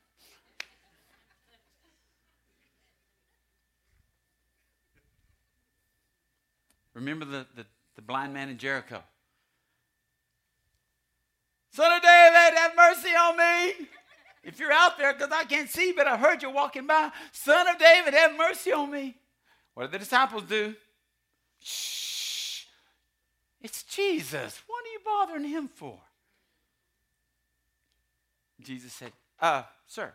Remember 6.95 7.25
the, 7.25 7.47
the, 7.57 7.67
the 7.97 8.03
blind 8.03 8.33
man 8.33 8.49
in 8.49 8.59
Jericho? 8.59 9.03
Son 11.73 11.91
of 11.91 12.03
David, 12.03 12.59
have 12.59 12.77
mercy 12.77 13.09
on 13.09 13.37
me. 13.37 13.89
If 14.45 14.59
you're 14.59 14.73
out 14.73 14.99
there, 14.99 15.15
because 15.15 15.33
I 15.33 15.45
can't 15.45 15.71
see, 15.71 15.93
but 15.93 16.07
I 16.07 16.17
heard 16.17 16.43
you 16.43 16.51
walking 16.51 16.87
by, 16.87 17.11
Son 17.33 17.67
of 17.69 17.79
David, 17.79 18.13
have 18.13 18.37
mercy 18.37 18.73
on 18.73 18.91
me. 18.91 19.17
What 19.75 19.85
did 19.85 19.93
the 19.93 19.99
disciples 20.01 20.43
do? 20.45 20.75
Shh. 21.61 22.65
It's 23.63 23.85
Jesus. 23.85 24.61
What 24.67 24.85
are 24.85 24.93
you 24.93 24.99
bothering 25.05 25.49
him 25.49 25.69
for? 25.69 25.99
Jesus 28.61 28.93
said, 28.93 29.13
uh, 29.41 29.63
sir, 29.87 30.13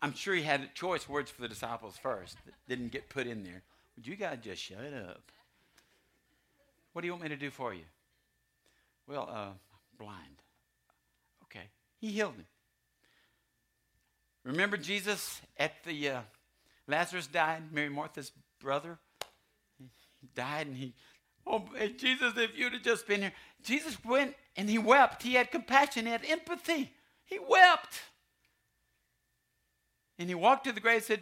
I'm 0.00 0.14
sure 0.14 0.34
he 0.34 0.42
had 0.42 0.74
choice 0.74 1.08
words 1.08 1.30
for 1.30 1.42
the 1.42 1.48
disciples 1.48 1.96
first 2.00 2.36
that 2.46 2.54
didn't 2.68 2.92
get 2.92 3.08
put 3.08 3.26
in 3.26 3.42
there. 3.42 3.62
Would 3.96 4.06
you 4.06 4.16
guys 4.16 4.38
just 4.42 4.62
shut 4.62 4.78
up? 4.78 5.30
What 6.92 7.02
do 7.02 7.06
you 7.06 7.12
want 7.12 7.24
me 7.24 7.28
to 7.28 7.36
do 7.36 7.50
for 7.50 7.74
you? 7.74 7.84
Well, 9.06 9.28
uh, 9.30 9.50
blind. 10.00 10.42
Okay. 11.44 11.66
He 12.00 12.08
healed 12.08 12.34
him. 12.34 12.46
Remember 14.44 14.78
Jesus 14.78 15.40
at 15.58 15.84
the 15.84 16.08
uh, 16.08 16.20
Lazarus 16.88 17.26
died, 17.26 17.62
Mary 17.70 17.90
Martha's 17.90 18.32
brother? 18.60 18.98
He 19.78 20.28
died 20.34 20.66
and 20.66 20.76
he, 20.76 20.94
oh, 21.46 21.64
Jesus, 21.96 22.32
if 22.36 22.58
you'd 22.58 22.72
have 22.72 22.82
just 22.82 23.06
been 23.06 23.20
here. 23.20 23.32
Jesus 23.62 24.02
went 24.04 24.34
and 24.56 24.68
he 24.68 24.78
wept. 24.78 25.22
He 25.22 25.34
had 25.34 25.50
compassion, 25.50 26.06
he 26.06 26.12
had 26.12 26.24
empathy. 26.26 26.90
He 27.26 27.38
wept. 27.38 28.00
And 30.18 30.28
he 30.28 30.34
walked 30.34 30.64
to 30.64 30.72
the 30.72 30.80
grave 30.80 30.96
and 30.96 31.04
said, 31.04 31.20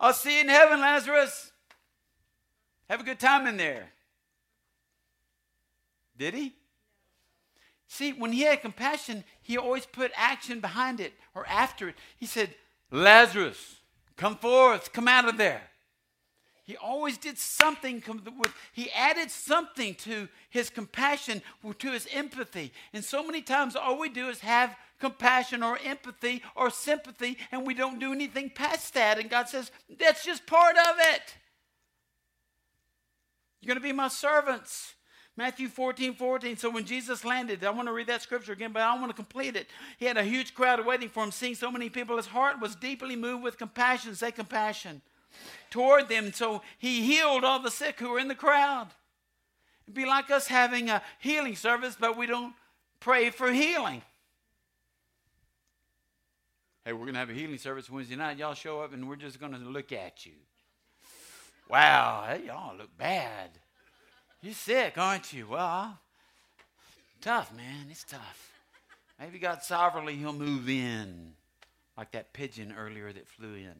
I'll 0.00 0.12
see 0.12 0.36
you 0.36 0.40
in 0.42 0.48
heaven, 0.48 0.80
Lazarus. 0.80 1.52
Have 2.88 3.00
a 3.00 3.04
good 3.04 3.20
time 3.20 3.46
in 3.46 3.56
there. 3.56 3.90
Did 6.16 6.34
he? 6.34 6.54
See, 7.88 8.12
when 8.12 8.32
he 8.32 8.42
had 8.42 8.60
compassion, 8.60 9.24
he 9.42 9.56
always 9.56 9.86
put 9.86 10.12
action 10.14 10.60
behind 10.60 11.00
it 11.00 11.14
or 11.34 11.46
after 11.48 11.88
it. 11.88 11.94
He 12.18 12.26
said, 12.26 12.54
Lazarus, 12.90 13.76
come 14.16 14.36
forth, 14.36 14.92
come 14.92 15.08
out 15.08 15.26
of 15.26 15.38
there. 15.38 15.62
He 16.64 16.76
always 16.76 17.16
did 17.16 17.38
something, 17.38 18.02
with, 18.06 18.52
he 18.74 18.90
added 18.90 19.30
something 19.30 19.94
to 19.96 20.28
his 20.50 20.68
compassion, 20.68 21.40
to 21.78 21.90
his 21.90 22.06
empathy. 22.12 22.72
And 22.92 23.02
so 23.02 23.24
many 23.24 23.40
times, 23.40 23.74
all 23.74 23.98
we 23.98 24.10
do 24.10 24.28
is 24.28 24.40
have 24.40 24.76
compassion 25.00 25.62
or 25.62 25.78
empathy 25.82 26.42
or 26.54 26.68
sympathy, 26.68 27.38
and 27.50 27.66
we 27.66 27.72
don't 27.72 27.98
do 27.98 28.12
anything 28.12 28.50
past 28.50 28.92
that. 28.92 29.18
And 29.18 29.30
God 29.30 29.48
says, 29.48 29.70
that's 29.98 30.22
just 30.22 30.46
part 30.46 30.76
of 30.76 30.96
it. 30.98 31.36
You're 33.62 33.68
going 33.74 33.82
to 33.82 33.88
be 33.88 33.94
my 33.94 34.08
servants. 34.08 34.92
Matthew 35.38 35.68
14, 35.68 36.14
14. 36.14 36.56
So 36.56 36.68
when 36.68 36.84
Jesus 36.84 37.24
landed, 37.24 37.62
I 37.62 37.70
want 37.70 37.86
to 37.86 37.92
read 37.92 38.08
that 38.08 38.22
scripture 38.22 38.52
again, 38.52 38.72
but 38.72 38.82
I 38.82 38.92
want 38.96 39.10
to 39.10 39.14
complete 39.14 39.54
it. 39.54 39.68
He 39.96 40.04
had 40.04 40.16
a 40.16 40.24
huge 40.24 40.52
crowd 40.52 40.84
waiting 40.84 41.08
for 41.08 41.22
him, 41.22 41.30
seeing 41.30 41.54
so 41.54 41.70
many 41.70 41.88
people. 41.88 42.16
His 42.16 42.26
heart 42.26 42.60
was 42.60 42.74
deeply 42.74 43.14
moved 43.14 43.44
with 43.44 43.56
compassion, 43.56 44.16
say 44.16 44.32
compassion, 44.32 45.00
toward 45.70 46.08
them. 46.08 46.32
So 46.32 46.62
he 46.76 47.02
healed 47.02 47.44
all 47.44 47.62
the 47.62 47.70
sick 47.70 48.00
who 48.00 48.10
were 48.10 48.18
in 48.18 48.26
the 48.26 48.34
crowd. 48.34 48.88
It'd 49.86 49.94
be 49.94 50.06
like 50.06 50.28
us 50.28 50.48
having 50.48 50.90
a 50.90 51.02
healing 51.20 51.54
service, 51.54 51.96
but 51.98 52.18
we 52.18 52.26
don't 52.26 52.52
pray 52.98 53.30
for 53.30 53.52
healing. 53.52 54.02
Hey, 56.84 56.94
we're 56.94 57.02
going 57.02 57.12
to 57.12 57.20
have 57.20 57.30
a 57.30 57.34
healing 57.34 57.58
service 57.58 57.88
Wednesday 57.88 58.16
night. 58.16 58.38
Y'all 58.38 58.54
show 58.54 58.80
up 58.80 58.92
and 58.92 59.08
we're 59.08 59.14
just 59.14 59.38
going 59.38 59.52
to 59.52 59.58
look 59.58 59.92
at 59.92 60.26
you. 60.26 60.32
Wow, 61.70 62.36
y'all 62.44 62.76
look 62.76 62.90
bad. 62.98 63.50
You're 64.40 64.54
sick, 64.54 64.96
aren't 64.96 65.32
you? 65.32 65.48
Well, 65.48 65.98
tough, 67.20 67.52
man. 67.54 67.86
It's 67.90 68.04
tough. 68.04 68.52
Maybe 69.18 69.38
God 69.38 69.62
sovereignly, 69.62 70.14
He'll 70.14 70.32
move 70.32 70.68
in, 70.68 71.32
like 71.96 72.12
that 72.12 72.32
pigeon 72.32 72.72
earlier 72.78 73.12
that 73.12 73.26
flew 73.26 73.54
in. 73.54 73.74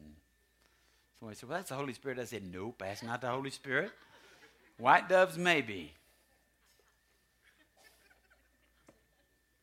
Somebody 1.17 1.37
said, 1.37 1.49
Well, 1.49 1.57
that's 1.57 1.69
the 1.69 1.75
Holy 1.75 1.93
Spirit. 1.93 2.19
I 2.19 2.25
said, 2.25 2.43
Nope, 2.51 2.75
that's 2.79 3.03
not 3.03 3.21
the 3.21 3.29
Holy 3.29 3.49
Spirit. 3.49 3.91
White 4.77 5.07
doves, 5.07 5.37
maybe. 5.37 5.93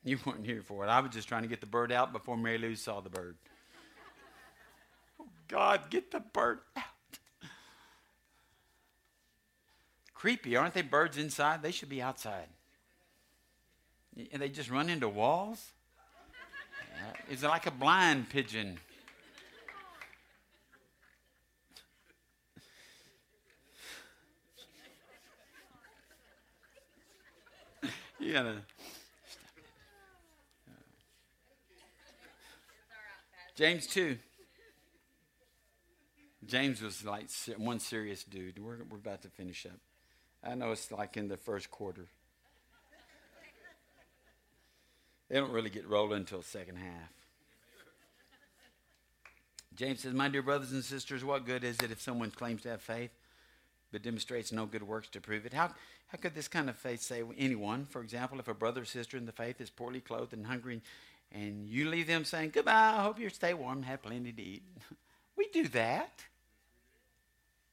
You 0.04 0.18
weren't 0.24 0.46
here 0.46 0.62
for 0.62 0.84
it. 0.84 0.88
I 0.88 1.00
was 1.00 1.10
just 1.10 1.28
trying 1.28 1.42
to 1.42 1.48
get 1.48 1.60
the 1.60 1.66
bird 1.66 1.90
out 1.90 2.12
before 2.12 2.36
Mary 2.36 2.58
Lou 2.58 2.76
saw 2.76 3.00
the 3.00 3.10
bird. 3.10 3.36
Oh, 5.20 5.26
God, 5.48 5.90
get 5.90 6.10
the 6.10 6.20
bird 6.20 6.60
out. 6.76 6.84
Creepy, 10.16 10.56
aren't 10.56 10.72
they? 10.72 10.80
Birds 10.80 11.18
inside? 11.18 11.62
They 11.62 11.70
should 11.70 11.90
be 11.90 12.00
outside. 12.00 12.48
And 14.32 14.40
they 14.40 14.48
just 14.48 14.70
run 14.70 14.88
into 14.88 15.10
walls? 15.10 15.72
Is 17.30 17.44
it 17.44 17.48
like 17.48 17.66
a 17.66 17.70
blind 17.70 18.30
pigeon? 18.30 18.78
you 28.18 28.32
gotta. 28.32 28.62
James 33.54 33.86
2. 33.86 34.16
James 36.46 36.80
was 36.80 37.04
like 37.04 37.28
one 37.58 37.80
serious 37.80 38.24
dude. 38.24 38.58
We're, 38.58 38.78
we're 38.88 38.96
about 38.96 39.20
to 39.22 39.28
finish 39.28 39.66
up. 39.66 39.78
I 40.46 40.54
know 40.54 40.72
it's 40.72 40.92
like 40.92 41.16
in 41.16 41.28
the 41.28 41.36
first 41.36 41.70
quarter. 41.70 42.06
They 45.28 45.36
don't 45.36 45.50
really 45.50 45.70
get 45.70 45.88
rolling 45.88 46.18
until 46.18 46.42
second 46.42 46.76
half. 46.76 47.10
James 49.74 50.00
says, 50.00 50.14
My 50.14 50.28
dear 50.28 50.42
brothers 50.42 50.72
and 50.72 50.84
sisters, 50.84 51.24
what 51.24 51.44
good 51.44 51.64
is 51.64 51.78
it 51.80 51.90
if 51.90 52.00
someone 52.00 52.30
claims 52.30 52.62
to 52.62 52.70
have 52.70 52.80
faith 52.80 53.10
but 53.92 54.02
demonstrates 54.02 54.52
no 54.52 54.66
good 54.66 54.82
works 54.82 55.08
to 55.08 55.20
prove 55.20 55.46
it? 55.46 55.52
How, 55.52 55.70
how 56.08 56.18
could 56.18 56.34
this 56.34 56.48
kind 56.48 56.70
of 56.70 56.76
faith 56.76 57.02
say 57.02 57.22
anyone, 57.36 57.84
for 57.84 58.00
example, 58.00 58.38
if 58.38 58.48
a 58.48 58.54
brother 58.54 58.82
or 58.82 58.84
sister 58.84 59.16
in 59.16 59.26
the 59.26 59.32
faith 59.32 59.60
is 59.60 59.68
poorly 59.68 60.00
clothed 60.00 60.32
and 60.32 60.46
hungry, 60.46 60.80
and 61.32 61.68
you 61.68 61.90
leave 61.90 62.06
them 62.06 62.24
saying, 62.24 62.50
Goodbye, 62.54 62.94
I 62.96 63.02
hope 63.02 63.18
you 63.18 63.28
stay 63.30 63.52
warm 63.52 63.78
and 63.78 63.84
have 63.86 64.02
plenty 64.02 64.32
to 64.32 64.42
eat? 64.42 64.62
we 65.36 65.48
do 65.48 65.66
that. 65.68 66.24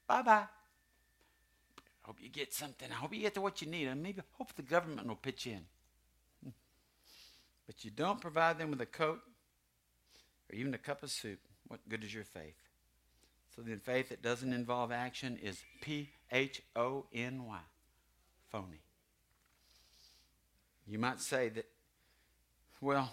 Bye 0.07 0.21
bye. 0.23 0.45
I 2.03 2.07
hope 2.07 2.17
you 2.21 2.29
get 2.29 2.53
something. 2.53 2.89
I 2.91 2.95
hope 2.95 3.13
you 3.13 3.21
get 3.21 3.33
to 3.35 3.41
what 3.41 3.61
you 3.61 3.67
need. 3.69 3.87
And 3.87 4.03
maybe 4.03 4.21
hope 4.33 4.53
the 4.55 4.61
government 4.61 5.07
will 5.07 5.15
pitch 5.15 5.47
in. 5.47 5.61
But 7.65 7.85
you 7.85 7.91
don't 7.91 8.19
provide 8.19 8.57
them 8.57 8.71
with 8.71 8.81
a 8.81 8.85
coat 8.85 9.21
or 10.51 10.55
even 10.55 10.73
a 10.73 10.77
cup 10.77 11.01
of 11.03 11.11
soup. 11.11 11.39
What 11.67 11.79
good 11.87 12.03
is 12.03 12.13
your 12.13 12.25
faith? 12.25 12.55
So 13.55 13.61
then, 13.61 13.79
faith 13.79 14.09
that 14.09 14.21
doesn't 14.21 14.51
involve 14.51 14.91
action 14.91 15.37
is 15.41 15.61
P 15.81 16.09
H 16.31 16.61
O 16.75 17.05
N 17.13 17.45
Y, 17.45 17.59
phony. 18.51 18.81
You 20.87 20.97
might 20.97 21.21
say 21.21 21.49
that, 21.49 21.65
well, 22.81 23.11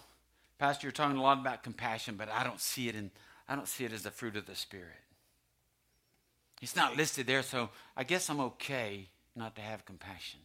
Pastor, 0.57 0.87
you're 0.87 0.91
talking 0.91 1.17
a 1.17 1.21
lot 1.21 1.39
about 1.39 1.63
compassion, 1.63 2.15
but 2.17 2.29
I 2.29 2.43
don't 2.43 2.59
see 2.59 2.89
it 2.89 2.95
in 2.95 3.11
I 3.47 3.55
don't 3.55 3.67
see 3.67 3.83
it 3.85 3.93
as 3.93 4.03
the 4.03 4.11
fruit 4.11 4.35
of 4.35 4.45
the 4.45 4.55
Spirit. 4.55 4.97
It's 6.61 6.75
not 6.75 6.95
listed 6.95 7.25
there, 7.25 7.41
so 7.41 7.69
I 7.97 8.03
guess 8.03 8.29
I'm 8.29 8.39
okay 8.39 9.09
not 9.35 9.55
to 9.55 9.61
have 9.61 9.83
compassion. 9.85 10.39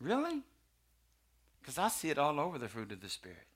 Really? 0.00 0.42
Because 1.60 1.76
I 1.76 1.88
see 1.88 2.08
it 2.08 2.18
all 2.18 2.40
over 2.40 2.58
the 2.58 2.68
fruit 2.68 2.90
of 2.90 3.02
the 3.02 3.08
Spirit. 3.10 3.46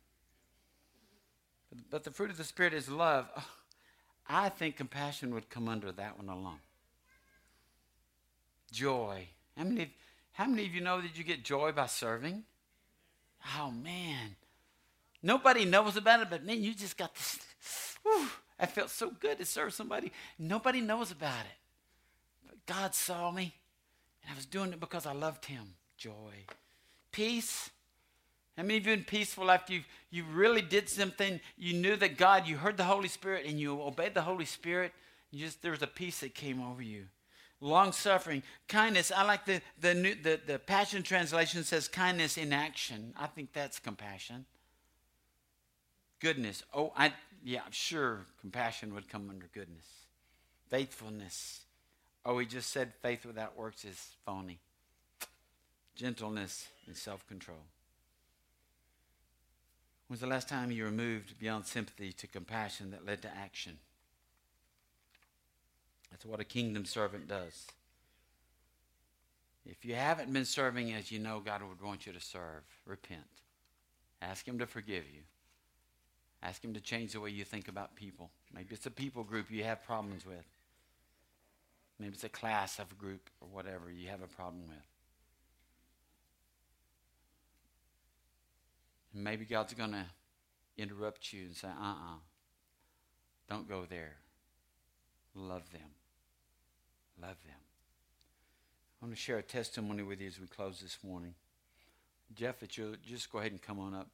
But 1.90 2.04
the 2.04 2.10
fruit 2.10 2.30
of 2.30 2.36
the 2.36 2.44
Spirit 2.44 2.74
is 2.74 2.88
love. 2.88 3.26
I 4.28 4.50
think 4.50 4.76
compassion 4.76 5.34
would 5.34 5.48
come 5.48 5.68
under 5.68 5.90
that 5.92 6.18
one 6.18 6.28
alone. 6.28 6.60
Joy. 8.70 9.28
How 9.56 9.64
many, 9.64 9.92
how 10.32 10.46
many 10.46 10.66
of 10.66 10.74
you 10.74 10.80
know 10.80 11.00
that 11.00 11.16
you 11.16 11.24
get 11.24 11.42
joy 11.42 11.72
by 11.72 11.86
serving? 11.86 12.44
Oh, 13.58 13.70
man. 13.70 14.36
Nobody 15.24 15.64
knows 15.64 15.96
about 15.96 16.20
it, 16.20 16.28
but 16.28 16.44
man, 16.44 16.62
you 16.62 16.74
just 16.74 16.98
got 16.98 17.14
this. 17.14 17.38
Whew, 18.02 18.28
I 18.60 18.66
felt 18.66 18.90
so 18.90 19.10
good 19.10 19.38
to 19.38 19.46
serve 19.46 19.72
somebody. 19.72 20.12
Nobody 20.38 20.82
knows 20.82 21.10
about 21.10 21.46
it. 21.46 22.46
But 22.46 22.66
God 22.66 22.94
saw 22.94 23.30
me, 23.30 23.54
and 24.22 24.30
I 24.30 24.36
was 24.36 24.44
doing 24.44 24.74
it 24.74 24.80
because 24.80 25.06
I 25.06 25.14
loved 25.14 25.46
Him. 25.46 25.76
Joy. 25.96 26.44
Peace. 27.10 27.70
How 28.54 28.64
many 28.64 28.76
of 28.76 28.86
you 28.86 28.96
been 28.96 29.04
peaceful 29.06 29.50
after 29.50 29.72
you, 29.72 29.80
you 30.10 30.24
really 30.24 30.60
did 30.60 30.90
something? 30.90 31.40
You 31.56 31.72
knew 31.72 31.96
that 31.96 32.18
God, 32.18 32.46
you 32.46 32.58
heard 32.58 32.76
the 32.76 32.84
Holy 32.84 33.08
Spirit 33.08 33.46
and 33.46 33.58
you 33.58 33.80
obeyed 33.80 34.12
the 34.12 34.20
Holy 34.20 34.44
Spirit. 34.44 34.92
You 35.30 35.46
just 35.46 35.62
there 35.62 35.70
was 35.70 35.82
a 35.82 35.86
peace 35.86 36.20
that 36.20 36.34
came 36.34 36.60
over 36.60 36.82
you. 36.82 37.06
Long 37.62 37.92
suffering, 37.92 38.42
kindness. 38.68 39.10
I 39.10 39.24
like 39.24 39.46
the 39.46 39.62
the 39.80 39.94
new 39.94 40.14
the, 40.14 40.38
the 40.46 40.58
Passion 40.58 41.02
Translation 41.02 41.64
says 41.64 41.88
kindness 41.88 42.36
in 42.36 42.52
action. 42.52 43.14
I 43.16 43.26
think 43.26 43.54
that's 43.54 43.78
compassion. 43.78 44.44
Goodness. 46.24 46.62
Oh, 46.72 46.90
I 46.96 47.12
yeah, 47.44 47.60
I'm 47.66 47.72
sure 47.72 48.20
compassion 48.40 48.94
would 48.94 49.10
come 49.10 49.28
under 49.28 49.46
goodness. 49.52 49.84
Faithfulness. 50.70 51.60
Oh, 52.24 52.38
he 52.38 52.46
just 52.46 52.70
said 52.70 52.94
faith 53.02 53.26
without 53.26 53.58
works 53.58 53.84
is 53.84 54.16
phony. 54.24 54.58
Gentleness 55.94 56.68
and 56.86 56.96
self 56.96 57.28
control. 57.28 57.58
When 60.06 60.14
was 60.14 60.20
the 60.20 60.26
last 60.26 60.48
time 60.48 60.70
you 60.70 60.84
were 60.84 60.90
moved 60.90 61.38
beyond 61.38 61.66
sympathy 61.66 62.10
to 62.14 62.26
compassion 62.26 62.90
that 62.92 63.04
led 63.04 63.20
to 63.20 63.36
action? 63.36 63.76
That's 66.10 66.24
what 66.24 66.40
a 66.40 66.44
kingdom 66.44 66.86
servant 66.86 67.28
does. 67.28 67.66
If 69.66 69.84
you 69.84 69.94
haven't 69.94 70.32
been 70.32 70.46
serving 70.46 70.90
as 70.94 71.12
you 71.12 71.18
know 71.18 71.40
God 71.40 71.60
would 71.60 71.82
want 71.86 72.06
you 72.06 72.14
to 72.14 72.20
serve, 72.20 72.62
repent. 72.86 73.28
Ask 74.22 74.48
Him 74.48 74.58
to 74.60 74.66
forgive 74.66 75.04
you. 75.12 75.20
Ask 76.44 76.64
Him 76.64 76.74
to 76.74 76.80
change 76.80 77.12
the 77.12 77.20
way 77.20 77.30
you 77.30 77.44
think 77.44 77.66
about 77.66 77.96
people. 77.96 78.30
Maybe 78.54 78.68
it's 78.74 78.86
a 78.86 78.90
people 78.90 79.24
group 79.24 79.50
you 79.50 79.64
have 79.64 79.82
problems 79.82 80.24
with. 80.24 80.44
Maybe 81.98 82.12
it's 82.12 82.24
a 82.24 82.28
class 82.28 82.78
of 82.78 82.96
group 82.98 83.30
or 83.40 83.48
whatever 83.48 83.90
you 83.90 84.08
have 84.10 84.22
a 84.22 84.26
problem 84.26 84.62
with. 84.68 84.84
maybe 89.14 89.44
God's 89.44 89.74
going 89.74 89.92
to 89.92 90.04
interrupt 90.76 91.32
you 91.32 91.44
and 91.46 91.56
say, 91.56 91.68
uh 91.68 91.82
uh-uh, 91.82 91.92
uh, 91.92 92.18
do 93.48 93.54
not 93.54 93.68
go 93.68 93.86
there. 93.88 94.16
Love 95.34 95.70
them. 95.72 95.90
Love 97.20 97.36
them. 97.44 97.60
I 99.00 99.06
want 99.06 99.14
to 99.14 99.20
share 99.20 99.38
a 99.38 99.42
testimony 99.42 100.02
with 100.02 100.20
you 100.20 100.26
as 100.26 100.40
we 100.40 100.46
close 100.46 100.80
this 100.80 100.98
morning. 101.04 101.34
Jeff, 102.34 102.62
if 102.62 102.76
you 102.76 102.96
just 103.06 103.30
go 103.30 103.38
ahead 103.38 103.52
and 103.52 103.62
come 103.62 103.78
on 103.78 103.94
up. 103.94 104.08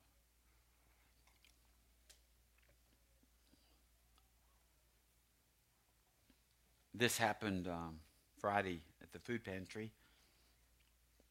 This 7.01 7.17
happened 7.17 7.67
um, 7.67 7.97
Friday 8.43 8.83
at 9.03 9.11
the 9.11 9.19
food 9.21 9.43
pantry. 9.43 9.91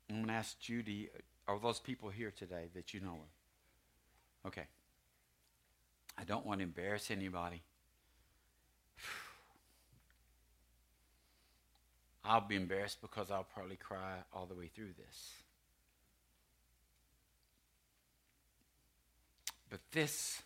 I'm 0.09 0.15
going 0.15 0.29
to 0.29 0.33
ask 0.33 0.59
Judy, 0.59 1.11
are 1.47 1.59
those 1.59 1.79
people 1.79 2.09
here 2.09 2.33
today 2.35 2.69
that 2.73 2.91
you 2.91 3.01
know 3.01 3.19
of? 4.45 4.47
Okay. 4.47 4.65
I 6.17 6.23
don't 6.23 6.43
want 6.43 6.61
to 6.61 6.63
embarrass 6.63 7.11
anybody. 7.11 7.61
I'll 12.25 12.41
be 12.41 12.55
embarrassed 12.55 12.99
because 12.99 13.29
I'll 13.29 13.43
probably 13.43 13.75
cry 13.75 14.15
all 14.33 14.47
the 14.47 14.55
way 14.55 14.71
through 14.73 14.93
this. 14.97 15.33
But 19.69 19.81
this 19.91 20.41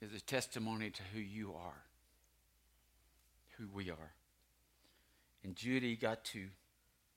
is 0.00 0.14
a 0.14 0.20
testimony 0.20 0.88
to 0.88 1.02
who 1.12 1.20
you 1.20 1.52
are, 1.52 1.82
who 3.58 3.68
we 3.72 3.90
are. 3.90 4.12
And 5.44 5.56
Judy 5.56 5.96
got 5.96 6.24
to 6.26 6.46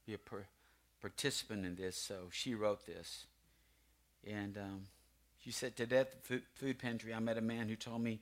be 0.06 0.14
a 0.14 0.18
per- 0.18 0.48
participant 1.00 1.66
in 1.66 1.76
this, 1.76 1.98
so 1.98 2.30
she 2.32 2.54
wrote 2.54 2.86
this. 2.86 3.26
And 4.26 4.58
um, 4.58 4.82
she 5.38 5.52
said, 5.52 5.76
Today 5.76 6.00
at 6.00 6.24
the 6.24 6.42
food 6.56 6.80
pantry, 6.80 7.14
I 7.14 7.20
met 7.20 7.38
a 7.38 7.42
man 7.42 7.68
who 7.68 7.76
told 7.76 8.02
me 8.02 8.22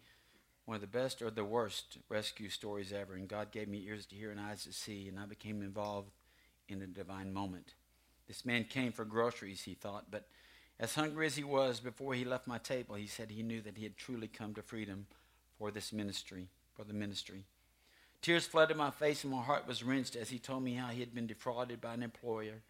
one 0.66 0.76
of 0.76 0.82
the 0.82 0.88
best 0.88 1.22
or 1.22 1.32
the 1.32 1.44
worst 1.44 1.98
rescue 2.10 2.50
stories 2.50 2.94
ever, 2.94 3.16
and 3.16 3.28
God 3.28 3.52
gave 3.52 3.68
me 3.68 3.84
ears 3.88 4.06
to 4.08 4.16
hear 4.16 4.32
and 4.32 4.40
eyes 4.40 4.64
to 4.66 4.74
see, 4.74 5.08
and 5.08 5.20
I 5.20 5.26
became 5.26 5.62
involved 5.62 6.12
in 6.68 6.82
a 6.82 6.88
divine 6.88 7.34
moment. 7.34 7.74
This 8.28 8.46
man 8.46 8.66
came 8.66 8.92
for 8.92 9.04
groceries, 9.04 9.64
he 9.64 9.74
thought, 9.74 10.06
but 10.12 10.28
as 10.80 10.96
hungry 10.96 11.26
as 11.26 11.36
he 11.36 11.44
was 11.44 11.80
before 11.80 12.14
he 12.14 12.24
left 12.24 12.48
my 12.48 12.60
table, 12.60 12.96
he 12.96 13.08
said 13.08 13.32
he 13.32 13.44
knew 13.44 13.62
that 13.62 13.78
he 13.78 13.84
had 13.84 13.98
truly 13.98 14.28
come 14.28 14.54
to 14.54 14.62
freedom 14.62 15.08
for 15.58 15.72
this 15.72 15.92
ministry, 15.92 16.48
for 16.76 16.84
the 16.86 16.94
ministry. 16.94 17.44
Tears 18.22 18.46
flooded 18.46 18.78
my 18.78 18.92
face 18.92 19.24
and 19.24 19.32
my 19.32 19.42
heart 19.42 19.68
was 19.68 19.84
wrenched 19.84 20.16
as 20.16 20.30
he 20.30 20.40
told 20.40 20.64
me 20.64 20.74
how 20.74 20.88
he 20.88 21.00
had 21.00 21.16
been 21.16 21.28
defrauded 21.28 21.80
by 21.80 21.94
an 21.94 22.04
employer, 22.04 22.62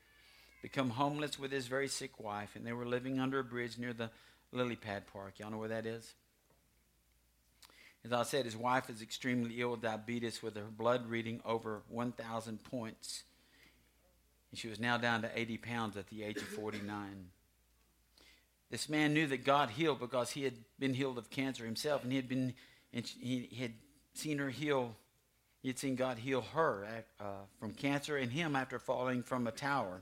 become 0.62 0.92
homeless 0.92 1.40
with 1.40 1.52
his 1.52 1.68
very 1.68 1.88
sick 1.88 2.20
wife, 2.20 2.56
and 2.56 2.66
they 2.66 2.74
were 2.74 2.86
living 2.86 3.20
under 3.20 3.40
a 3.40 3.44
bridge 3.44 3.78
near 3.78 3.94
the 3.94 4.12
Lily 4.52 4.76
Pad 4.76 5.08
Park. 5.12 5.40
Y'all 5.40 5.52
know 5.52 5.58
where 5.58 5.70
that 5.70 5.86
is? 5.86 6.14
As 8.06 8.14
I 8.14 8.24
said, 8.24 8.46
his 8.46 8.56
wife 8.56 8.90
is 8.90 9.02
extremely 9.02 9.60
ill 9.60 9.72
with 9.72 9.82
diabetes 9.82 10.42
with 10.42 10.56
her 10.56 10.64
blood 10.64 11.10
reading 11.10 11.42
over 11.44 11.82
1,000 11.90 12.64
points. 12.64 13.24
And 14.52 14.60
she 14.60 14.70
was 14.70 14.80
now 14.80 14.98
down 14.98 15.22
to 15.24 15.40
80 15.40 15.58
pounds 15.58 15.98
at 15.98 16.08
the 16.08 16.24
age 16.24 16.38
of 16.38 16.44
49. 16.44 17.28
This 18.72 18.88
man 18.88 19.14
knew 19.14 19.28
that 19.28 19.44
God 19.44 19.72
healed 19.72 20.00
because 20.00 20.32
he 20.32 20.44
had 20.44 20.54
been 20.78 20.94
healed 20.94 21.18
of 21.18 21.30
cancer 21.30 21.66
himself, 21.66 22.04
and 22.04 22.12
he 22.12 22.16
had 22.16 22.30
been, 22.30 22.54
and 22.94 23.06
he 23.06 23.50
had 23.60 23.74
seen 24.14 24.38
her 24.38 24.50
heal. 24.50 24.96
Had 25.66 25.80
seen 25.80 25.96
God 25.96 26.20
heal 26.20 26.42
her 26.54 26.88
uh, 27.20 27.24
from 27.60 27.74
cancer 27.74 28.18
and 28.18 28.32
him 28.32 28.56
after 28.56 28.80
falling 28.80 29.24
from 29.24 29.46
a 29.46 29.52
tower 29.52 30.02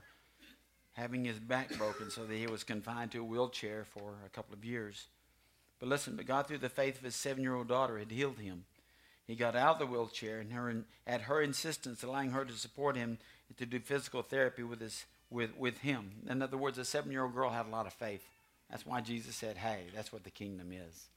having 0.98 1.24
his 1.24 1.38
back 1.38 1.76
broken 1.78 2.10
so 2.10 2.24
that 2.24 2.34
he 2.34 2.48
was 2.48 2.64
confined 2.64 3.12
to 3.12 3.20
a 3.20 3.24
wheelchair 3.24 3.84
for 3.84 4.14
a 4.26 4.28
couple 4.30 4.52
of 4.52 4.64
years. 4.64 5.06
But 5.78 5.88
listen, 5.88 6.16
but 6.16 6.26
God, 6.26 6.48
through 6.48 6.58
the 6.58 6.68
faith 6.68 6.98
of 6.98 7.04
his 7.04 7.14
seven 7.14 7.42
year 7.42 7.54
old 7.54 7.68
daughter, 7.68 7.98
had 7.98 8.10
healed 8.10 8.38
him. 8.38 8.64
He 9.24 9.36
got 9.36 9.54
out 9.54 9.74
of 9.74 9.78
the 9.78 9.86
wheelchair 9.86 10.40
and 10.40 10.52
her, 10.52 10.84
at 11.06 11.22
her 11.22 11.40
insistence, 11.40 12.02
allowing 12.02 12.30
her 12.30 12.44
to 12.44 12.52
support 12.52 12.96
him 12.96 13.18
to 13.58 13.64
do 13.64 13.78
physical 13.78 14.22
therapy 14.22 14.64
with, 14.64 14.80
his, 14.80 15.04
with, 15.30 15.56
with 15.56 15.78
him. 15.78 16.10
In 16.28 16.42
other 16.42 16.56
words, 16.56 16.78
a 16.78 16.84
seven 16.84 17.12
year 17.12 17.22
old 17.22 17.34
girl 17.34 17.50
had 17.50 17.66
a 17.66 17.70
lot 17.70 17.86
of 17.86 17.92
faith. 17.92 18.26
That's 18.68 18.84
why 18.84 19.00
Jesus 19.00 19.36
said, 19.36 19.56
hey, 19.56 19.84
that's 19.94 20.12
what 20.12 20.24
the 20.24 20.30
kingdom 20.30 20.72
is. 20.72 21.08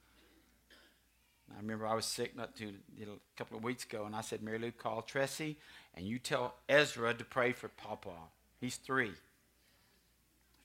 I 1.55 1.61
remember 1.61 1.85
I 1.85 1.93
was 1.93 2.05
sick 2.05 2.35
not 2.35 2.55
too 2.55 2.73
a 3.01 3.05
couple 3.37 3.57
of 3.57 3.63
weeks 3.63 3.83
ago, 3.83 4.05
and 4.05 4.15
I 4.15 4.21
said, 4.21 4.41
Mary 4.41 4.59
Lou, 4.59 4.71
call 4.71 5.01
Tressie, 5.01 5.55
and 5.95 6.05
you 6.05 6.19
tell 6.19 6.55
Ezra 6.69 7.13
to 7.13 7.23
pray 7.23 7.51
for 7.51 7.67
Papa. 7.67 8.13
He's 8.59 8.77
three. 8.77 9.11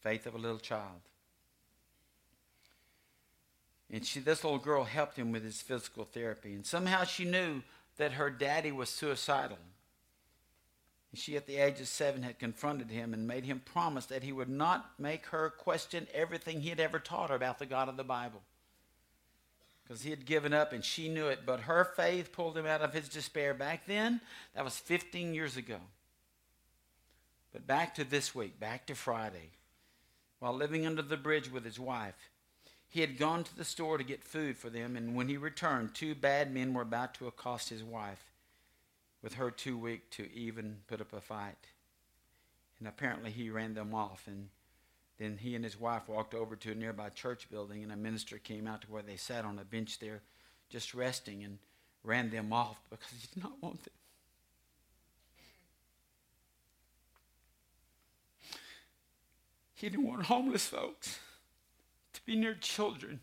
Faith 0.00 0.26
of 0.26 0.34
a 0.34 0.38
little 0.38 0.58
child. 0.58 1.00
And 3.90 4.04
she, 4.04 4.20
this 4.20 4.42
little 4.42 4.58
girl 4.58 4.84
helped 4.84 5.16
him 5.16 5.32
with 5.32 5.44
his 5.44 5.62
physical 5.62 6.04
therapy. 6.04 6.54
And 6.54 6.66
somehow 6.66 7.04
she 7.04 7.24
knew 7.24 7.62
that 7.98 8.12
her 8.12 8.30
daddy 8.30 8.72
was 8.72 8.88
suicidal. 8.88 9.58
And 11.12 11.18
she, 11.18 11.36
at 11.36 11.46
the 11.46 11.56
age 11.56 11.80
of 11.80 11.88
seven, 11.88 12.22
had 12.22 12.38
confronted 12.38 12.90
him 12.90 13.14
and 13.14 13.26
made 13.26 13.44
him 13.44 13.62
promise 13.64 14.06
that 14.06 14.24
he 14.24 14.32
would 14.32 14.48
not 14.48 14.90
make 14.98 15.26
her 15.26 15.50
question 15.50 16.06
everything 16.12 16.60
he 16.60 16.68
had 16.68 16.80
ever 16.80 16.98
taught 16.98 17.30
her 17.30 17.36
about 17.36 17.58
the 17.58 17.66
God 17.66 17.88
of 17.88 17.96
the 17.96 18.04
Bible. 18.04 18.42
Because 19.86 20.02
he 20.02 20.10
had 20.10 20.26
given 20.26 20.52
up 20.52 20.72
and 20.72 20.84
she 20.84 21.08
knew 21.08 21.28
it. 21.28 21.40
But 21.46 21.60
her 21.60 21.84
faith 21.84 22.32
pulled 22.32 22.56
him 22.56 22.66
out 22.66 22.82
of 22.82 22.92
his 22.92 23.08
despair. 23.08 23.54
Back 23.54 23.86
then, 23.86 24.20
that 24.54 24.64
was 24.64 24.78
15 24.78 25.32
years 25.32 25.56
ago. 25.56 25.78
But 27.52 27.66
back 27.66 27.94
to 27.94 28.04
this 28.04 28.34
week, 28.34 28.58
back 28.58 28.86
to 28.86 28.94
Friday, 28.94 29.50
while 30.40 30.52
living 30.52 30.86
under 30.86 31.02
the 31.02 31.16
bridge 31.16 31.50
with 31.50 31.64
his 31.64 31.78
wife, 31.78 32.30
he 32.88 33.00
had 33.00 33.18
gone 33.18 33.44
to 33.44 33.56
the 33.56 33.64
store 33.64 33.98
to 33.98 34.04
get 34.04 34.22
food 34.22 34.58
for 34.58 34.70
them, 34.70 34.96
and 34.96 35.16
when 35.16 35.28
he 35.28 35.36
returned, 35.36 35.94
two 35.94 36.14
bad 36.14 36.52
men 36.52 36.74
were 36.74 36.82
about 36.82 37.14
to 37.14 37.26
accost 37.26 37.70
his 37.70 37.82
wife, 37.82 38.30
with 39.22 39.34
her 39.34 39.50
too 39.50 39.78
weak 39.78 40.10
to 40.10 40.30
even 40.32 40.78
put 40.86 41.00
up 41.00 41.12
a 41.12 41.20
fight. 41.20 41.68
And 42.78 42.86
apparently 42.86 43.30
he 43.30 43.48
ran 43.48 43.74
them 43.74 43.94
off, 43.94 44.24
and 44.26 44.50
then 45.18 45.38
he 45.38 45.54
and 45.54 45.64
his 45.64 45.80
wife 45.80 46.08
walked 46.08 46.34
over 46.34 46.56
to 46.56 46.72
a 46.72 46.74
nearby 46.74 47.08
church 47.08 47.50
building, 47.50 47.82
and 47.82 47.92
a 47.92 47.96
minister 47.96 48.38
came 48.38 48.66
out 48.66 48.82
to 48.82 48.90
where 48.90 49.02
they 49.02 49.16
sat 49.16 49.44
on 49.44 49.58
a 49.58 49.64
bench 49.64 49.98
there, 49.98 50.20
just 50.68 50.94
resting, 50.94 51.42
and 51.42 51.58
ran 52.04 52.30
them 52.30 52.52
off 52.52 52.78
because 52.90 53.08
he 53.10 53.26
did 53.34 53.42
not 53.42 53.52
want 53.62 53.82
them. 53.84 53.92
He 59.74 59.90
didn't 59.90 60.06
want 60.06 60.24
homeless 60.24 60.66
folks 60.66 61.18
to 62.14 62.20
be 62.24 62.34
near 62.34 62.54
children. 62.54 63.20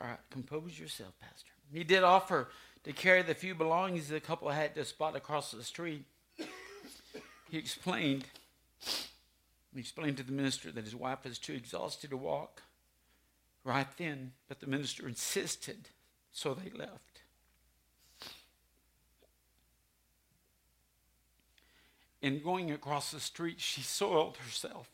All 0.00 0.06
right, 0.06 0.18
compose 0.30 0.78
yourself, 0.78 1.14
Pastor. 1.20 1.50
He 1.72 1.82
did 1.82 2.04
offer 2.04 2.48
to 2.84 2.92
carry 2.92 3.22
the 3.22 3.34
few 3.34 3.56
belongings 3.56 4.08
the 4.08 4.20
couple 4.20 4.48
had 4.48 4.76
to 4.76 4.84
spot 4.84 5.16
across 5.16 5.50
the 5.50 5.64
street. 5.64 6.04
He 7.50 7.58
explained, 7.58 8.24
he 9.76 9.82
explained 9.82 10.16
to 10.16 10.22
the 10.22 10.32
minister 10.32 10.70
that 10.72 10.84
his 10.84 10.94
wife 10.94 11.24
was 11.24 11.38
too 11.38 11.52
exhausted 11.52 12.10
to 12.10 12.16
walk 12.16 12.62
right 13.64 13.88
then, 13.98 14.32
but 14.48 14.60
the 14.60 14.66
minister 14.66 15.08
insisted, 15.08 15.88
so 16.32 16.54
they 16.54 16.70
left. 16.70 17.22
In 22.22 22.42
going 22.42 22.70
across 22.70 23.10
the 23.10 23.20
street, 23.20 23.60
she 23.60 23.82
soiled 23.82 24.36
herself. 24.38 24.88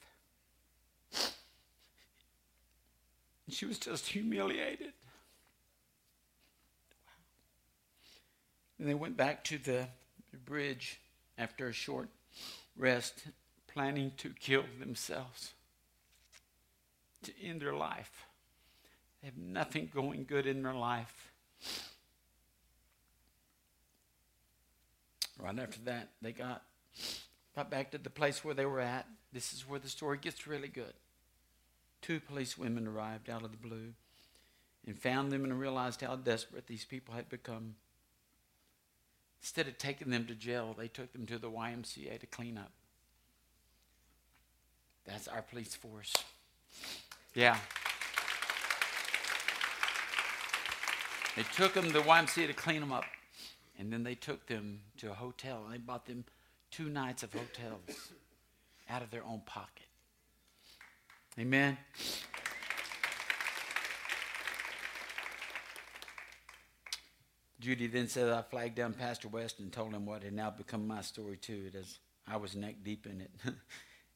She 3.49 3.67
was 3.67 3.79
just 3.79 4.07
humiliated. 4.07 4.93
And 8.79 8.89
they 8.89 8.95
went 8.95 9.17
back 9.17 9.45
to 9.45 9.59
the 9.59 9.87
bridge 10.45 11.01
after 11.39 11.69
a 11.69 11.73
short 11.73 12.09
rest, 12.77 13.27
planning 13.73 14.13
to 14.19 14.31
kill 14.39 14.65
themselves, 14.79 15.55
to 17.23 17.33
end 17.43 17.63
their 17.63 17.75
life. 17.75 18.27
They 19.21 19.27
have 19.29 19.37
nothing 19.37 19.91
going 19.95 20.25
good 20.29 20.47
in 20.47 20.63
their 20.63 20.75
life. 20.75 21.33
Right 25.39 25.59
after 25.59 25.81
that, 25.85 26.09
they 26.21 26.33
got, 26.33 26.63
got 27.57 27.71
back 27.71 27.91
to 27.93 27.99
the 27.99 28.11
place 28.11 28.45
where 28.45 28.55
they 28.55 28.67
were 28.67 28.81
at. 28.81 29.07
This 29.33 29.53
is 29.53 29.69
where 29.69 29.81
the 29.81 29.89
story 29.89 30.19
gets 30.19 30.47
really 30.47 30.69
good. 30.69 30.93
Two 32.01 32.21
police 32.21 32.59
women 32.59 32.87
arrived 32.87 33.31
out 33.31 33.45
of 33.45 33.53
the 33.53 33.57
blue 33.57 33.95
and 34.87 34.99
found 34.99 35.31
them 35.31 35.45
and 35.45 35.59
realized 35.59 36.01
how 36.01 36.17
desperate 36.17 36.67
these 36.67 36.85
people 36.85 37.15
had 37.15 37.29
become. 37.29 37.77
Instead 39.41 39.69
of 39.69 39.79
taking 39.79 40.11
them 40.11 40.27
to 40.27 40.35
jail, 40.35 40.75
they 40.77 40.89
took 40.89 41.13
them 41.13 41.27
to 41.27 41.39
the 41.39 41.51
YMCA 41.51 42.21
to 42.21 42.27
clean 42.27 42.59
up. 42.59 42.73
That's 45.07 45.29
our 45.29 45.43
police 45.43 45.75
force. 45.75 46.15
Yeah. 47.35 47.57
They 51.37 51.45
took 51.55 51.73
them 51.75 51.87
to 51.87 51.93
the 51.93 52.01
YMCA 52.01 52.47
to 52.47 52.53
clean 52.53 52.81
them 52.81 52.93
up. 52.93 53.05
And 53.79 53.93
then 53.93 54.05
they 54.05 54.15
took 54.15 54.47
them 54.47 54.81
to 54.99 55.11
a 55.11 55.15
hotel. 55.15 55.63
And 55.65 55.75
they 55.75 55.79
bought 55.79 56.07
them 56.07 56.25
two 56.71 56.89
nights 56.89 57.23
of 57.23 57.33
hotels 57.33 58.13
out 58.89 59.03
of 59.03 59.11
their 59.11 59.25
own 59.25 59.41
pocket. 59.47 59.87
Amen. 61.39 61.79
Judy 67.59 67.87
then 67.87 68.09
said, 68.09 68.29
I 68.29 68.43
flagged 68.43 68.75
down 68.75 68.93
Pastor 68.93 69.29
West 69.29 69.61
and 69.61 69.73
told 69.73 69.95
him 69.95 70.05
what 70.05 70.25
had 70.25 70.33
now 70.33 70.51
become 70.51 70.87
my 70.87 71.01
story 71.01 71.37
too, 71.37 71.71
as 71.79 71.99
I 72.27 72.37
was 72.37 72.57
neck 72.57 72.77
deep 72.83 73.07
in 73.07 73.21
it. 73.21 73.31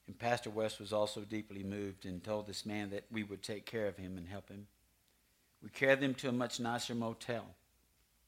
and 0.06 0.18
Pastor 0.18 0.50
West 0.50 0.78
was 0.78 0.92
also 0.92 1.22
deeply 1.22 1.64
moved 1.64 2.06
and 2.06 2.22
told 2.22 2.46
this 2.46 2.64
man 2.64 2.90
that 2.90 3.04
we 3.10 3.22
would 3.22 3.42
take 3.42 3.66
care 3.66 3.86
of 3.86 3.96
him 3.96 4.16
and 4.16 4.28
help 4.28 4.48
him. 4.48 4.66
We 5.62 5.68
carried 5.70 6.00
them 6.00 6.14
to 6.14 6.28
a 6.28 6.32
much 6.32 6.60
nicer 6.60 6.94
motel. 6.94 7.44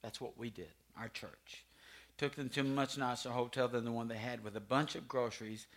That's 0.01 0.19
what 0.19 0.37
we 0.37 0.49
did, 0.49 0.71
our 0.97 1.09
church. 1.09 1.63
Took 2.17 2.35
them 2.35 2.49
to 2.49 2.61
a 2.61 2.65
much 2.65 2.97
nicer 2.97 3.29
hotel 3.29 3.69
than 3.69 3.85
the 3.85 3.91
one 3.91 4.09
they 4.09 4.17
had 4.17 4.43
with 4.43 4.57
a 4.57 4.61
bunch 4.61 4.95
of 4.95 5.07
groceries 5.07 5.67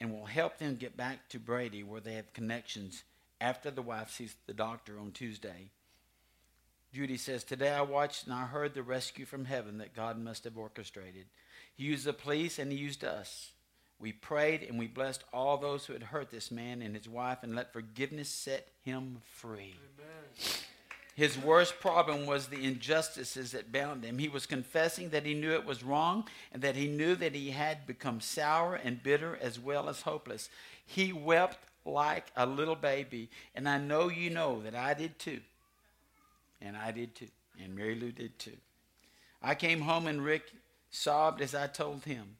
and 0.00 0.12
will 0.12 0.26
help 0.26 0.58
them 0.58 0.76
get 0.76 0.96
back 0.96 1.28
to 1.30 1.40
Brady 1.40 1.82
where 1.82 2.00
they 2.00 2.14
have 2.14 2.32
connections 2.32 3.02
after 3.40 3.70
the 3.70 3.82
wife 3.82 4.10
sees 4.10 4.36
the 4.46 4.54
doctor 4.54 4.98
on 4.98 5.10
Tuesday. 5.10 5.70
Judy 6.94 7.16
says, 7.16 7.44
Today 7.44 7.70
I 7.70 7.82
watched 7.82 8.26
and 8.26 8.34
I 8.34 8.46
heard 8.46 8.74
the 8.74 8.82
rescue 8.82 9.26
from 9.26 9.44
heaven 9.44 9.78
that 9.78 9.94
God 9.94 10.18
must 10.18 10.44
have 10.44 10.56
orchestrated. 10.56 11.26
He 11.74 11.84
used 11.84 12.04
the 12.04 12.12
police 12.12 12.58
and 12.58 12.70
he 12.70 12.78
used 12.78 13.04
us. 13.04 13.50
We 14.00 14.12
prayed 14.12 14.62
and 14.62 14.78
we 14.78 14.86
blessed 14.86 15.24
all 15.32 15.56
those 15.56 15.86
who 15.86 15.92
had 15.92 16.04
hurt 16.04 16.30
this 16.30 16.50
man 16.50 16.82
and 16.82 16.94
his 16.94 17.08
wife 17.08 17.38
and 17.42 17.54
let 17.54 17.72
forgiveness 17.72 18.28
set 18.28 18.68
him 18.84 19.22
free. 19.24 19.74
Amen. 19.98 20.62
His 21.16 21.36
worst 21.36 21.80
problem 21.80 22.26
was 22.26 22.46
the 22.46 22.64
injustices 22.64 23.50
that 23.50 23.72
bound 23.72 24.04
him. 24.04 24.18
He 24.18 24.28
was 24.28 24.46
confessing 24.46 25.08
that 25.10 25.26
he 25.26 25.34
knew 25.34 25.50
it 25.50 25.66
was 25.66 25.82
wrong 25.82 26.28
and 26.52 26.62
that 26.62 26.76
he 26.76 26.86
knew 26.86 27.16
that 27.16 27.34
he 27.34 27.50
had 27.50 27.88
become 27.88 28.20
sour 28.20 28.76
and 28.76 29.02
bitter 29.02 29.36
as 29.42 29.58
well 29.58 29.88
as 29.88 30.02
hopeless. 30.02 30.48
He 30.86 31.12
wept 31.12 31.58
like 31.84 32.26
a 32.36 32.46
little 32.46 32.76
baby. 32.76 33.30
And 33.56 33.68
I 33.68 33.78
know 33.78 34.08
you 34.08 34.30
know 34.30 34.62
that 34.62 34.76
I 34.76 34.94
did 34.94 35.18
too. 35.18 35.40
And 36.60 36.76
I 36.76 36.92
did 36.92 37.16
too. 37.16 37.26
And 37.60 37.74
Mary 37.74 37.96
Lou 37.96 38.12
did 38.12 38.38
too. 38.38 38.56
I 39.42 39.56
came 39.56 39.80
home 39.80 40.06
and 40.06 40.24
Rick 40.24 40.52
sobbed 40.90 41.40
as 41.40 41.52
I 41.52 41.66
told 41.66 42.04
him. 42.04 42.36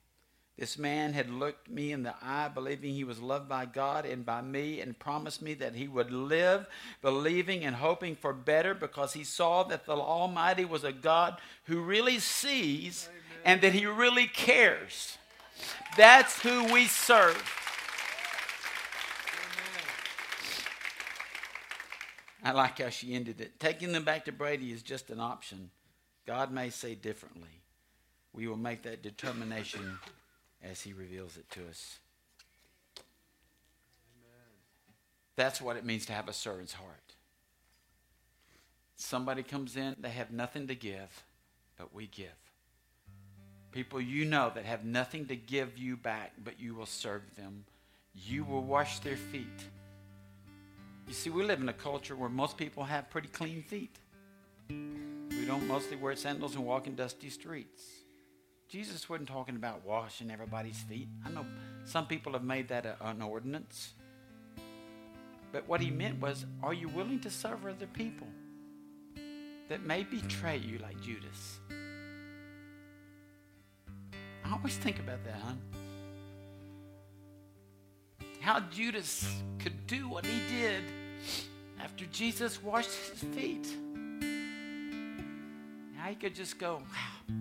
This 0.58 0.76
man 0.76 1.12
had 1.12 1.30
looked 1.30 1.70
me 1.70 1.92
in 1.92 2.02
the 2.02 2.16
eye, 2.20 2.48
believing 2.52 2.92
he 2.92 3.04
was 3.04 3.20
loved 3.20 3.48
by 3.48 3.64
God 3.64 4.04
and 4.04 4.26
by 4.26 4.40
me, 4.40 4.80
and 4.80 4.98
promised 4.98 5.40
me 5.40 5.54
that 5.54 5.76
he 5.76 5.86
would 5.86 6.10
live 6.10 6.66
believing 7.00 7.64
and 7.64 7.76
hoping 7.76 8.16
for 8.16 8.32
better 8.32 8.74
because 8.74 9.12
he 9.12 9.22
saw 9.22 9.62
that 9.62 9.86
the 9.86 9.92
Almighty 9.92 10.64
was 10.64 10.82
a 10.82 10.90
God 10.90 11.38
who 11.64 11.80
really 11.80 12.18
sees 12.18 13.08
Amen. 13.08 13.42
and 13.44 13.60
that 13.60 13.72
he 13.72 13.86
really 13.86 14.26
cares. 14.26 15.16
That's 15.96 16.42
who 16.42 16.72
we 16.72 16.86
serve. 16.86 17.40
I 22.42 22.50
like 22.50 22.80
how 22.80 22.88
she 22.88 23.14
ended 23.14 23.40
it. 23.40 23.60
Taking 23.60 23.92
them 23.92 24.02
back 24.02 24.24
to 24.24 24.32
Brady 24.32 24.72
is 24.72 24.82
just 24.82 25.10
an 25.10 25.20
option. 25.20 25.70
God 26.26 26.50
may 26.50 26.70
say 26.70 26.96
differently. 26.96 27.62
We 28.32 28.48
will 28.48 28.56
make 28.56 28.82
that 28.82 29.02
determination 29.02 29.98
as 30.62 30.82
He 30.82 30.92
reveals 30.92 31.36
it 31.36 31.48
to 31.50 31.68
us. 31.68 31.98
That's 35.36 35.60
what 35.60 35.76
it 35.76 35.84
means 35.84 36.04
to 36.06 36.12
have 36.12 36.28
a 36.28 36.32
servant's 36.32 36.72
heart. 36.72 37.14
Somebody 38.96 39.44
comes 39.44 39.76
in, 39.76 39.94
they 40.00 40.08
have 40.08 40.32
nothing 40.32 40.66
to 40.66 40.74
give, 40.74 41.22
but 41.76 41.94
we 41.94 42.08
give. 42.08 42.26
People 43.70 44.00
you 44.00 44.24
know 44.24 44.50
that 44.54 44.64
have 44.64 44.84
nothing 44.84 45.26
to 45.26 45.36
give 45.36 45.78
you 45.78 45.96
back, 45.96 46.32
but 46.42 46.58
you 46.58 46.74
will 46.74 46.86
serve 46.86 47.22
them. 47.36 47.64
You 48.14 48.42
will 48.42 48.62
wash 48.64 48.98
their 48.98 49.16
feet. 49.16 49.46
You 51.06 51.14
see, 51.14 51.30
we 51.30 51.44
live 51.44 51.60
in 51.60 51.68
a 51.68 51.74
culture 51.74 52.16
where 52.16 52.28
most 52.28 52.56
people 52.56 52.82
have 52.82 53.08
pretty 53.08 53.28
clean 53.28 53.62
feet. 53.62 53.94
We 54.68 55.44
don't 55.46 55.68
mostly 55.68 55.96
wear 55.96 56.16
sandals 56.16 56.56
and 56.56 56.66
walk 56.66 56.88
in 56.88 56.96
dusty 56.96 57.30
streets. 57.30 57.82
Jesus 58.68 59.08
wasn't 59.08 59.28
talking 59.28 59.56
about 59.56 59.84
washing 59.84 60.30
everybody's 60.30 60.78
feet. 60.78 61.08
I 61.24 61.30
know 61.30 61.46
some 61.84 62.06
people 62.06 62.34
have 62.34 62.44
made 62.44 62.68
that 62.68 62.84
a, 62.84 62.96
an 63.00 63.22
ordinance. 63.22 63.94
But 65.50 65.66
what 65.66 65.80
he 65.80 65.90
meant 65.90 66.20
was, 66.20 66.44
are 66.62 66.74
you 66.74 66.88
willing 66.88 67.20
to 67.20 67.30
serve 67.30 67.64
other 67.64 67.86
people? 67.86 68.26
that 69.68 69.84
may 69.84 70.02
betray 70.02 70.56
you 70.56 70.78
like 70.78 71.00
Judas. 71.00 71.60
I 74.44 74.52
always 74.52 74.76
think 74.76 74.98
about 74.98 75.22
that, 75.24 75.40
huh? 75.44 75.52
How 78.40 78.60
Judas 78.60 79.28
could 79.58 79.86
do 79.86 80.08
what 80.08 80.24
he 80.24 80.40
did 80.48 80.84
after 81.80 82.06
Jesus 82.06 82.62
washed 82.62 82.90
his 82.90 83.22
feet. 83.34 83.68
How 85.96 86.08
he 86.08 86.14
could 86.14 86.34
just 86.34 86.58
go, 86.58 86.76
wow, 86.76 87.36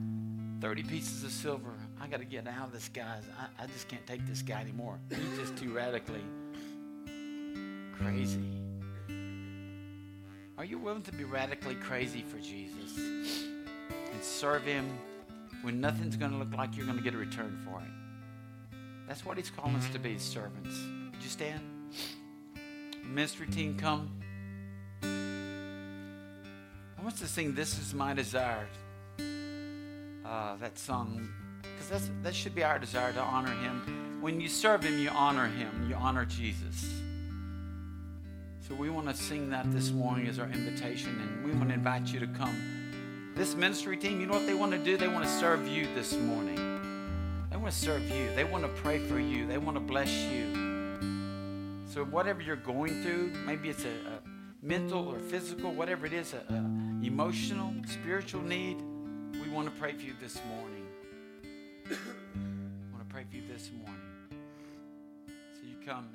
30 0.60 0.84
pieces 0.84 1.24
of 1.24 1.32
silver. 1.32 1.74
I 2.02 2.08
got 2.08 2.20
to 2.20 2.26
get 2.26 2.48
out 2.48 2.68
of 2.68 2.74
this 2.74 2.90
guy. 2.90 3.20
I, 3.40 3.64
I 3.64 3.68
just 3.68 3.88
can't 3.88 4.06
take 4.08 4.26
this 4.28 4.42
guy 4.42 4.62
anymore. 4.62 5.00
He's 5.10 5.38
just 5.38 5.56
too 5.58 5.72
radically 5.72 6.24
crazy. 7.98 8.42
Are 10.58 10.66
you 10.66 10.80
willing 10.80 11.04
to 11.04 11.12
be 11.12 11.24
radically 11.24 11.76
crazy 11.76 12.24
for 12.24 12.40
Jesus 12.40 12.98
and 12.98 14.24
serve 14.24 14.64
him 14.64 14.98
when 15.62 15.80
nothing's 15.80 16.16
going 16.16 16.32
to 16.32 16.38
look 16.38 16.54
like 16.54 16.76
you're 16.76 16.86
going 16.86 16.98
to 16.98 17.04
get 17.04 17.14
a 17.14 17.18
return 17.18 17.60
for 17.64 17.80
it? 17.82 18.78
That's 19.08 19.24
what 19.24 19.38
he's 19.38 19.52
calling 19.52 19.76
us 19.76 19.88
to 19.90 20.00
be, 20.00 20.18
servants. 20.18 20.76
Would 21.12 21.22
you 21.22 21.30
stand? 21.30 21.62
Ministry 23.06 23.48
team, 23.48 23.78
come. 23.78 24.12
I 25.04 27.02
want 27.02 27.14
us 27.14 27.20
to 27.20 27.28
sing 27.28 27.54
This 27.54 27.80
Is 27.80 27.94
My 27.94 28.14
Desire. 28.14 28.68
Uh, 30.28 30.58
that 30.58 30.78
song, 30.78 31.30
because 31.62 32.10
that 32.22 32.36
should 32.36 32.54
be 32.54 32.62
our 32.62 32.78
desire 32.78 33.14
to 33.14 33.22
honor 33.22 33.54
him. 33.64 34.20
When 34.20 34.42
you 34.42 34.50
serve 34.50 34.84
him, 34.84 35.00
you 35.00 35.10
honor 35.10 35.48
him. 35.48 35.88
You 35.90 35.96
honor 35.96 36.26
Jesus. 36.26 37.02
So 38.60 38.76
we 38.76 38.90
want 38.90 39.08
to 39.08 39.14
sing 39.16 39.50
that 39.52 39.72
this 39.72 39.92
morning 39.92 40.28
as 40.28 40.38
our 40.38 40.50
invitation, 40.50 41.18
and 41.22 41.46
we 41.46 41.54
want 41.54 41.70
to 41.70 41.76
invite 41.76 42.08
you 42.08 42.20
to 42.20 42.28
come. 42.28 43.34
This 43.36 43.56
ministry 43.56 43.96
team, 43.96 44.20
you 44.20 44.28
know 44.28 44.34
what 44.34 44.46
they 44.46 44.54
want 44.54 44.74
to 44.74 44.78
do? 44.78 44.98
They 44.98 45.08
want 45.08 45.24
to 45.24 45.32
serve 45.32 45.66
you 45.66 45.88
this 45.96 46.14
morning. 46.18 46.58
They 47.50 47.56
want 47.56 47.72
to 47.72 47.80
serve 47.80 48.02
you. 48.10 48.30
They 48.36 48.44
want 48.44 48.66
to 48.66 48.82
pray 48.82 49.00
for 49.00 49.22
you. 49.22 49.48
They 49.48 49.58
want 49.58 49.78
to 49.78 49.82
bless 49.82 50.12
you. 50.12 51.00
So 51.90 52.04
whatever 52.04 52.42
you're 52.42 52.58
going 52.58 53.02
through, 53.02 53.32
maybe 53.46 53.70
it's 53.70 53.86
a, 53.86 53.88
a 53.88 54.20
mental 54.62 55.08
or 55.08 55.20
physical, 55.20 55.72
whatever 55.72 56.06
it 56.06 56.12
is, 56.12 56.34
a, 56.34 56.54
a 56.54 56.58
emotional, 57.02 57.74
spiritual 57.86 58.42
need, 58.42 58.76
we 59.48 59.54
want 59.54 59.74
to 59.74 59.80
pray 59.80 59.94
for 59.94 60.02
you 60.04 60.14
this 60.22 60.42
morning. 60.50 60.86
I 61.86 61.96
want 62.92 63.08
to 63.08 63.14
pray 63.14 63.24
for 63.30 63.38
you 63.38 63.44
this 63.48 63.72
morning. 63.86 64.02
So 65.54 65.62
you 65.66 65.76
come 65.86 66.10